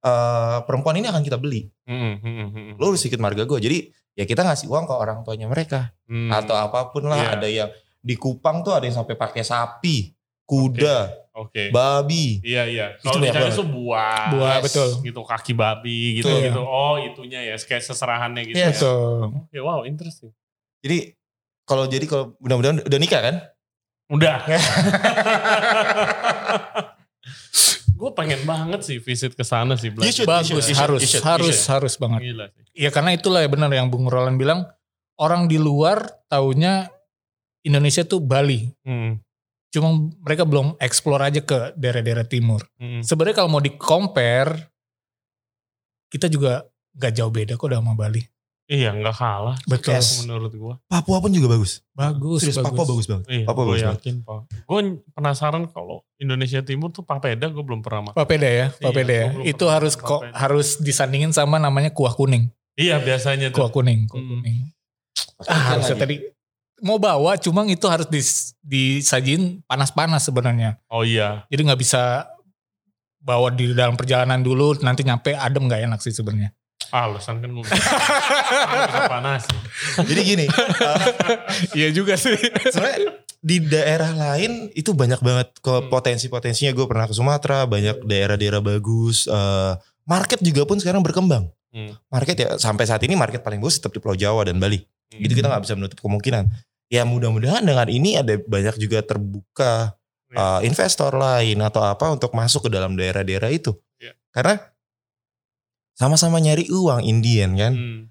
eh, 0.00 0.58
perempuan 0.64 0.96
ini 0.96 1.06
akan 1.08 1.20
kita 1.20 1.36
beli. 1.36 1.68
Hmm, 1.84 2.16
hmm, 2.16 2.20
hmm, 2.22 2.48
hmm. 2.48 2.70
Lo 2.78 2.88
harus 2.88 3.02
ikut 3.02 3.18
marga 3.18 3.44
gue. 3.44 3.58
Jadi 3.58 3.78
ya 4.14 4.24
kita 4.24 4.40
ngasih 4.40 4.70
uang 4.70 4.84
ke 4.86 4.94
orang 4.94 5.20
tuanya 5.20 5.44
mereka. 5.44 5.90
Hmm. 6.06 6.30
Atau 6.30 6.54
apa 6.54 6.88
pun 6.88 7.04
lah. 7.04 7.18
Iya. 7.18 7.28
Ada 7.36 7.48
yang 7.50 7.68
di 7.98 8.14
Kupang 8.14 8.62
tuh 8.62 8.72
ada 8.72 8.86
yang 8.86 8.96
sampai 8.96 9.12
pakai 9.12 9.42
sapi, 9.42 10.08
kuda, 10.46 11.28
Oke. 11.40 11.72
babi. 11.72 12.38
Iya 12.44 12.62
iya. 12.68 12.86
Itu 13.00 13.08
Kalau 13.08 13.20
di 13.24 13.28
Chinese 13.32 13.56
tuh 13.56 13.68
buah. 13.68 14.28
Buah, 14.36 14.56
betul. 14.60 14.88
Gitu 15.00 15.20
kaki 15.24 15.52
babi 15.56 16.20
gitu 16.20 16.28
Betul. 16.28 16.44
gitu. 16.52 16.60
Oh 16.60 17.00
itunya 17.00 17.40
ya 17.48 17.56
kayak 17.56 17.80
seserahannya 17.80 18.42
gitu. 18.44 18.56
Yes. 18.60 18.76
ya. 18.76 18.84
Betul. 18.84 19.48
Oke, 19.48 19.58
wow 19.64 19.80
interesting. 19.88 20.32
Jadi 20.84 21.16
kalau 21.64 21.88
jadi 21.88 22.04
kalau 22.04 22.36
mudah-mudahan 22.38 22.84
udah 22.84 22.98
nikah 23.00 23.20
kan? 23.24 23.36
Udah. 24.10 24.42
gue 28.00 28.10
pengen 28.16 28.40
banget 28.48 28.80
sih 28.80 28.96
visit 28.96 29.36
ke 29.36 29.44
sana 29.44 29.76
sih 29.76 29.92
You 29.92 30.08
should, 30.08 30.24
you 30.24 30.32
Bagus, 30.32 30.48
should, 30.48 30.56
you 30.56 30.72
should, 30.72 30.80
harus 30.80 31.00
you 31.04 31.08
should, 31.12 31.20
you 31.20 31.28
harus 31.28 31.56
should. 31.60 31.72
harus 31.76 31.94
banget. 32.00 32.20
Gila 32.32 32.46
sih. 32.48 32.64
Ya 32.72 32.88
karena 32.88 33.12
itulah 33.12 33.44
ya 33.44 33.48
benar 33.52 33.68
yang 33.68 33.92
Bung 33.92 34.08
Roland 34.08 34.40
bilang 34.40 34.64
orang 35.20 35.52
di 35.52 35.60
luar 35.60 36.08
taunya 36.32 36.88
Indonesia 37.60 38.00
tuh 38.08 38.24
Bali. 38.24 38.72
Hmm. 38.88 39.20
Cuma 39.70 39.94
mereka 40.20 40.42
belum 40.42 40.74
explore 40.76 41.22
aja 41.24 41.40
ke 41.40 41.74
daerah-daerah 41.74 42.26
timur. 42.26 42.66
Hmm. 42.76 43.00
Sebenarnya 43.00 43.38
kalau 43.38 43.50
mau 43.50 43.62
di 43.62 43.70
compare 43.72 44.70
kita 46.10 46.26
juga 46.26 46.66
gak 46.92 47.12
jauh 47.14 47.30
beda 47.30 47.54
kok 47.54 47.70
sama 47.70 47.94
Bali. 47.94 48.22
Iya 48.66 48.94
nggak 48.94 49.16
kalah. 49.18 49.58
Betul. 49.66 49.98
Yes. 49.98 50.22
Menurut 50.22 50.54
gue. 50.54 50.74
Papua 50.86 51.18
pun 51.18 51.34
juga 51.34 51.50
bagus. 51.50 51.82
Bagus, 51.90 52.46
Serius, 52.46 52.62
bagus. 52.62 52.70
Papua 52.70 52.84
bagus 52.86 53.06
banget. 53.06 53.24
Iya, 53.26 53.42
Papua 53.42 53.64
bagus 53.66 53.82
banget. 53.82 53.98
yakin 53.98 54.14
pak. 54.22 54.40
Gue 54.62 54.80
penasaran 55.10 55.64
kalau 55.66 56.06
Indonesia 56.16 56.62
Timur 56.62 56.90
tuh 56.90 57.02
papeda 57.02 57.50
gue 57.50 57.64
belum 57.66 57.82
pernah 57.82 58.10
makan. 58.10 58.16
Papeda 58.16 58.46
ya, 58.46 58.66
Iya, 58.70 58.78
papeda 58.78 59.10
ya. 59.12 59.26
gua 59.26 59.34
belum 59.34 59.44
Itu 59.44 59.58
pernah 59.60 59.74
harus 59.74 59.94
kok 59.96 60.20
harus 60.30 60.68
disandingin 60.78 61.34
sama 61.34 61.58
namanya 61.58 61.90
kuah 61.90 62.14
kuning. 62.14 62.46
Iya 62.78 63.02
biasanya 63.02 63.50
tuh. 63.50 63.58
Kuah 63.58 63.70
kuning, 63.70 64.06
kuah 64.06 64.22
Hmm. 64.22 64.30
kuning. 64.38 64.58
Pakai 65.34 65.50
Ah, 65.50 65.62
harusnya 65.74 65.96
tadi 65.98 66.16
mau 66.78 66.96
bawa, 66.96 67.34
cuma 67.36 67.66
itu 67.66 67.86
harus 67.86 68.06
dis, 68.06 68.49
disajin 68.60 69.64
panas-panas 69.64 70.22
sebenarnya. 70.22 70.76
Oh 70.86 71.02
iya. 71.02 71.44
Jadi 71.48 71.60
nggak 71.62 71.80
bisa 71.80 72.28
bawa 73.16 73.48
di 73.48 73.70
dalam 73.70 73.94
perjalanan 73.94 74.40
dulu, 74.40 74.80
nanti 74.80 75.02
nyampe 75.02 75.32
adem 75.32 75.64
nggak 75.64 75.84
enak 75.84 76.00
sih 76.00 76.10
sebenarnya. 76.10 76.52
Ah, 76.88 77.06
alasan 77.06 77.38
kan 77.38 77.48
gue 77.48 77.62
panas. 79.06 79.46
Jadi 80.00 80.20
gini, 80.24 80.46
eh, 80.46 80.98
Iya 81.78 81.88
juga 81.92 82.16
sih. 82.16 82.34
sebenarnya 82.66 83.14
di 83.38 83.56
daerah 83.62 84.10
lain 84.10 84.68
itu 84.72 84.90
banyak 84.90 85.20
banget 85.20 85.48
ke 85.56 85.70
Hmm. 85.70 85.86
potensi-potensinya. 85.86 86.72
Gue 86.72 86.84
pernah 86.84 87.06
ke 87.06 87.14
Sumatera, 87.14 87.64
banyak 87.64 88.02
daerah-daerah 88.02 88.58
bagus. 88.60 89.24
eh, 89.24 89.72
market 90.02 90.40
juga 90.40 90.64
pun 90.64 90.76
sekarang 90.76 91.00
berkembang. 91.00 91.46
Hmm. 91.70 91.94
Market 92.10 92.34
ya 92.36 92.48
sampai 92.58 92.82
saat 92.82 92.98
ini 93.00 93.14
market 93.14 93.40
paling 93.40 93.62
bagus 93.62 93.78
tetap 93.78 93.94
di 93.94 94.02
Pulau 94.02 94.18
Jawa 94.18 94.42
dan 94.42 94.58
Bali. 94.58 94.82
Hmm. 95.10 95.22
Itu 95.22 95.32
kita 95.32 95.46
nggak 95.46 95.62
bisa 95.62 95.74
menutup 95.74 95.98
kemungkinan. 96.00 96.50
Ya 96.90 97.06
mudah-mudahan 97.06 97.62
dengan 97.62 97.86
ini 97.86 98.18
ada 98.18 98.34
banyak 98.36 98.76
juga 98.76 99.00
terbuka 99.00 99.94
Ya. 100.30 100.62
eh, 100.62 100.70
investor 100.70 101.10
lain 101.10 101.58
atau 101.58 101.82
apa 101.82 102.06
untuk 102.06 102.30
masuk 102.34 102.66
ke 102.66 102.70
dalam 102.70 102.94
daerah-daerah 102.94 103.50
itu. 103.50 103.74
Ya. 103.98 104.14
Karena 104.30 104.62
sama-sama 105.98 106.38
nyari 106.38 106.70
uang 106.70 107.02
Indian 107.02 107.58
kan. 107.58 107.72
Hmm. 107.74 108.02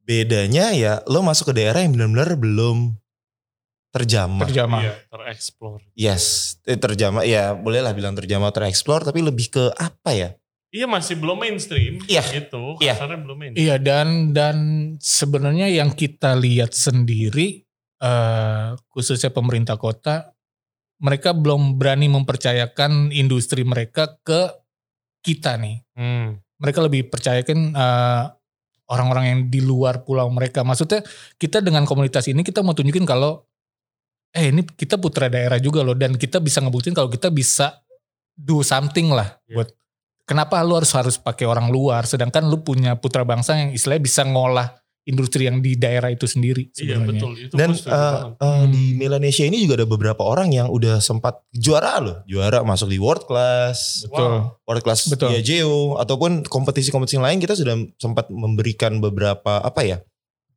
Bedanya 0.00 0.72
ya 0.72 1.04
lo 1.04 1.20
masuk 1.20 1.52
ke 1.52 1.60
daerah 1.60 1.84
yang 1.84 1.92
benar-benar 1.92 2.40
belum 2.40 2.96
terjamah. 3.92 4.48
Terjamah. 4.48 4.80
Iya, 4.80 4.94
tereksplor. 5.12 5.78
Yes, 5.92 6.56
eh, 6.64 6.80
terjamah 6.80 7.28
ya 7.28 7.52
bolehlah 7.52 7.92
bilang 7.92 8.16
terjamah 8.16 8.48
tereksplor 8.48 9.04
tapi 9.04 9.20
lebih 9.20 9.52
ke 9.52 9.68
apa 9.76 10.16
ya? 10.16 10.30
Iya 10.72 10.88
masih 10.88 11.20
belum 11.20 11.36
mainstream. 11.36 12.00
Iya. 12.08 12.24
Itu 12.32 12.80
Iya. 12.80 12.96
belum 12.96 13.36
mainstream. 13.36 13.60
Iya 13.60 13.76
dan 13.76 14.32
dan 14.32 14.56
sebenarnya 14.96 15.68
yang 15.68 15.92
kita 15.92 16.32
lihat 16.32 16.72
sendiri 16.72 17.67
eh, 18.02 18.68
khususnya 18.90 19.30
pemerintah 19.30 19.76
kota 19.78 20.34
mereka 20.98 21.30
belum 21.30 21.78
berani 21.78 22.10
mempercayakan 22.10 23.14
industri 23.14 23.62
mereka 23.62 24.18
ke 24.26 24.50
kita 25.22 25.54
nih. 25.58 25.78
Hmm. 25.94 26.42
Mereka 26.58 26.82
lebih 26.82 27.06
percayakan 27.06 27.74
eh, 27.74 28.24
orang-orang 28.90 29.24
yang 29.30 29.40
di 29.46 29.60
luar 29.62 30.02
pulau 30.02 30.26
mereka. 30.32 30.66
Maksudnya 30.66 31.06
kita 31.38 31.62
dengan 31.62 31.86
komunitas 31.86 32.26
ini 32.26 32.42
kita 32.42 32.66
mau 32.66 32.74
tunjukin 32.74 33.06
kalau 33.06 33.46
eh 34.34 34.52
ini 34.52 34.60
kita 34.64 35.00
putra 35.00 35.32
daerah 35.32 35.56
juga 35.56 35.80
loh 35.80 35.96
dan 35.96 36.12
kita 36.18 36.36
bisa 36.42 36.60
ngebuktiin 36.60 36.92
kalau 36.92 37.08
kita 37.08 37.32
bisa 37.32 37.80
do 38.36 38.60
something 38.60 39.08
lah 39.08 39.40
Iya. 39.48 39.54
buat 39.56 39.68
kenapa 40.28 40.60
lu 40.60 40.76
harus 40.76 40.92
harus 40.92 41.16
pakai 41.16 41.48
orang 41.48 41.72
luar 41.72 42.04
sedangkan 42.04 42.44
lu 42.44 42.60
punya 42.60 42.92
putra 43.00 43.24
bangsa 43.24 43.56
yang 43.56 43.72
istilahnya 43.72 44.04
bisa 44.04 44.22
ngolah 44.28 44.76
industri 45.08 45.48
yang 45.48 45.58
di 45.58 45.72
daerah 45.72 46.08
itu 46.08 46.24
sendiri 46.24 46.68
Iya 46.70 47.00
sebenarnya. 47.00 47.08
betul. 47.08 47.32
Itu 47.34 47.54
Dan 47.56 47.70
eh, 47.72 47.80
banget. 47.80 48.30
eh, 48.36 48.46
Hmm. 48.58 48.68
di 48.68 48.84
Melanesia 48.94 49.44
ini 49.44 49.58
juga 49.58 49.74
ada 49.74 49.88
beberapa 49.88 50.22
orang 50.22 50.52
yang 50.52 50.68
udah 50.68 51.00
sempat 51.00 51.40
juara 51.50 51.96
loh, 51.98 52.16
juara 52.24 52.60
masuk 52.60 52.86
di 52.86 52.98
world 52.98 53.24
class, 53.24 54.04
Betul. 54.04 54.52
world 54.62 54.82
class 54.82 55.08
Betul. 55.08 55.32
Diageo 55.32 55.96
ataupun 55.96 56.44
kompetisi-kompetisi 56.44 57.16
lain 57.16 57.38
kita 57.38 57.52
sudah 57.52 57.72
sempat 57.96 58.28
memberikan 58.28 58.98
beberapa 58.98 59.58
apa 59.58 59.80
ya 59.80 59.98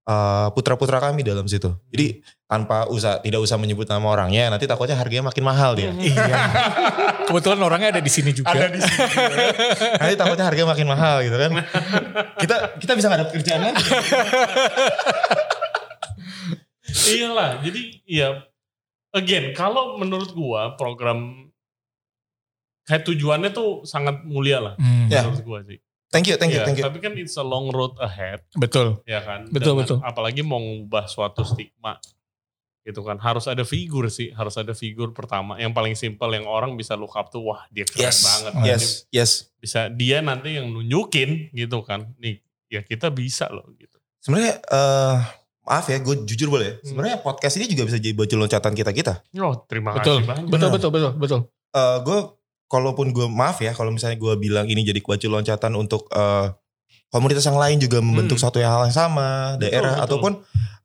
eh, 0.04 0.48
putra-putra 0.52 0.98
kami 0.98 1.22
dalam 1.22 1.46
situ. 1.46 1.70
Jadi 1.90 2.20
tanpa 2.46 2.84
usah 2.88 3.20
tidak 3.20 3.40
usah 3.40 3.56
menyebut 3.56 3.88
nama 3.88 4.04
orangnya, 4.04 4.52
nanti 4.52 4.68
takutnya 4.68 4.96
harganya 4.96 5.28
makin 5.28 5.44
mahal 5.44 5.72
dia. 5.74 5.92
Iya. 5.96 6.38
Kebetulan 7.30 7.60
orangnya 7.60 7.96
ada 7.96 8.02
di 8.04 8.12
sini 8.12 8.36
juga. 8.36 8.52
Ada 8.52 8.68
di 8.68 8.80
sini. 8.84 9.08
nanti 9.96 10.16
takutnya 10.16 10.46
harganya 10.46 10.70
makin 10.72 10.88
mahal 10.90 11.24
gitu 11.24 11.38
kan. 11.38 11.52
kita 12.36 12.56
kita 12.78 12.92
bisa 12.94 13.08
nggak 13.08 13.22
dapat 13.24 13.34
kerjaan 13.40 13.62
lagi. 13.72 13.86
Iyalah, 16.92 17.64
jadi 17.64 17.82
ya 18.04 18.28
again 19.16 19.56
kalau 19.56 19.96
menurut 19.96 20.36
gua 20.36 20.76
program 20.76 21.48
kayak 22.84 23.08
tujuannya 23.08 23.56
tuh 23.56 23.88
sangat 23.88 24.26
mulia 24.28 24.60
lah 24.60 24.74
Hmm, 24.76 25.08
Ya. 25.08 25.24
menurut 25.24 25.44
gua 25.46 25.60
sih. 25.64 25.80
Thank 26.12 26.28
you, 26.28 26.36
thank 26.36 26.52
you, 26.52 26.60
Iya, 26.60 26.68
thank 26.68 26.76
you. 26.76 26.84
Tapi 26.84 27.00
kan 27.00 27.16
it's 27.16 27.34
a 27.34 27.42
long 27.42 27.72
road 27.72 27.96
ahead, 27.98 28.44
Betul. 28.54 29.00
ya 29.04 29.24
kan. 29.24 29.48
Betul, 29.48 29.80
betul. 29.80 29.98
Apalagi 30.02 30.44
mau 30.44 30.60
ngubah 30.60 31.08
suatu 31.08 31.42
stigma, 31.42 31.96
gitu 32.82 33.00
kan. 33.00 33.16
Harus 33.16 33.48
ada 33.48 33.64
figur 33.64 34.06
sih, 34.08 34.28
harus 34.32 34.54
ada 34.56 34.74
figur 34.74 35.12
pertama. 35.12 35.56
Yang 35.56 35.72
paling 35.72 35.96
simpel 35.96 36.28
yang 36.32 36.44
orang 36.46 36.76
bisa 36.76 36.94
look 36.94 37.14
up 37.14 37.30
tuh, 37.30 37.40
wah 37.42 37.64
dia 37.70 37.88
keren 37.88 38.12
Yes, 38.12 38.18
banget. 38.22 38.52
yes, 38.62 38.84
Dia 39.08 39.18
yes. 39.24 39.32
Bisa 39.56 39.80
dia 39.88 40.20
nanti 40.20 40.60
yang 40.60 40.68
nunjukin 40.68 41.48
gitu 41.54 41.80
kan. 41.82 42.12
Nih, 42.18 42.44
ya 42.68 42.82
kita 42.82 43.08
bisa 43.08 43.48
loh 43.48 43.64
gitu. 43.78 43.96
Sebenarnya 44.20 44.60
eh 44.60 45.18
maaf 45.62 45.86
ya, 45.88 45.96
gue 45.98 46.26
jujur 46.26 46.50
boleh. 46.50 46.66
ya? 46.66 46.74
Hmm. 46.76 46.86
Sebenarnya 46.92 47.18
podcast 47.22 47.56
ini 47.56 47.70
juga 47.70 47.88
bisa 47.88 47.98
jadi 47.98 48.12
baju 48.12 48.36
loncatan 48.36 48.74
kita 48.74 48.92
kita. 48.92 49.14
Oh, 49.40 49.64
terima 49.64 49.96
Betul. 49.96 50.22
kasih 50.22 50.28
banyak. 50.28 50.46
Betul, 50.50 50.70
betul, 50.70 50.90
betul, 50.92 51.12
betul. 51.16 51.40
eh 51.72 51.98
gue 52.04 52.18
kalaupun 52.72 53.12
gue 53.12 53.28
maaf 53.28 53.60
ya 53.60 53.76
kalau 53.76 53.92
misalnya 53.92 54.16
gue 54.16 54.34
bilang 54.40 54.64
ini 54.66 54.82
jadi 54.82 54.98
baju 54.98 55.28
loncatan 55.38 55.76
untuk 55.76 56.08
eh, 56.10 56.48
komunitas 57.08 57.44
yang 57.44 57.60
lain 57.60 57.78
juga 57.78 58.00
membentuk 58.00 58.40
Hmm. 58.40 58.46
satu 58.48 58.58
hal 58.58 58.88
yang 58.88 58.96
sama 58.96 59.60
Betul, 59.60 59.68
daerah 59.68 59.94
betul. 59.94 60.06
ataupun 60.08 60.32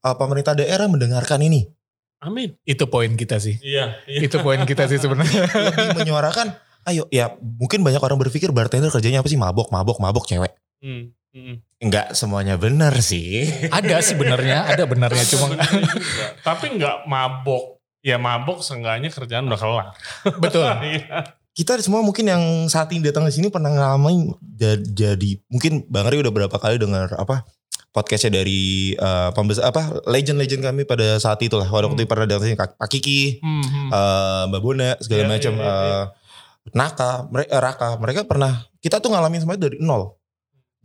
eh, 0.03 0.16
pemerintah 0.18 0.53
daerah 0.53 0.87
mendengarkan 0.87 1.41
ini 1.41 1.70
Amin. 2.16 2.57
Itu 2.64 2.89
poin 2.89 3.12
kita 3.12 3.37
sih. 3.37 3.61
Iya, 3.61 3.93
iya. 4.09 4.24
Itu 4.24 4.41
poin 4.41 4.57
kita 4.64 4.89
sih 4.89 4.97
sebenarnya. 4.97 5.47
lebih 5.68 6.03
menyuarakan 6.03 6.49
ayo 6.84 7.05
ya 7.11 7.34
mungkin 7.39 7.82
banyak 7.82 7.99
orang 7.99 8.16
berpikir 8.16 8.51
bartender 8.51 8.89
kerjanya 8.89 9.18
apa 9.18 9.28
sih 9.28 9.37
mabok 9.37 9.68
mabok 9.68 9.99
mabok 9.99 10.24
cewek 10.24 10.55
Hmm, 10.80 11.12
hmm. 11.30 11.61
enggak 11.76 12.14
semuanya 12.14 12.57
benar 12.57 12.95
sih 13.01 13.45
ada 13.68 14.01
sih 14.01 14.14
benernya, 14.14 14.64
ada 14.64 14.87
benernya 14.87 15.24
cuma. 15.28 15.55
Tapi 16.41 16.78
nggak 16.78 17.05
mabok. 17.05 17.78
Ya 18.01 18.16
mabok 18.16 18.62
seenggaknya 18.62 19.11
kerjaan 19.11 19.51
udah 19.51 19.59
kelar. 19.59 19.87
betul. 20.39 20.62
Kita 21.57 21.72
semua 21.80 22.04
mungkin 22.04 22.28
yang 22.28 22.42
saat 22.68 22.92
ini 22.92 23.00
datang 23.00 23.24
ke 23.24 23.32
sini 23.32 23.48
pernah 23.48 23.72
ngalamin 23.72 24.28
ja- 24.54 24.76
jadi 24.76 25.40
mungkin 25.48 25.88
Bang 25.88 26.04
Ri 26.04 26.20
udah 26.20 26.28
berapa 26.30 26.52
kali 26.52 26.76
dengar 26.76 27.09
apa 27.16 27.48
podcastnya 27.90 28.36
dari 28.36 28.92
eh, 28.92 29.28
pembes 29.32 29.57
apa 29.59 30.04
legend-legend 30.04 30.61
kami 30.62 30.84
pada 30.84 31.16
saat 31.16 31.40
itu 31.40 31.57
lah 31.57 31.64
waktu 31.64 31.88
Hmm. 31.88 31.96
itu 31.96 32.04
pernah 32.04 32.28
datang 32.28 32.44
sini 32.46 32.61
Pak 32.61 32.76
Kiki 32.86 33.40
Hmm, 33.40 33.64
hmm. 33.64 33.88
eh, 33.88 34.42
Mbak 34.46 34.61
Bona 34.61 34.90
segala 35.00 35.22
Iya, 35.22 35.30
macam 35.30 35.52
iya, 35.54 35.64
iya, 35.64 35.72
iya. 35.72 35.96
eh, 35.96 36.04
Naka 36.68 37.11
mereka 37.26 37.54
Raka 37.57 37.88
mereka 37.96 38.20
pernah 38.22 38.52
kita 38.76 39.00
tuh 39.00 39.09
ngalamin 39.09 39.40
semuanya 39.40 39.64
dari 39.64 39.80
nol 39.80 40.12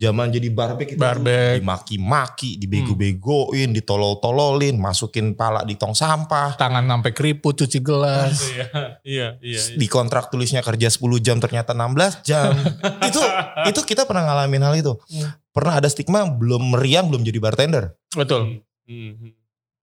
zaman 0.02 0.26
jadi 0.28 0.50
barbek 0.50 0.88
itu 0.92 0.98
Barbek. 0.98 1.62
dimaki-maki 1.62 2.50
Hmm. 2.52 2.60
dibego-begoin 2.60 3.70
ditolol-tololin 3.70 4.74
masukin 4.74 5.32
pala 5.32 5.62
di 5.62 5.78
tong 5.78 5.94
sampah 5.94 6.58
Tangan 6.58 6.82
sampai 6.82 7.14
keriput, 7.14 7.54
cuci 7.54 7.78
gelas. 7.78 8.34
Iya, 8.52 8.66
iya, 9.06 9.28
iya. 9.38 9.60
iya. 9.62 9.78
di 9.78 9.86
kontrak 9.86 10.28
tulisnya 10.28 10.60
kerja 10.60 10.90
10 10.90 10.98
jam 11.18 11.38
ternyata 11.38 11.70
16 11.70 12.26
jam 12.26 12.50
itu 13.08 13.20
itu 13.64 13.80
kita 13.84 14.02
pernah 14.02 14.26
ngalamin 14.26 14.62
hal 14.62 14.74
itu 14.74 14.92
Hmm. 15.06 15.30
pernah 15.50 15.78
ada 15.78 15.86
stigma 15.86 16.26
belum 16.26 16.74
meriang 16.74 17.06
belum 17.06 17.22
jadi 17.22 17.38
bartender 17.38 17.94
Betul. 18.10 18.64
Hmm, 18.82 19.12
hmm. 19.14 19.30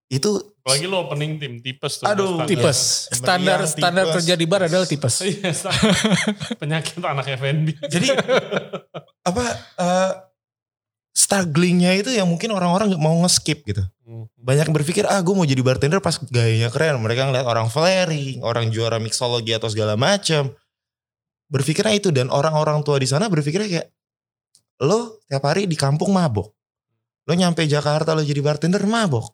itu 0.09 0.29
Apalagi 0.69 0.85
lo 0.85 0.97
opening 1.01 1.41
tim 1.41 1.53
tipes 1.57 1.97
tuh. 1.97 2.05
Aduh, 2.05 2.37
standar. 2.37 2.47
Tipes. 2.47 2.79
Iya. 2.79 3.15
Standar 3.17 3.57
Meriang, 3.57 3.73
standar 3.73 4.05
tipes. 4.05 4.15
kerja 4.21 4.33
di 4.37 4.45
bar 4.45 4.61
adalah 4.69 4.85
tipes. 4.85 5.15
Iya, 5.25 5.51
penyakit 6.61 7.01
anak 7.01 7.25
FNB. 7.25 7.67
jadi 7.89 8.07
apa 9.25 9.43
eh, 9.81 10.11
strugglingnya 11.11 11.91
itu 11.99 12.13
yang 12.13 12.29
mungkin 12.29 12.53
orang-orang 12.53 12.93
nggak 12.93 13.01
mau 13.01 13.17
nge-skip 13.25 13.65
gitu 13.65 13.83
Hmm. 14.09 14.25
banyak 14.41 14.65
yang 14.65 14.73
berpikir 14.73 15.05
ah 15.05 15.21
gue 15.21 15.37
mau 15.37 15.45
jadi 15.45 15.61
bartender 15.61 16.01
pas 16.01 16.17
gayanya 16.17 16.73
keren 16.73 16.97
mereka 16.97 17.29
ngeliat 17.29 17.45
orang 17.45 17.69
flaring 17.69 18.41
orang 18.41 18.73
juara 18.73 18.97
mixologi 18.97 19.53
atau 19.53 19.69
segala 19.69 19.93
macam 19.93 20.49
berpikirnya 21.45 21.93
itu 21.93 22.09
dan 22.09 22.33
orang-orang 22.33 22.81
tua 22.81 22.97
di 22.97 23.05
sana 23.05 23.29
berpikirnya 23.29 23.69
kayak 23.69 23.87
lo 24.81 25.21
tiap 25.29 25.45
hari 25.45 25.69
di 25.69 25.77
kampung 25.77 26.09
mabok 26.09 26.49
lo 27.29 27.33
nyampe 27.37 27.69
Jakarta 27.69 28.17
lo 28.17 28.25
jadi 28.25 28.41
bartender 28.41 28.81
mabok 28.89 29.29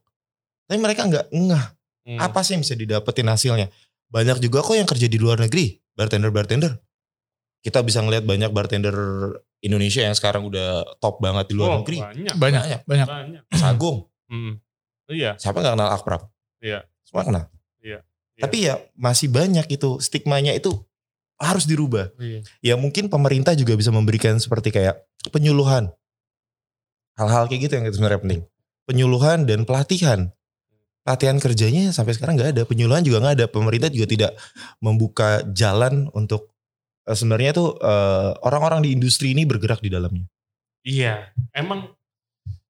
tapi 0.66 0.78
mereka 0.78 1.06
nggak 1.06 1.28
ngeh 1.32 1.66
Hmm. 2.06 2.22
apa 2.22 2.46
sih 2.46 2.54
yang 2.54 2.62
bisa 2.62 2.78
didapetin 2.78 3.26
hasilnya 3.26 3.66
banyak 4.08 4.38
juga 4.38 4.62
kok 4.62 4.78
yang 4.78 4.86
kerja 4.86 5.10
di 5.10 5.18
luar 5.18 5.42
negeri 5.42 5.74
bartender 5.92 6.30
bartender 6.30 6.78
kita 7.66 7.82
bisa 7.82 7.98
ngeliat 8.00 8.22
banyak 8.22 8.54
bartender 8.54 8.94
Indonesia 9.58 10.06
yang 10.06 10.14
sekarang 10.14 10.46
udah 10.46 10.86
top 11.02 11.18
banget 11.18 11.50
di 11.50 11.58
luar 11.58 11.74
Oh, 11.74 11.78
negeri 11.82 11.98
Banyak. 11.98 12.38
Banyak, 12.38 12.62
Banyak. 12.62 12.82
banyak. 12.86 13.08
Banyak. 13.10 13.42
Sagung 13.52 14.06
Hmm. 14.30 14.62
Iya. 15.06 15.34
siapa 15.36 15.58
nggak 15.58 15.74
kenal 15.74 15.90
Akprab 15.90 16.22
Iya. 16.62 16.86
semua 17.02 17.26
kenal 17.26 17.50
Iya. 17.82 18.06
tapi 18.38 18.58
ya 18.62 18.78
masih 18.94 19.26
banyak 19.26 19.66
itu 19.66 19.98
stigmanya 19.98 20.54
itu 20.54 20.78
harus 21.42 21.66
dirubah 21.66 22.14
Iya. 22.16 22.46
ya 22.62 22.74
mungkin 22.78 23.10
pemerintah 23.10 23.54
juga 23.54 23.74
bisa 23.74 23.90
memberikan 23.90 24.38
seperti 24.38 24.70
kayak 24.70 25.02
penyuluhan 25.30 25.90
hal-hal 27.18 27.48
kayak 27.48 27.66
gitu 27.66 27.74
yang 27.76 27.86
sebenarnya 27.88 28.22
penting 28.22 28.42
penyuluhan 28.86 29.50
dan 29.50 29.66
pelatihan 29.66 30.30
pelatihan 31.06 31.38
kerjanya 31.38 31.94
sampai 31.94 32.18
sekarang 32.18 32.34
nggak 32.36 32.52
ada 32.58 32.64
penyuluhan 32.66 33.06
juga 33.06 33.22
nggak 33.22 33.36
ada 33.38 33.48
pemerintah 33.48 33.94
juga 33.94 34.10
tidak 34.10 34.32
membuka 34.82 35.46
jalan 35.54 36.10
untuk 36.18 36.50
eh, 37.06 37.14
sebenarnya 37.14 37.54
tuh 37.54 37.78
eh, 37.78 38.30
orang-orang 38.42 38.82
di 38.82 38.98
industri 38.98 39.38
ini 39.38 39.46
bergerak 39.46 39.86
di 39.86 39.94
dalamnya 39.94 40.26
Iya, 40.86 41.34
emang 41.50 41.90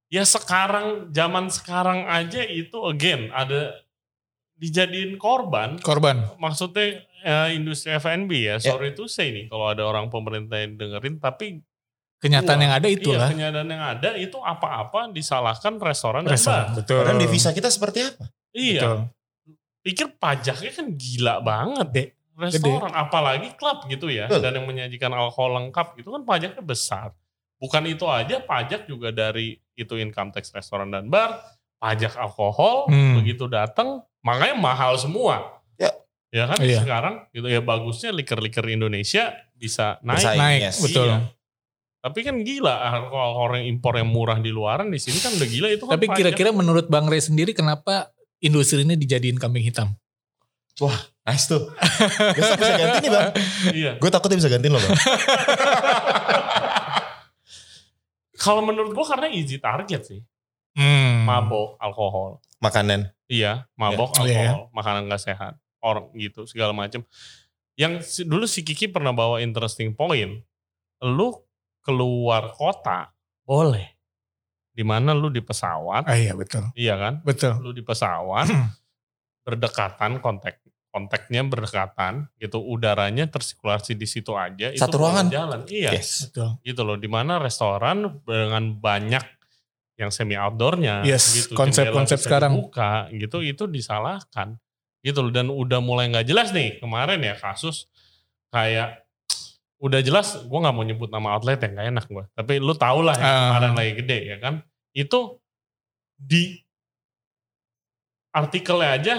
ya 0.07 0.23
sekarang 0.23 1.11
zaman 1.11 1.51
sekarang 1.51 2.07
aja 2.07 2.47
itu 2.47 2.79
again 2.87 3.27
ada 3.35 3.75
dijadiin 4.55 5.19
korban. 5.19 5.75
Korban. 5.83 6.23
Maksudnya 6.39 7.03
eh, 7.27 7.49
industri 7.59 7.91
F&B 7.99 8.31
ya. 8.31 8.55
Sorry 8.63 8.95
to 8.95 9.11
say 9.11 9.35
nih 9.35 9.51
kalau 9.51 9.67
ada 9.67 9.83
orang 9.83 10.07
pemerintah 10.07 10.63
yang 10.63 10.79
dengerin 10.79 11.19
tapi 11.19 11.59
Kenyataan 12.15 12.55
Wah, 12.55 12.63
yang 12.63 12.73
ada 12.73 12.87
Iya, 12.87 12.95
itulah. 12.95 13.27
kenyataan 13.27 13.67
yang 13.67 13.83
ada 13.85 14.09
itu 14.15 14.37
apa-apa 14.37 15.11
disalahkan 15.11 15.77
restoran 15.77 16.23
dan 16.23 16.33
Restoran, 16.33 16.65
bar. 16.65 16.75
betul. 16.79 16.99
padahal 17.03 17.19
devisa 17.19 17.49
kita 17.51 17.67
seperti 17.67 17.99
apa 18.03 18.25
Iya. 18.51 18.81
Betul. 18.81 18.97
Pikir 19.81 20.07
pajaknya 20.15 20.71
kan 20.71 20.87
gila 20.91 21.35
banget 21.39 21.87
deh. 21.91 22.07
Restoran 22.35 22.91
apalagi 22.91 23.53
klub 23.53 23.85
gitu 23.85 24.07
ya 24.07 24.25
Betul. 24.25 24.41
dan 24.41 24.51
yang 24.53 24.65
menyajikan 24.65 25.07
alkohol 25.09 25.55
lengkap 25.57 25.95
gitu 25.95 26.09
kan 26.09 26.23
pajaknya 26.23 26.59
besar. 26.59 27.13
Bukan 27.55 27.83
itu 27.85 28.03
aja 28.05 28.39
pajak 28.39 28.83
juga 28.85 29.07
dari 29.09 29.55
itu 29.71 29.95
income 29.95 30.31
tax 30.31 30.51
restoran 30.51 30.89
dan 30.89 31.07
bar, 31.07 31.39
pajak 31.77 32.15
alkohol 32.15 32.87
Hmm. 32.87 33.15
begitu 33.15 33.45
datang 33.45 34.03
makanya 34.19 34.55
mahal 34.55 34.95
semua. 34.95 35.61
Ya. 35.75 35.91
Ya 36.27 36.43
kan 36.45 36.57
Iya. 36.59 36.79
sekarang 36.81 37.15
gitu 37.29 37.45
ya 37.45 37.59
bagusnya 37.59 38.11
liker-liker 38.11 38.65
Indonesia 38.65 39.31
bisa 39.53 39.99
naik. 40.01 40.19
Bersaing, 40.19 40.39
Naik, 40.41 40.61
yes. 40.65 40.77
betul. 40.81 41.07
Iya. 41.07 41.17
Tapi 42.05 42.19
kan 42.21 42.37
gila 42.45 42.69
alkohol 42.69 43.57
yang 43.57 43.65
impor 43.65 43.97
yang 43.97 44.13
murah 44.13 44.37
di 44.37 44.53
luaran 44.53 44.93
di 44.93 45.01
sini 45.01 45.17
kan 45.17 45.33
udah 45.33 45.47
gila 45.49 45.67
itu 45.73 45.83
kan 45.89 45.97
Tapi 45.97 46.05
kira-kira 46.13 46.53
menurut 46.53 46.85
Bang 46.85 47.09
Ray 47.09 47.17
sendiri 47.17 47.57
kenapa 47.57 48.13
industri 48.37 48.85
ini 48.85 48.93
dijadiin 48.93 49.41
kambing 49.41 49.65
hitam? 49.65 49.97
nice 51.25 51.47
tuh 51.47 51.71
besok 52.35 52.59
bisa 52.59 52.73
ganti 52.75 52.97
nih 53.07 53.11
bang 53.15 53.27
iya. 53.71 53.91
gue 53.95 54.09
takutnya 54.11 54.43
bisa 54.43 54.51
gantiin 54.51 54.75
lo 54.75 54.79
bang 54.83 54.91
Kalau 58.35 58.61
menurut 58.61 58.91
gua 58.93 59.05
karena 59.15 59.31
easy 59.31 59.57
target 59.57 60.01
sih. 60.05 60.21
Hmm. 60.75 61.23
Mabok, 61.23 61.79
alkohol. 61.79 62.43
makanan 62.59 63.09
Iya, 63.31 63.65
mabok, 63.79 64.11
Ya. 64.11 64.19
Oh, 64.19 64.25
iya, 64.27 64.39
alkohol, 64.51 64.63
makanan 64.75 65.01
gak 65.07 65.23
sehat, 65.23 65.53
orang 65.81 66.11
gitu 66.13 66.45
segala 66.45 66.75
macam. 66.75 67.01
Yang 67.79 68.23
dulu 68.27 68.45
si 68.45 68.61
Kiki 68.61 68.91
pernah 68.91 69.15
bawa 69.15 69.41
interesting 69.41 69.95
point. 69.95 70.43
Lu 71.01 71.44
keluar 71.85 72.49
kota 72.51 73.13
boleh. 73.41 73.93
Di 74.67 74.81
mana 74.81 75.13
lu 75.13 75.29
di 75.29 75.39
pesawat, 75.39 76.03
Ah 76.03 76.17
iya 76.17 76.33
betul. 76.33 76.67
iya 76.73 76.97
kan? 76.97 77.21
Betul. 77.21 77.61
Lu 77.61 77.71
di 77.71 77.79
pesawat, 77.79 78.49
berdekatan 79.41 80.19
kontak 80.19 80.59
kontaknya 80.89 81.43
berdekatan 81.43 82.31
gitu 82.35 82.57
udaranya 82.57 83.27
tersirkulasi 83.27 83.93
di 83.93 84.03
situ 84.03 84.31
aja 84.33 84.71
Satu 84.73 84.89
itu 84.89 84.97
ruangan? 84.97 85.25
jalan 85.27 85.59
iya 85.67 85.91
Yes. 85.91 86.27
Betul. 86.27 86.55
gitu 86.61 86.81
loh 86.81 86.95
di 86.95 87.05
mana 87.05 87.35
restoran 87.35 88.19
dengan 88.21 88.73
banyak 88.73 89.23
yang 89.95 90.07
semi 90.09 90.33
outdoornya 90.33 91.03
Yes, 91.03 91.35
gitu 91.37 91.51
konsep-konsep 91.53 92.15
bisa 92.15 92.25
sekarang. 92.25 92.55
dibuka 92.55 93.07
gitu 93.11 93.39
itu 93.39 93.63
disalahkan 93.65 94.55
gitu 94.99 95.19
loh 95.21 95.31
dan 95.31 95.47
udah 95.47 95.79
mulai 95.79 96.09
nggak 96.09 96.25
jelas 96.25 96.49
nih 96.49 96.79
kemarin 96.79 97.21
ya 97.21 97.35
kasus 97.35 97.87
kayak 98.49 99.04
udah 99.85 100.01
jelas 100.01 100.41
gue 100.41 100.57
nggak 100.57 100.73
mau 100.73 100.81
nyebut 100.81 101.07
nama 101.07 101.37
outlet 101.37 101.61
yang 101.61 101.77
gak 101.77 101.87
enak 101.93 102.05
gue 102.07 102.23
tapi 102.33 102.53
lu 102.57 102.73
tau 102.73 102.99
lah 102.99 103.13
yang 103.13 103.29
Ah. 103.29 103.41
kemarin 103.53 103.73
lagi 103.73 103.91
gede 104.01 104.17
ya 104.25 104.37
kan? 104.41 104.53
Itu 104.91 105.37
di 106.15 106.57
artikelnya 108.31 108.89
aja 108.91 109.15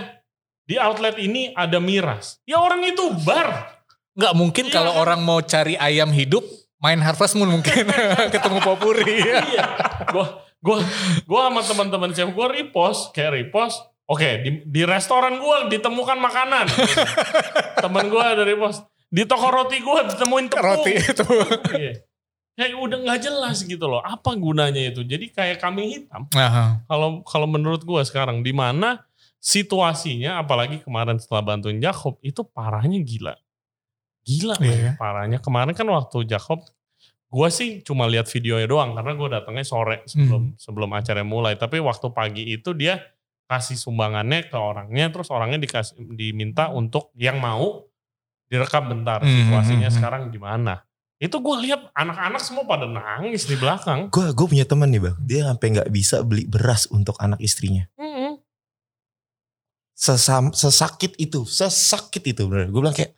di 0.67 0.77
outlet 0.77 1.17
ini 1.17 1.55
ada 1.55 1.79
miras. 1.79 2.43
Ya 2.43 2.59
orang 2.59 2.83
itu 2.83 3.15
bar. 3.23 3.79
Nggak 4.17 4.35
mungkin 4.35 4.65
Iya 4.67 4.75
kalau 4.75 4.93
kan? 4.93 5.01
orang 5.01 5.21
mau 5.23 5.39
cari 5.39 5.77
ayam 5.77 6.11
hidup 6.11 6.43
main 6.77 6.99
Harvest 6.99 7.37
Moon 7.37 7.53
mungkin. 7.53 7.87
Ketemu 8.35 8.59
popuri. 8.61 9.23
iya. 9.23 9.77
Gua 10.11 10.27
gua 10.59 10.79
gua 11.25 11.41
sama 11.47 11.63
teman-teman 11.63 12.11
chef 12.11 12.33
gua 12.33 12.51
repost 12.51 13.13
kayak 13.13 13.39
repost 13.39 13.79
oke 14.05 14.27
di, 14.43 14.65
di 14.65 14.83
restoran 14.83 15.39
gua 15.39 15.69
ditemukan 15.69 16.19
makanan. 16.19 16.67
Teman 17.85 18.09
gua 18.09 18.35
ada 18.35 18.43
repost 18.43 18.83
di 19.07 19.23
toko 19.25 19.47
roti 19.49 19.79
gua 19.81 20.05
ditemuin 20.07 20.47
tepung. 20.51 20.67
Roti 20.67 20.93
itu. 20.99 21.27
Iya. 21.77 21.95
kayak 22.57 22.73
udah 22.81 22.99
nggak 23.05 23.21
jelas 23.21 23.61
gitu 23.69 23.85
loh 23.85 24.01
apa 24.01 24.33
gunanya 24.33 24.81
itu? 24.81 25.05
Jadi 25.05 25.29
kayak 25.29 25.61
kambing 25.61 25.93
hitam. 25.93 26.25
Kalau 26.89 27.21
kalau 27.23 27.45
menurut 27.45 27.85
gua 27.85 28.01
sekarang 28.01 28.41
di 28.41 28.57
mana 28.57 29.05
situasinya 29.37 30.41
apalagi 30.41 30.81
kemarin 30.81 31.21
setelah 31.21 31.45
bantuin 31.45 31.79
Jakob 31.79 32.17
itu 32.25 32.41
parahnya 32.43 32.97
gila. 33.05 33.37
Gila 34.27 34.57
Iya. 34.59 34.97
men, 34.97 34.99
parahnya. 34.99 35.39
Kemarin 35.39 35.77
kan 35.77 35.87
waktu 35.87 36.25
Jakob 36.27 36.65
gua 37.29 37.53
sih 37.53 37.85
cuma 37.85 38.09
lihat 38.09 38.27
videonya 38.27 38.67
doang 38.67 38.97
karena 38.97 39.13
gua 39.15 39.29
datangnya 39.37 39.63
sore 39.69 40.03
sebelum 40.09 40.57
sebelum 40.57 40.91
acara 40.97 41.21
mulai. 41.23 41.55
Tapi 41.61 41.77
waktu 41.79 42.09
pagi 42.11 42.43
itu 42.57 42.73
dia 42.73 42.99
kasih 43.47 43.79
sumbangannya 43.79 44.51
ke 44.51 44.59
orangnya 44.59 45.07
terus 45.15 45.31
orangnya 45.31 45.63
dikasih 45.63 46.03
diminta 46.19 46.73
untuk 46.75 47.15
yang 47.15 47.39
mau 47.39 47.87
direkam 48.47 48.87
bentar 48.87 49.21
Hmm, 49.23 49.31
situasinya 49.31 49.87
hmm, 49.87 49.91
hmm. 49.91 49.97
sekarang 49.97 50.23
gimana 50.31 50.87
itu 51.17 51.33
gue 51.41 51.57
lihat 51.65 51.89
anak-anak 51.97 52.43
semua 52.45 52.69
pada 52.69 52.85
nangis 52.85 53.49
di 53.49 53.57
belakang 53.57 54.13
Gue 54.13 54.37
gue 54.37 54.47
punya 54.53 54.69
teman 54.69 54.93
nih 54.93 55.01
bang, 55.01 55.17
dia 55.25 55.41
sampai 55.49 55.67
nggak 55.73 55.89
bisa 55.89 56.21
beli 56.21 56.45
beras 56.45 56.85
untuk 56.93 57.17
anak 57.17 57.41
istrinya. 57.41 57.89
Mm-mm. 57.97 58.37
Sesam, 59.97 60.53
sesakit 60.53 61.17
itu, 61.17 61.49
sesakit 61.49 62.21
itu 62.21 62.45
bener. 62.45 62.69
Gue 62.69 62.85
bilang 62.85 62.93
kayak, 62.93 63.17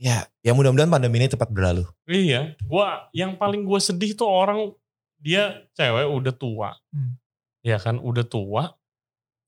ya, 0.00 0.24
ya 0.40 0.56
mudah-mudahan 0.56 0.88
pandemi 0.88 1.20
ini 1.20 1.28
cepat 1.28 1.52
berlalu. 1.52 1.84
Iya, 2.08 2.56
gua 2.64 3.12
yang 3.12 3.36
paling 3.36 3.68
gue 3.68 3.80
sedih 3.84 4.16
tuh 4.16 4.24
orang 4.24 4.72
dia 5.20 5.60
cewek 5.76 6.08
udah 6.08 6.32
tua, 6.32 6.72
Hmm. 6.88 7.20
ya 7.60 7.76
kan 7.76 8.00
udah 8.00 8.24
tua, 8.24 8.72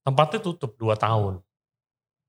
tempatnya 0.05 0.45
tutup 0.45 0.77
2 0.77 0.93
tahun. 0.93 1.41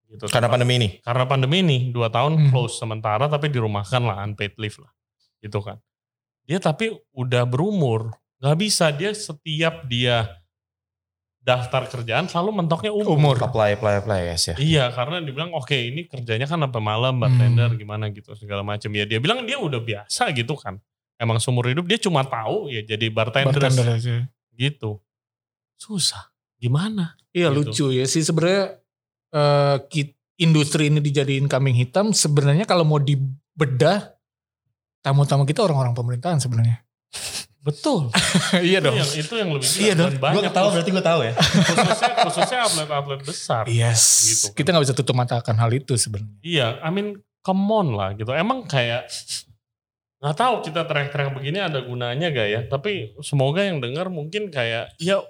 Gitu. 0.08 0.24
Karena 0.26 0.48
pandemi 0.48 0.80
ini. 0.80 0.88
karena 1.04 1.24
pandemi 1.24 1.56
ini 1.60 1.78
2 1.92 2.08
tahun 2.08 2.32
Hmm. 2.34 2.48
close 2.48 2.80
sementara 2.80 3.28
tapi 3.28 3.52
dirumahkan 3.52 4.00
lah 4.00 4.24
unpaid 4.24 4.56
leave 4.56 4.80
lah, 4.80 4.88
gitu 5.38 5.60
kan. 5.60 5.76
Dia 6.48 6.56
tapi 6.56 6.88
udah 7.12 7.44
berumur, 7.44 8.08
nggak 8.40 8.56
bisa 8.56 8.88
dia 8.88 9.12
setiap 9.12 9.84
dia 9.84 10.32
daftar 11.38 11.88
kerjaan 11.88 12.24
selalu 12.24 12.50
mentoknya 12.54 12.88
umur. 12.88 13.16
umur. 13.16 13.36
Apply, 13.38 13.76
apply, 13.76 13.94
apply, 14.00 14.20
yes 14.26 14.48
ya. 14.48 14.56
Iya, 14.56 14.84
karena 14.92 15.20
dibilang 15.20 15.52
oke 15.52 15.72
ini 15.72 16.04
kerjanya 16.04 16.44
kan 16.44 16.56
sampai 16.58 16.80
malam 16.80 17.16
bartender 17.16 17.72
Hmm. 17.72 17.76
gimana 17.76 18.04
gitu 18.08 18.32
segala 18.32 18.60
macam. 18.60 18.88
Ya 18.90 19.04
dia 19.04 19.16
bilang 19.16 19.44
dia 19.44 19.56
udah 19.56 19.80
biasa 19.80 20.32
gitu 20.32 20.56
kan. 20.56 20.76
Emang 21.16 21.36
seumur 21.36 21.66
hidup 21.66 21.84
dia 21.84 21.96
cuma 21.96 22.20
tahu 22.22 22.68
ya 22.68 22.80
jadi 22.80 23.08
bartender, 23.08 23.56
Bartender 23.56 23.86
aja. 23.90 24.16
gitu. 24.54 25.00
Susah. 25.74 26.32
Gimana? 26.56 27.12
Iya 27.30 27.48
Gitu. 27.50 27.58
lucu 27.62 27.86
ya 27.92 28.04
sih 28.04 28.20
sebenarnya 28.20 28.76
eh, 29.30 29.76
ki- 29.88 30.16
industri 30.38 30.86
ini 30.88 31.02
dijadiin 31.02 31.50
kambing 31.50 31.74
hitam 31.74 32.14
sebenarnya 32.14 32.62
kalau 32.62 32.86
mau 32.86 33.02
dibedah 33.02 34.14
tamu-tamu 35.02 35.42
kita 35.42 35.66
orang-orang 35.66 35.94
pemerintahan 35.94 36.38
sebenarnya. 36.38 36.84
Betul. 37.58 38.08
iya 38.64 38.78
itu 38.80 38.86
dong. 38.86 38.96
yang 38.96 39.10
itu 39.12 39.34
yang 39.34 39.50
lebih 39.52 39.68
Iya 39.68 39.92
dong. 39.98 40.12
Banyak 40.16 40.40
Gue 40.40 40.56
tahu 40.56 40.68
berarti 40.72 40.90
gue 40.94 41.04
tahu 41.04 41.20
ya. 41.26 41.32
khususnya 41.68 42.10
khususnya 42.24 42.58
atlet-atlet 42.64 43.20
besar. 43.26 43.64
Yes. 43.68 44.02
Gitu 44.24 44.44
kan. 44.48 44.56
Kita 44.56 44.68
nggak 44.72 44.84
bisa 44.88 44.96
tutup 44.96 45.14
mata 45.18 45.34
akan 45.42 45.56
hal 45.58 45.70
itu 45.74 45.92
sebenarnya. 45.98 46.38
Iya, 46.40 46.66
I 46.80 46.88
mean 46.88 47.20
come 47.44 47.62
on 47.68 47.92
lah 47.92 48.14
gitu. 48.16 48.30
Emang 48.32 48.64
kayak 48.64 49.10
nggak 50.18 50.36
tahu 50.38 50.54
kita 50.66 50.82
teriak-teriak 50.86 51.30
begini 51.30 51.58
ada 51.60 51.78
gunanya 51.82 52.26
gak 52.32 52.48
ya? 52.48 52.60
Tapi 52.66 53.14
semoga 53.22 53.62
yang 53.62 53.78
dengar 53.78 54.08
mungkin 54.08 54.48
kayak 54.48 54.94
ya 54.96 55.20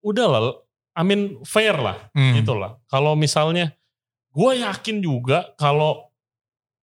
udah 0.00 0.26
lah. 0.30 0.40
I 0.92 1.02
mean 1.02 1.40
fair 1.42 1.72
lah, 1.74 2.12
Hmm. 2.12 2.36
gitu 2.36 2.52
lah. 2.52 2.76
Kalau 2.86 3.14
misalnya, 3.14 3.72
gue 4.28 4.52
yakin 4.60 5.00
juga 5.00 5.52
kalau 5.56 6.12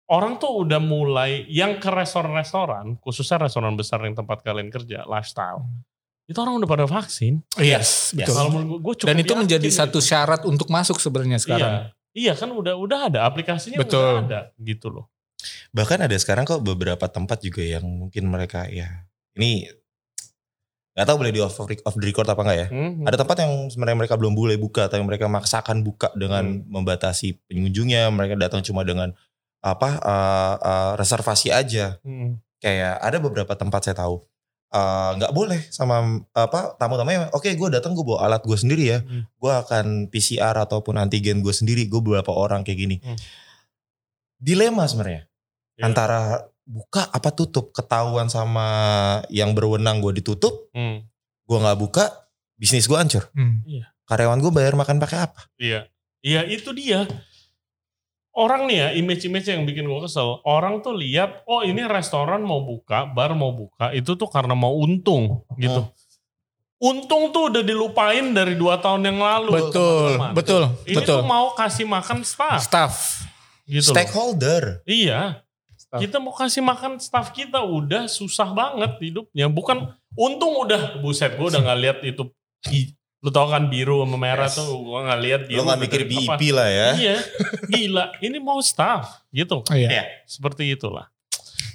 orang 0.06 0.38
tuh 0.38 0.66
udah 0.66 0.82
mulai 0.82 1.46
yang 1.46 1.78
ke 1.78 1.88
restoran-restoran, 1.88 2.98
khususnya 2.98 3.38
restoran 3.40 3.78
besar 3.78 4.02
yang 4.02 4.14
tempat 4.14 4.42
kalian 4.42 4.70
kerja, 4.70 5.06
lifestyle, 5.06 5.70
itu 6.26 6.38
orang 6.38 6.58
udah 6.58 6.66
pada 6.68 6.86
vaksin. 6.86 7.42
Yes, 7.56 8.10
Yes. 8.14 8.26
betul. 8.26 8.34
Kalau 8.34 8.50
menurut 8.50 8.66
gue, 8.68 8.80
gue 8.82 8.94
cukup 9.02 9.10
Dan 9.10 9.18
itu 9.18 9.30
yakin 9.30 9.42
menjadi 9.46 9.70
itu. 9.70 9.78
satu 9.78 10.00
syarat 10.00 10.42
untuk 10.44 10.68
masuk 10.68 10.98
sebenarnya 10.98 11.38
sekarang. 11.38 11.74
Iya, 11.74 11.94
iya 12.14 12.34
kan 12.34 12.50
udah 12.50 12.74
udah 12.74 13.00
ada 13.14 13.20
aplikasinya 13.26 13.78
Betul. 13.78 14.02
udah 14.02 14.26
ada 14.26 14.40
gitu 14.58 14.90
loh. 14.90 15.06
Bahkan 15.70 16.10
ada 16.10 16.18
sekarang 16.18 16.44
kok 16.44 16.62
beberapa 16.62 17.06
tempat 17.06 17.40
juga 17.40 17.62
yang 17.62 17.86
mungkin 17.86 18.26
mereka 18.28 18.66
ya 18.66 19.06
ini 19.38 19.70
nggak 21.00 21.08
tahu 21.08 21.18
boleh 21.24 21.32
di 21.32 21.40
off, 21.40 21.56
off 21.64 21.96
the 21.96 22.04
record 22.04 22.28
apa 22.28 22.44
enggak 22.44 22.58
ya. 22.60 22.68
Hmm. 22.68 23.08
Ada 23.08 23.24
tempat 23.24 23.40
yang 23.40 23.72
sebenarnya 23.72 23.98
mereka 24.04 24.20
belum 24.20 24.36
boleh 24.36 24.60
buka 24.60 24.92
yang 24.92 25.08
mereka 25.08 25.32
maksakan 25.32 25.80
buka 25.80 26.12
dengan 26.12 26.60
membatasi 26.68 27.40
pengunjungnya. 27.48 28.12
Mereka 28.12 28.36
datang 28.36 28.60
cuma 28.68 28.84
dengan 28.84 29.16
apa 29.64 29.90
eh, 29.96 30.56
eh, 30.60 30.92
reservasi 31.00 31.56
aja. 31.56 32.04
Hmm. 32.04 32.44
Kayak 32.60 33.00
ada 33.00 33.18
beberapa 33.24 33.56
tempat 33.56 33.88
saya 33.88 33.96
tahu 33.96 34.20
eh, 34.76 35.12
nggak 35.16 35.32
boleh 35.32 35.64
sama 35.72 36.20
apa 36.36 36.76
tamu-tamunya. 36.76 37.32
Oke, 37.32 37.56
gue 37.56 37.68
datang 37.72 37.96
gue 37.96 38.04
bawa 38.04 38.28
alat 38.28 38.44
gue 38.44 38.60
sendiri 38.60 38.84
ya. 38.92 39.00
Hmm. 39.00 39.24
Gue 39.40 39.56
akan 39.56 40.12
PCR 40.12 40.60
ataupun 40.60 41.00
antigen 41.00 41.40
gue 41.40 41.56
sendiri. 41.56 41.88
Gue 41.88 42.04
beberapa 42.04 42.36
orang 42.36 42.68
kayak 42.68 42.80
gini. 42.84 43.00
Hmm. 43.00 43.16
Dilema 44.44 44.84
sebenarnya 44.84 45.30
Iya. 45.80 45.88
antara 45.88 46.20
buka 46.70 47.10
apa 47.10 47.34
tutup. 47.34 47.74
Ketahuan 47.74 48.30
sama 48.30 48.68
yang 49.34 49.58
berwenang 49.58 50.06
gue 50.06 50.22
ditutup. 50.22 50.70
Hmm. 50.70 51.02
Gue 51.50 51.58
nggak 51.58 51.80
buka, 51.82 52.06
bisnis 52.54 52.86
gue 52.86 52.94
hancur. 52.94 53.26
Hmm. 53.34 53.66
Karyawan 54.06 54.38
gue 54.38 54.52
bayar 54.54 54.78
makan 54.78 55.02
pakai 55.02 55.26
apa? 55.26 55.50
Iya, 55.58 55.90
iya 56.22 56.46
itu 56.46 56.70
dia. 56.78 57.10
Orang 58.30 58.70
nih 58.70 58.78
ya, 58.78 58.88
image-image 58.96 59.50
yang 59.50 59.66
bikin 59.66 59.90
gue 59.90 60.00
kesel. 60.06 60.40
Orang 60.46 60.80
tuh 60.80 60.94
lihat, 60.94 61.44
oh 61.50 61.66
ini 61.66 61.82
restoran 61.84 62.46
mau 62.46 62.62
buka, 62.62 63.10
bar 63.10 63.34
mau 63.34 63.52
buka, 63.52 63.90
itu 63.92 64.14
tuh 64.16 64.30
karena 64.30 64.54
mau 64.54 64.78
untung 64.78 65.44
gitu. 65.58 65.90
Untung 66.80 67.36
tuh 67.36 67.52
udah 67.52 67.60
dilupain 67.60 68.32
dari 68.32 68.56
dua 68.56 68.80
tahun 68.80 69.04
yang 69.12 69.20
lalu. 69.20 69.52
Betul, 69.52 70.16
teman-teman. 70.16 70.32
betul, 70.32 70.64
Ini 70.88 70.96
betul. 71.04 71.18
tuh 71.20 71.28
mau 71.28 71.52
kasih 71.52 71.84
makan 71.84 72.24
staff 72.24 72.62
Staff. 72.64 72.94
gitu 73.68 73.92
loh. 73.92 73.96
Stakeholder. 74.00 74.64
Iya. 74.88 75.44
Staff. 75.90 76.00
Kita 76.00 76.18
mau 76.22 76.30
kasih 76.30 76.62
makan 76.62 77.02
staff 77.02 77.34
kita 77.34 77.60
udah 77.60 78.06
susah 78.06 78.54
banget 78.54 79.02
hidupnya. 79.02 79.50
Bukan 79.50 79.90
untung 80.14 80.54
udah 80.62 81.02
buset 81.02 81.34
gue 81.34 81.50
udah 81.50 81.58
nggak 81.60 81.80
lihat 81.82 81.98
itu. 82.06 82.30
Lu 83.20 83.34
tau 83.34 83.50
kan 83.50 83.66
biru 83.68 84.06
sama 84.06 84.16
merah 84.16 84.46
Yes. 84.46 84.56
tuh 84.56 84.70
gue 84.70 85.00
nggak 85.02 85.20
lihat 85.20 85.42
biru. 85.50 85.58
Lo 85.58 85.64
gak 85.66 85.82
mikir 85.82 86.02
apa. 86.06 86.38
BIP 86.38 86.42
lah 86.54 86.70
ya. 86.70 86.88
Iya, 86.94 87.16
gila. 87.68 88.06
Ini 88.22 88.38
mau 88.38 88.62
staff 88.62 89.26
gitu. 89.34 89.66
Oh, 89.66 89.74
iya. 89.74 89.90
Iya. 89.90 90.04
Seperti 90.24 90.70
itulah. 90.70 91.10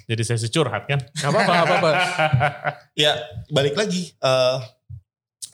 Jadi 0.07 0.21
saya 0.23 0.39
securhat 0.39 0.87
kan. 0.87 1.03
Gak 1.11 1.29
apa-apa, 1.29 1.51
gak 1.51 1.65
apa-apa. 1.67 1.91
Ya 3.03 3.19
balik 3.51 3.75
lagi. 3.75 4.15
eh 4.15 4.57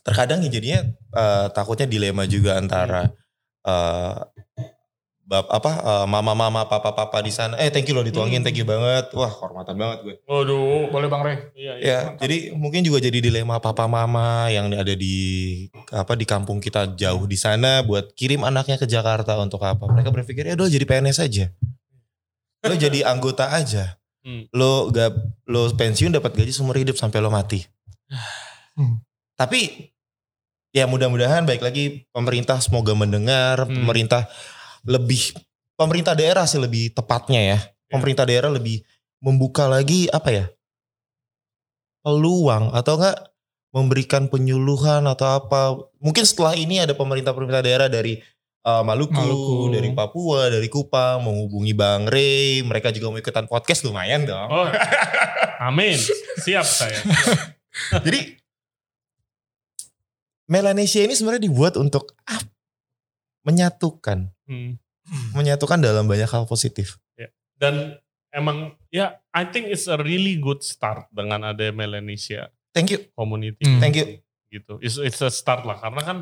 terkadang 0.01 0.41
ya 0.41 0.49
jadinya 0.49 0.85
eh, 1.11 1.47
takutnya 1.49 1.85
dilema 1.85 2.25
juga 2.25 2.55
antara 2.55 3.09
eh 3.61 4.15
bab 5.31 5.47
apa 5.47 5.71
eh, 5.79 6.05
mama-mama 6.05 6.67
papa-papa 6.67 7.23
di 7.23 7.31
sana. 7.31 7.55
Eh 7.55 7.71
thank 7.71 7.87
you 7.87 7.95
loh 7.95 8.03
dituangin, 8.03 8.43
Hmm. 8.43 8.45
thank 8.45 8.59
you 8.59 8.67
banget. 8.67 9.07
Wah 9.15 9.31
hormatan 9.31 9.79
banget 9.79 9.97
gue. 10.03 10.15
Waduh. 10.27 10.91
Boleh 10.91 11.07
Bang 11.07 11.23
Rey. 11.23 11.39
Iya, 11.55 11.73
iya. 11.73 11.81
Ya, 11.81 11.97
mantap. 12.03 12.19
jadi 12.19 12.37
mungkin 12.51 12.81
juga 12.83 12.99
jadi 12.99 13.17
dilema 13.17 13.55
papa 13.57 13.87
mama 13.87 14.45
yang 14.47 14.67
ada 14.69 14.91
di 14.91 15.15
apa 15.87 16.13
di 16.13 16.27
kampung 16.27 16.59
kita 16.59 16.91
jauh 16.93 17.23
di 17.23 17.39
sana 17.39 17.79
buat 17.79 18.11
kirim 18.11 18.43
anaknya 18.43 18.75
ke 18.75 18.83
Jakarta 18.83 19.39
untuk 19.39 19.63
apa? 19.63 19.87
Mereka 19.87 20.11
berpikir 20.11 20.43
ya 20.43 20.53
udah 20.53 20.67
jadi 20.67 20.83
PNS 20.83 21.23
aja. 21.23 21.45
Lo 22.61 22.75
jadi 22.75 22.99
anggota 23.11 23.47
aja. 23.49 23.95
Hmm. 24.21 24.51
Lo 24.51 24.91
gak 24.91 25.15
lo 25.47 25.71
pensiun 25.71 26.11
dapat 26.11 26.35
gaji 26.35 26.51
seumur 26.51 26.75
hidup 26.75 26.93
sampai 26.93 27.17
lo 27.17 27.31
mati. 27.31 27.63
Hmm. 28.75 28.99
Tapi 29.33 29.89
ya 30.69 30.85
mudah-mudahan 30.85 31.43
baik 31.43 31.59
lagi 31.59 32.05
pemerintah 32.11 32.59
semoga 32.59 32.91
mendengar, 32.93 33.63
Hmm. 33.63 33.81
pemerintah 33.81 34.27
lebih 34.85 35.35
pemerintah 35.77 36.13
daerah 36.13 36.45
sih 36.45 36.61
lebih 36.61 36.93
tepatnya 36.93 37.41
ya. 37.55 37.59
Pemerintah 37.91 38.23
daerah 38.23 38.47
lebih 38.47 38.81
membuka 39.19 39.67
lagi 39.67 40.07
apa 40.09 40.29
ya? 40.31 40.45
peluang 42.01 42.73
atau 42.73 42.97
enggak 42.97 43.17
memberikan 43.71 44.27
penyuluhan 44.27 45.05
atau 45.07 45.27
apa. 45.29 45.77
Mungkin 46.01 46.25
setelah 46.27 46.57
ini 46.57 46.81
ada 46.81 46.97
pemerintah-pemerintah 46.97 47.63
daerah 47.63 47.87
dari 47.87 48.19
uh, 48.67 48.83
Maluku, 48.83 49.15
Maluku. 49.15 49.57
dari 49.71 49.89
Papua, 49.95 50.51
dari 50.51 50.67
Kupang 50.67 51.23
menghubungi 51.23 51.71
Bang 51.71 52.09
Ray, 52.09 52.65
mereka 52.65 52.91
juga 52.91 53.13
mau 53.13 53.21
ikutan 53.21 53.47
podcast 53.47 53.87
lumayan 53.87 54.27
dong. 54.27 54.49
Oh, 54.49 54.67
amin. 55.71 55.95
Siap 56.41 56.65
saya. 56.67 56.99
Jadi 58.03 58.41
Melanesia 60.51 61.07
ini 61.07 61.15
sebenarnya 61.15 61.47
dibuat 61.47 61.79
untuk 61.79 62.11
ah, 62.27 62.43
menyatukan, 63.41 64.29
Hmm. 64.45 64.77
menyatukan 65.33 65.81
dalam 65.81 66.05
banyak 66.05 66.27
hal 66.27 66.45
positif. 66.45 66.97
Dan 67.55 67.93
emang 68.33 68.73
ya 68.89 69.21
I 69.29 69.45
think 69.45 69.69
it's 69.69 69.85
a 69.85 69.93
really 69.95 70.37
good 70.37 70.65
start 70.65 71.05
dengan 71.13 71.53
ada 71.53 71.69
Melanesia 71.69 72.49
Thank 72.71 72.89
you, 72.89 72.99
community. 73.13 73.61
Hmm. 73.67 73.77
thank 73.77 73.99
you. 73.99 74.17
Gitu. 74.49 74.73
It's, 74.81 74.97
it's 74.97 75.21
a 75.21 75.29
start 75.29 75.63
lah 75.63 75.77
karena 75.77 76.01
kan 76.01 76.17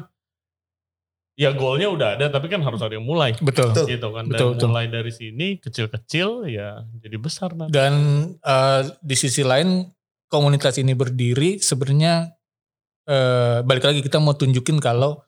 ya 1.39 1.55
goalnya 1.55 1.87
udah 1.87 2.09
ada 2.19 2.27
tapi 2.27 2.51
kan 2.51 2.59
harus 2.59 2.83
ada 2.83 2.91
yang 2.99 3.07
mulai. 3.07 3.31
Betul. 3.39 3.71
Betul. 3.71 3.85
Gitu 3.87 4.07
kan. 4.11 4.23
Dan 4.27 4.33
Betul, 4.35 4.49
betul. 4.57 4.67
mulai 4.67 4.85
dari 4.91 5.11
sini 5.15 5.47
kecil-kecil 5.57 6.51
ya 6.51 6.83
jadi 6.99 7.15
besar 7.15 7.55
nanti. 7.55 7.71
Dan 7.71 7.93
eh, 8.35 8.81
di 8.99 9.15
sisi 9.15 9.45
lain 9.45 9.87
komunitas 10.27 10.75
ini 10.75 10.91
berdiri 10.91 11.63
sebenarnya 11.63 12.35
eh, 13.07 13.63
balik 13.63 13.87
lagi 13.87 14.03
kita 14.03 14.19
mau 14.19 14.35
tunjukin 14.35 14.77
kalau 14.83 15.23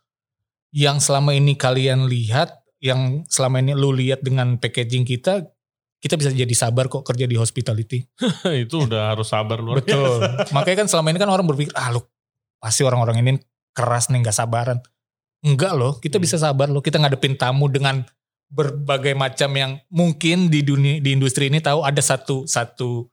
yang 0.71 0.97
selama 0.97 1.35
ini 1.35 1.53
kalian 1.53 2.07
lihat, 2.07 2.63
yang 2.79 3.23
selama 3.27 3.59
ini 3.59 3.75
lu 3.75 3.91
lihat 3.91 4.23
dengan 4.23 4.55
packaging 4.57 5.03
kita, 5.03 5.45
kita 6.01 6.17
bisa 6.17 6.33
jadi 6.33 6.49
sabar 6.57 6.89
kok 6.89 7.05
kerja 7.05 7.29
di 7.29 7.37
hospitality. 7.37 8.07
itu 8.65 8.75
udah 8.87 9.13
harus 9.13 9.29
sabar 9.29 9.61
luar 9.61 9.83
Betul. 9.83 9.99
biasa. 10.23 10.49
Makanya 10.55 10.77
kan 10.83 10.87
selama 10.89 11.07
ini 11.13 11.19
kan 11.21 11.29
orang 11.29 11.45
berpikir, 11.45 11.75
ah 11.77 11.93
lu 11.93 12.01
pasti 12.57 12.81
orang-orang 12.81 13.21
ini 13.21 13.31
keras 13.71 14.09
nih 14.09 14.23
nggak 14.25 14.33
sabaran. 14.35 14.79
Enggak 15.41 15.73
loh, 15.77 15.97
kita 15.97 16.17
Hmm. 16.17 16.25
bisa 16.25 16.37
sabar 16.41 16.69
loh. 16.69 16.81
Kita 16.81 16.97
ngadepin 16.97 17.37
tamu 17.37 17.69
dengan 17.69 18.01
berbagai 18.51 19.15
macam 19.15 19.49
yang 19.55 19.71
mungkin 19.87 20.51
di 20.51 20.59
dunia 20.59 20.99
di 20.99 21.15
industri 21.15 21.47
ini 21.47 21.63
tahu 21.63 21.87
ada 21.87 22.03
satu 22.03 22.43
satu 22.43 23.07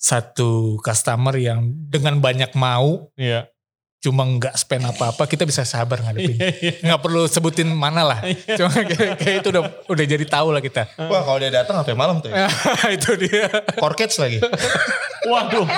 satu 0.00 0.80
customer 0.80 1.36
yang 1.36 1.68
dengan 1.92 2.24
banyak 2.24 2.56
mau 2.56 3.12
Iya. 3.20 3.52
Cuma 4.00 4.24
nggak 4.24 4.56
spend 4.56 4.88
apa-apa 4.88 5.28
kita 5.28 5.44
bisa 5.44 5.62
sabar 5.62 6.00
ngadepin. 6.00 6.32
Iya, 6.32 6.48
iya. 6.56 6.72
nggak 6.80 7.00
perlu 7.04 7.28
sebutin 7.28 7.68
mana 7.68 8.00
lah. 8.00 8.18
Cuma 8.56 8.72
kayak, 8.72 9.20
kayak 9.20 9.36
itu 9.44 9.48
udah 9.52 9.62
udah 9.86 10.04
jadi 10.08 10.24
tahu 10.24 10.48
lah 10.50 10.64
kita. 10.64 10.88
Wah 10.96 11.20
kalau 11.20 11.36
dia 11.36 11.52
datang 11.52 11.76
sampai 11.76 11.92
malam 11.92 12.16
tuh 12.18 12.32
ya. 12.32 12.48
itu 12.96 13.12
dia. 13.20 13.52
Korkets 13.76 14.16
lagi. 14.16 14.40
Waduh. 15.28 15.68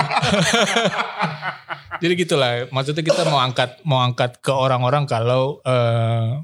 Jadi 2.02 2.12
gitulah, 2.18 2.66
maksudnya 2.70 3.02
kita 3.02 3.26
mau 3.26 3.38
angkat 3.38 3.78
mau 3.82 4.02
angkat 4.02 4.38
ke 4.42 4.50
orang-orang 4.50 5.06
kalau 5.06 5.62
eh, 5.62 6.42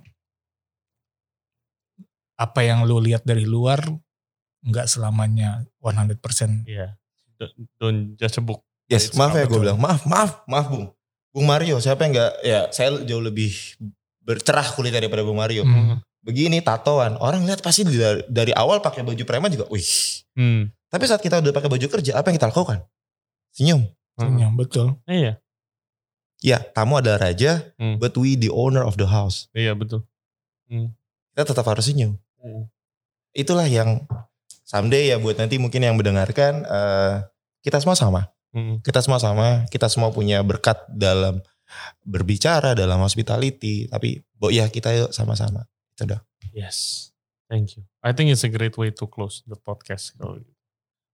apa 2.39 2.61
yang 2.63 2.87
lu 2.87 3.03
lihat 3.03 3.27
dari 3.27 3.43
luar 3.43 3.83
nggak 4.63 4.87
selamanya 4.87 5.67
100%. 5.83 6.67
Iya. 6.67 6.95
Don't- 7.39 7.55
Don't 7.79 8.01
judge 8.15 8.39
a 8.39 8.43
book. 8.43 8.63
Yes, 8.87 9.15
maaf 9.15 9.35
ya 9.35 9.45
gue 9.45 9.59
bilang. 9.59 9.79
Maaf, 9.79 10.07
maaf, 10.07 10.47
maaf 10.47 10.67
Bung. 10.71 10.87
Bung 11.39 11.47
Mario, 11.47 11.79
siapa 11.79 12.03
yang 12.03 12.19
nggak? 12.19 12.33
Ya, 12.43 12.67
saya 12.75 12.99
jauh 13.07 13.23
lebih 13.23 13.55
bercerah 14.27 14.75
kulitnya 14.75 15.07
daripada 15.07 15.23
Bung 15.23 15.39
Mario. 15.39 15.63
Hmm. 15.63 16.03
Begini 16.19 16.59
tatoan, 16.59 17.15
orang 17.23 17.47
lihat 17.47 17.63
pasti 17.63 17.87
dari, 17.87 18.27
dari 18.27 18.51
awal 18.59 18.83
pakai 18.83 19.07
baju 19.07 19.23
preman 19.23 19.47
juga, 19.47 19.71
wih. 19.71 19.87
Hmm. 20.35 20.75
Tapi 20.91 21.07
saat 21.07 21.23
kita 21.23 21.39
udah 21.39 21.55
pakai 21.55 21.71
baju 21.71 21.87
kerja, 21.87 22.19
apa 22.19 22.27
yang 22.27 22.43
kita 22.43 22.51
lakukan? 22.51 22.83
Senyum. 23.55 23.87
Senyum, 24.19 24.59
betul. 24.59 24.99
Iya. 25.07 25.39
Ya, 26.43 26.59
tamu 26.75 26.99
adalah 26.99 27.31
raja, 27.31 27.71
Hmm. 27.79 28.03
but 28.03 28.19
we 28.19 28.35
the 28.35 28.51
owner 28.51 28.83
of 28.83 28.99
the 28.99 29.07
house. 29.07 29.47
Iya 29.55 29.79
betul. 29.79 30.03
Kita 30.67 31.55
tetap 31.55 31.71
harus 31.71 31.87
senyum. 31.87 32.19
Hmm. 32.43 32.67
Itulah 33.31 33.71
yang 33.71 34.03
someday 34.67 35.15
ya 35.15 35.23
buat 35.23 35.39
nanti 35.39 35.55
mungkin 35.63 35.87
yang 35.87 35.95
mendengarkan, 35.95 36.67
eh, 36.67 37.15
kita 37.63 37.79
semua 37.79 37.95
sama. 37.95 38.27
Hmm. 38.55 38.81
Kita 38.81 39.05
semua 39.05 39.21
sama, 39.21 39.69
kita 39.69 39.87
semua 39.93 40.09
punya 40.09 40.41
berkat 40.41 40.81
dalam 40.89 41.45
berbicara, 42.03 42.73
dalam 42.73 43.01
hospitality. 43.05 43.89
Tapi, 43.89 44.25
bo 44.37 44.49
ya 44.49 44.69
kita 44.73 44.93
yuk 44.97 45.11
sama-sama. 45.13 45.69
Itu 45.95 46.09
dah. 46.09 46.21
Yes. 46.53 47.11
Thank 47.49 47.81
you. 47.81 47.85
I 48.05 48.13
think 48.13 48.29
it's 48.29 48.45
a 48.45 48.53
great 48.53 48.77
way 48.77 48.93
to 48.93 49.05
close 49.09 49.41
the 49.49 49.57
podcast. 49.57 50.17
gitu. 50.17 50.45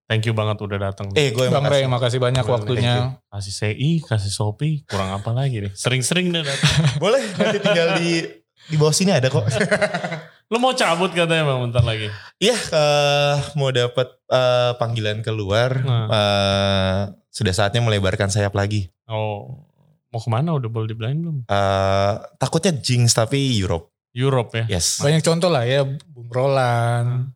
Thank 0.05 0.29
you 0.29 0.37
banget 0.37 0.61
udah 0.61 0.93
datang. 0.93 1.09
Eh, 1.17 1.33
gue 1.33 1.49
yang 1.49 1.55
Bang 1.57 1.65
Ray, 1.65 1.89
makasih. 1.89 1.89
makasih 1.89 2.19
banyak 2.21 2.45
Boleh, 2.45 2.55
waktunya. 2.61 2.95
Kasih 3.33 3.55
CI, 3.57 3.91
kasih 4.05 4.33
Shopee, 4.37 4.85
kurang 4.85 5.17
apa 5.17 5.33
lagi 5.33 5.65
nih. 5.65 5.73
Sering-sering 5.73 6.29
deh 6.29 6.45
datang. 6.45 6.71
Boleh, 7.05 7.25
nanti 7.41 7.59
tinggal 7.65 7.89
di 7.97 8.21
di 8.69 8.77
bawah 8.77 8.93
sini 8.93 9.17
ada 9.17 9.33
kok. 9.33 9.49
Lu 10.47 10.57
mau 10.59 10.73
cabut 10.73 11.11
katanya 11.11 11.45
bang 11.45 11.61
bentar 11.65 11.83
lagi. 11.83 12.09
Iya, 12.37 12.57
eh, 12.57 13.37
mau 13.55 13.69
dapat 13.69 14.09
eh, 14.27 14.73
panggilan 14.77 15.21
keluar, 15.21 15.71
Nah. 15.81 16.07
eh, 16.09 17.01
sudah 17.29 17.51
saatnya 17.51 17.81
melebarkan 17.81 18.29
sayap 18.29 18.53
lagi. 18.53 18.87
Oh, 19.07 19.65
mau 20.09 20.21
ke 20.21 20.29
mana 20.29 20.53
udah 20.53 20.69
boleh 20.69 20.89
dibilangin 20.89 21.19
belum? 21.21 21.37
Eh, 21.45 22.13
takutnya 22.37 22.73
jinx 22.73 23.13
tapi 23.13 23.57
Europe. 23.57 23.91
Europe 24.15 24.55
ya. 24.55 24.79
Yes. 24.79 25.03
Banyak 25.03 25.23
contoh 25.23 25.51
lah 25.51 25.67
ya, 25.67 25.83
Bung 25.83 26.31
Roland. 26.31 27.35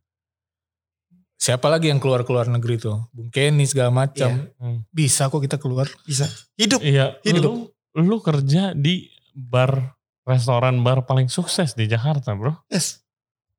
Siapa 1.34 1.66
lagi 1.66 1.86
yang 1.86 1.98
keluar 1.98 2.22
keluar 2.22 2.46
negeri 2.46 2.78
tuh? 2.78 3.06
Bung 3.10 3.30
Kenny 3.30 3.66
segala 3.66 3.90
macam. 3.90 4.50
Hmm. 4.58 4.82
Bisa 4.90 5.26
kok 5.26 5.38
kita 5.38 5.58
keluar. 5.58 5.86
Bisa. 6.02 6.26
Hidup. 6.54 6.82
Iya, 6.82 7.18
Hidup. 7.22 7.42
lu, 7.42 7.52
lu 7.94 8.16
kerja 8.18 8.74
di 8.74 9.06
bar 9.34 9.97
restoran 10.28 10.84
bar 10.84 11.02
paling 11.02 11.26
sukses 11.26 11.72
di 11.72 11.88
Jakarta, 11.88 12.36
bro. 12.36 12.52
Yes. 12.68 13.00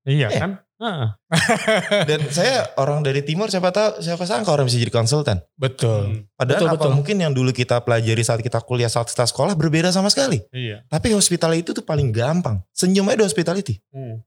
Iya 0.06 0.30
Eh. 0.30 0.40
kan? 0.40 0.52
Heeh. 0.80 1.10
Dan 2.08 2.22
saya 2.30 2.72
orang 2.78 3.04
dari 3.04 3.20
timur 3.20 3.52
siapa 3.52 3.68
tahu 3.68 4.00
siapa 4.00 4.24
sangka 4.24 4.48
orang 4.48 4.64
bisa 4.64 4.80
jadi 4.80 4.94
konsultan. 4.94 5.44
Betul. 5.54 6.02
Hmm, 6.08 6.22
Padahal 6.32 6.56
Betul, 6.56 6.70
apa 6.72 6.78
betul. 6.80 6.94
mungkin 6.96 7.18
yang 7.20 7.34
dulu 7.36 7.52
kita 7.52 7.84
pelajari 7.84 8.24
saat 8.24 8.40
kita 8.40 8.64
kuliah 8.64 8.88
saat 8.88 9.04
kita 9.06 9.28
sekolah 9.28 9.54
berbeda 9.54 9.92
sama 9.92 10.08
sekali. 10.08 10.40
Iya. 10.50 10.88
Tapi 10.88 11.12
hospitality 11.12 11.62
itu 11.62 11.72
tuh 11.74 11.84
paling 11.84 12.16
gampang. 12.16 12.64
Senyum 12.72 13.12
aja 13.12 13.20
udah 13.20 13.28
hospitality. 13.28 13.76
Hmm. 13.92 14.24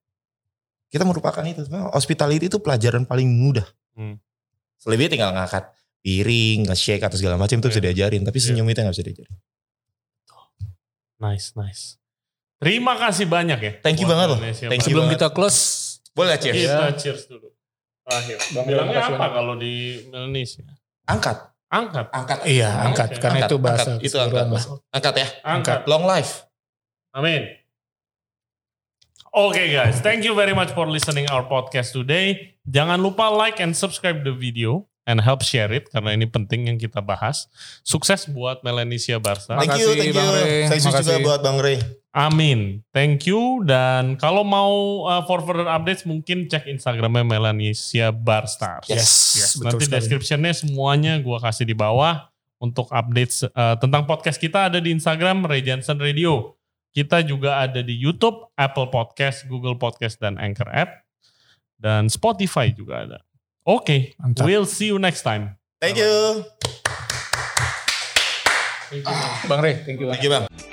Kita 0.92 1.08
merupakan 1.08 1.40
itu. 1.40 1.64
Hospitality 1.88 2.52
itu 2.52 2.60
pelajaran 2.60 3.08
paling 3.08 3.32
mudah. 3.32 3.64
Hmm. 3.96 4.20
Selebihnya 4.76 5.08
tinggal 5.16 5.30
ngangkat 5.32 5.72
piring, 6.04 6.68
nge-shake 6.68 7.00
atau 7.00 7.16
segala 7.16 7.40
macam 7.40 7.56
itu 7.56 7.68
bisa 7.72 7.80
Iya. 7.80 7.86
diajarin. 7.88 8.28
Tapi 8.28 8.36
Iya. 8.36 8.44
senyum 8.52 8.68
itu 8.68 8.76
nggak 8.76 8.92
bisa 8.92 9.06
diajarin. 9.08 9.36
Nice, 11.16 11.54
nice. 11.54 12.01
Terima 12.62 12.94
kasih 12.94 13.26
banyak 13.26 13.58
ya. 13.58 13.72
Thank 13.82 13.98
you 13.98 14.06
banget 14.06 14.26
loh. 14.30 14.38
Thank 14.38 14.86
you. 14.86 14.86
Sebelum 14.86 15.10
banget. 15.10 15.18
kita 15.18 15.28
close, 15.34 15.60
Boleh 16.14 16.36
cheers. 16.38 16.62
Kita 16.62 16.94
cheers 16.94 17.22
dulu. 17.26 17.48
Terakhir. 18.06 18.38
Bang, 18.54 18.64
Bilangnya 18.70 19.00
apa 19.02 19.14
banyak. 19.18 19.30
kalau 19.34 19.54
di 19.58 19.74
Indonesia? 20.06 20.62
Angkat. 21.08 21.38
Angkat. 21.72 22.06
Angkat. 22.12 22.38
iya 22.44 22.70
angkat. 22.84 23.08
Karena 23.16 23.44
Angkat, 23.44 23.50
itu 23.50 23.56
bahasa 23.58 23.90
angkat. 23.96 24.06
Itu 24.06 24.16
angkat. 24.20 24.46
bahasa. 24.46 24.68
Angkat 24.92 25.14
ya. 25.16 25.26
Angkat. 25.42 25.80
Long 25.88 26.04
life. 26.04 26.44
Amin. 27.16 27.48
Oke 29.32 29.64
guys, 29.72 30.04
thank 30.04 30.28
you 30.28 30.36
very 30.36 30.52
much 30.52 30.76
for 30.76 30.84
listening 30.84 31.24
our 31.32 31.40
podcast 31.48 31.96
today. 31.96 32.52
Jangan 32.68 33.00
lupa 33.00 33.32
like 33.32 33.64
and 33.64 33.72
subscribe 33.72 34.20
the 34.28 34.34
video 34.36 34.84
and 35.08 35.24
help 35.24 35.40
share 35.40 35.72
it 35.72 35.88
karena 35.88 36.12
ini 36.12 36.28
penting 36.28 36.68
yang 36.68 36.76
kita 36.76 37.00
bahas. 37.00 37.48
Sukses 37.80 38.28
buat 38.28 38.60
Melanesia 38.60 39.16
Barca. 39.16 39.56
Thank 39.56 39.80
you, 39.80 39.88
thank 39.96 40.12
you. 40.12 40.20
Bang 40.20 40.36
Ray. 40.36 40.68
Saya 40.68 40.78
juga 40.84 41.16
buat 41.24 41.40
Bang 41.40 41.58
Ray. 41.64 41.80
Amin. 42.12 42.84
Thank 42.92 43.24
you 43.24 43.64
dan 43.64 44.20
kalau 44.20 44.44
mau 44.44 45.08
uh, 45.08 45.24
for 45.24 45.40
further 45.40 45.64
updates 45.64 46.04
mungkin 46.04 46.44
cek 46.44 46.68
Instagramnya 46.68 47.24
Melanesia 47.24 48.12
Barstars. 48.12 48.84
Yes. 48.84 49.32
Yes, 49.32 49.50
betul 49.56 49.80
nanti 49.80 49.84
sekali. 49.88 49.96
descriptionnya 49.96 50.52
semuanya 50.52 51.16
gua 51.24 51.40
kasih 51.40 51.64
di 51.64 51.72
bawah 51.72 52.28
untuk 52.60 52.92
update 52.92 53.48
uh, 53.56 53.80
tentang 53.80 54.04
podcast 54.04 54.36
kita 54.36 54.68
ada 54.68 54.76
di 54.76 54.92
Instagram 54.92 55.48
Ray 55.48 55.64
Johnson 55.64 55.96
Radio. 55.96 56.52
Kita 56.92 57.24
juga 57.24 57.64
ada 57.64 57.80
di 57.80 57.96
YouTube, 57.96 58.52
Apple 58.60 58.92
Podcast, 58.92 59.48
Google 59.48 59.80
Podcast 59.80 60.20
dan 60.20 60.36
Anchor 60.36 60.68
App 60.68 61.08
dan 61.80 62.12
Spotify 62.12 62.68
juga 62.68 63.08
ada. 63.08 63.18
Oke, 63.64 64.12
Mantap. 64.20 64.44
we'll 64.44 64.68
see 64.68 64.92
you 64.92 65.00
next 65.00 65.24
time. 65.24 65.56
Thank 65.80 65.96
you. 65.96 66.44
Bang 69.48 69.64
Ray, 69.64 69.80
thank 69.88 69.96
you. 69.96 70.12
Thank 70.12 70.20
you 70.20 70.28
Bang. 70.28 70.71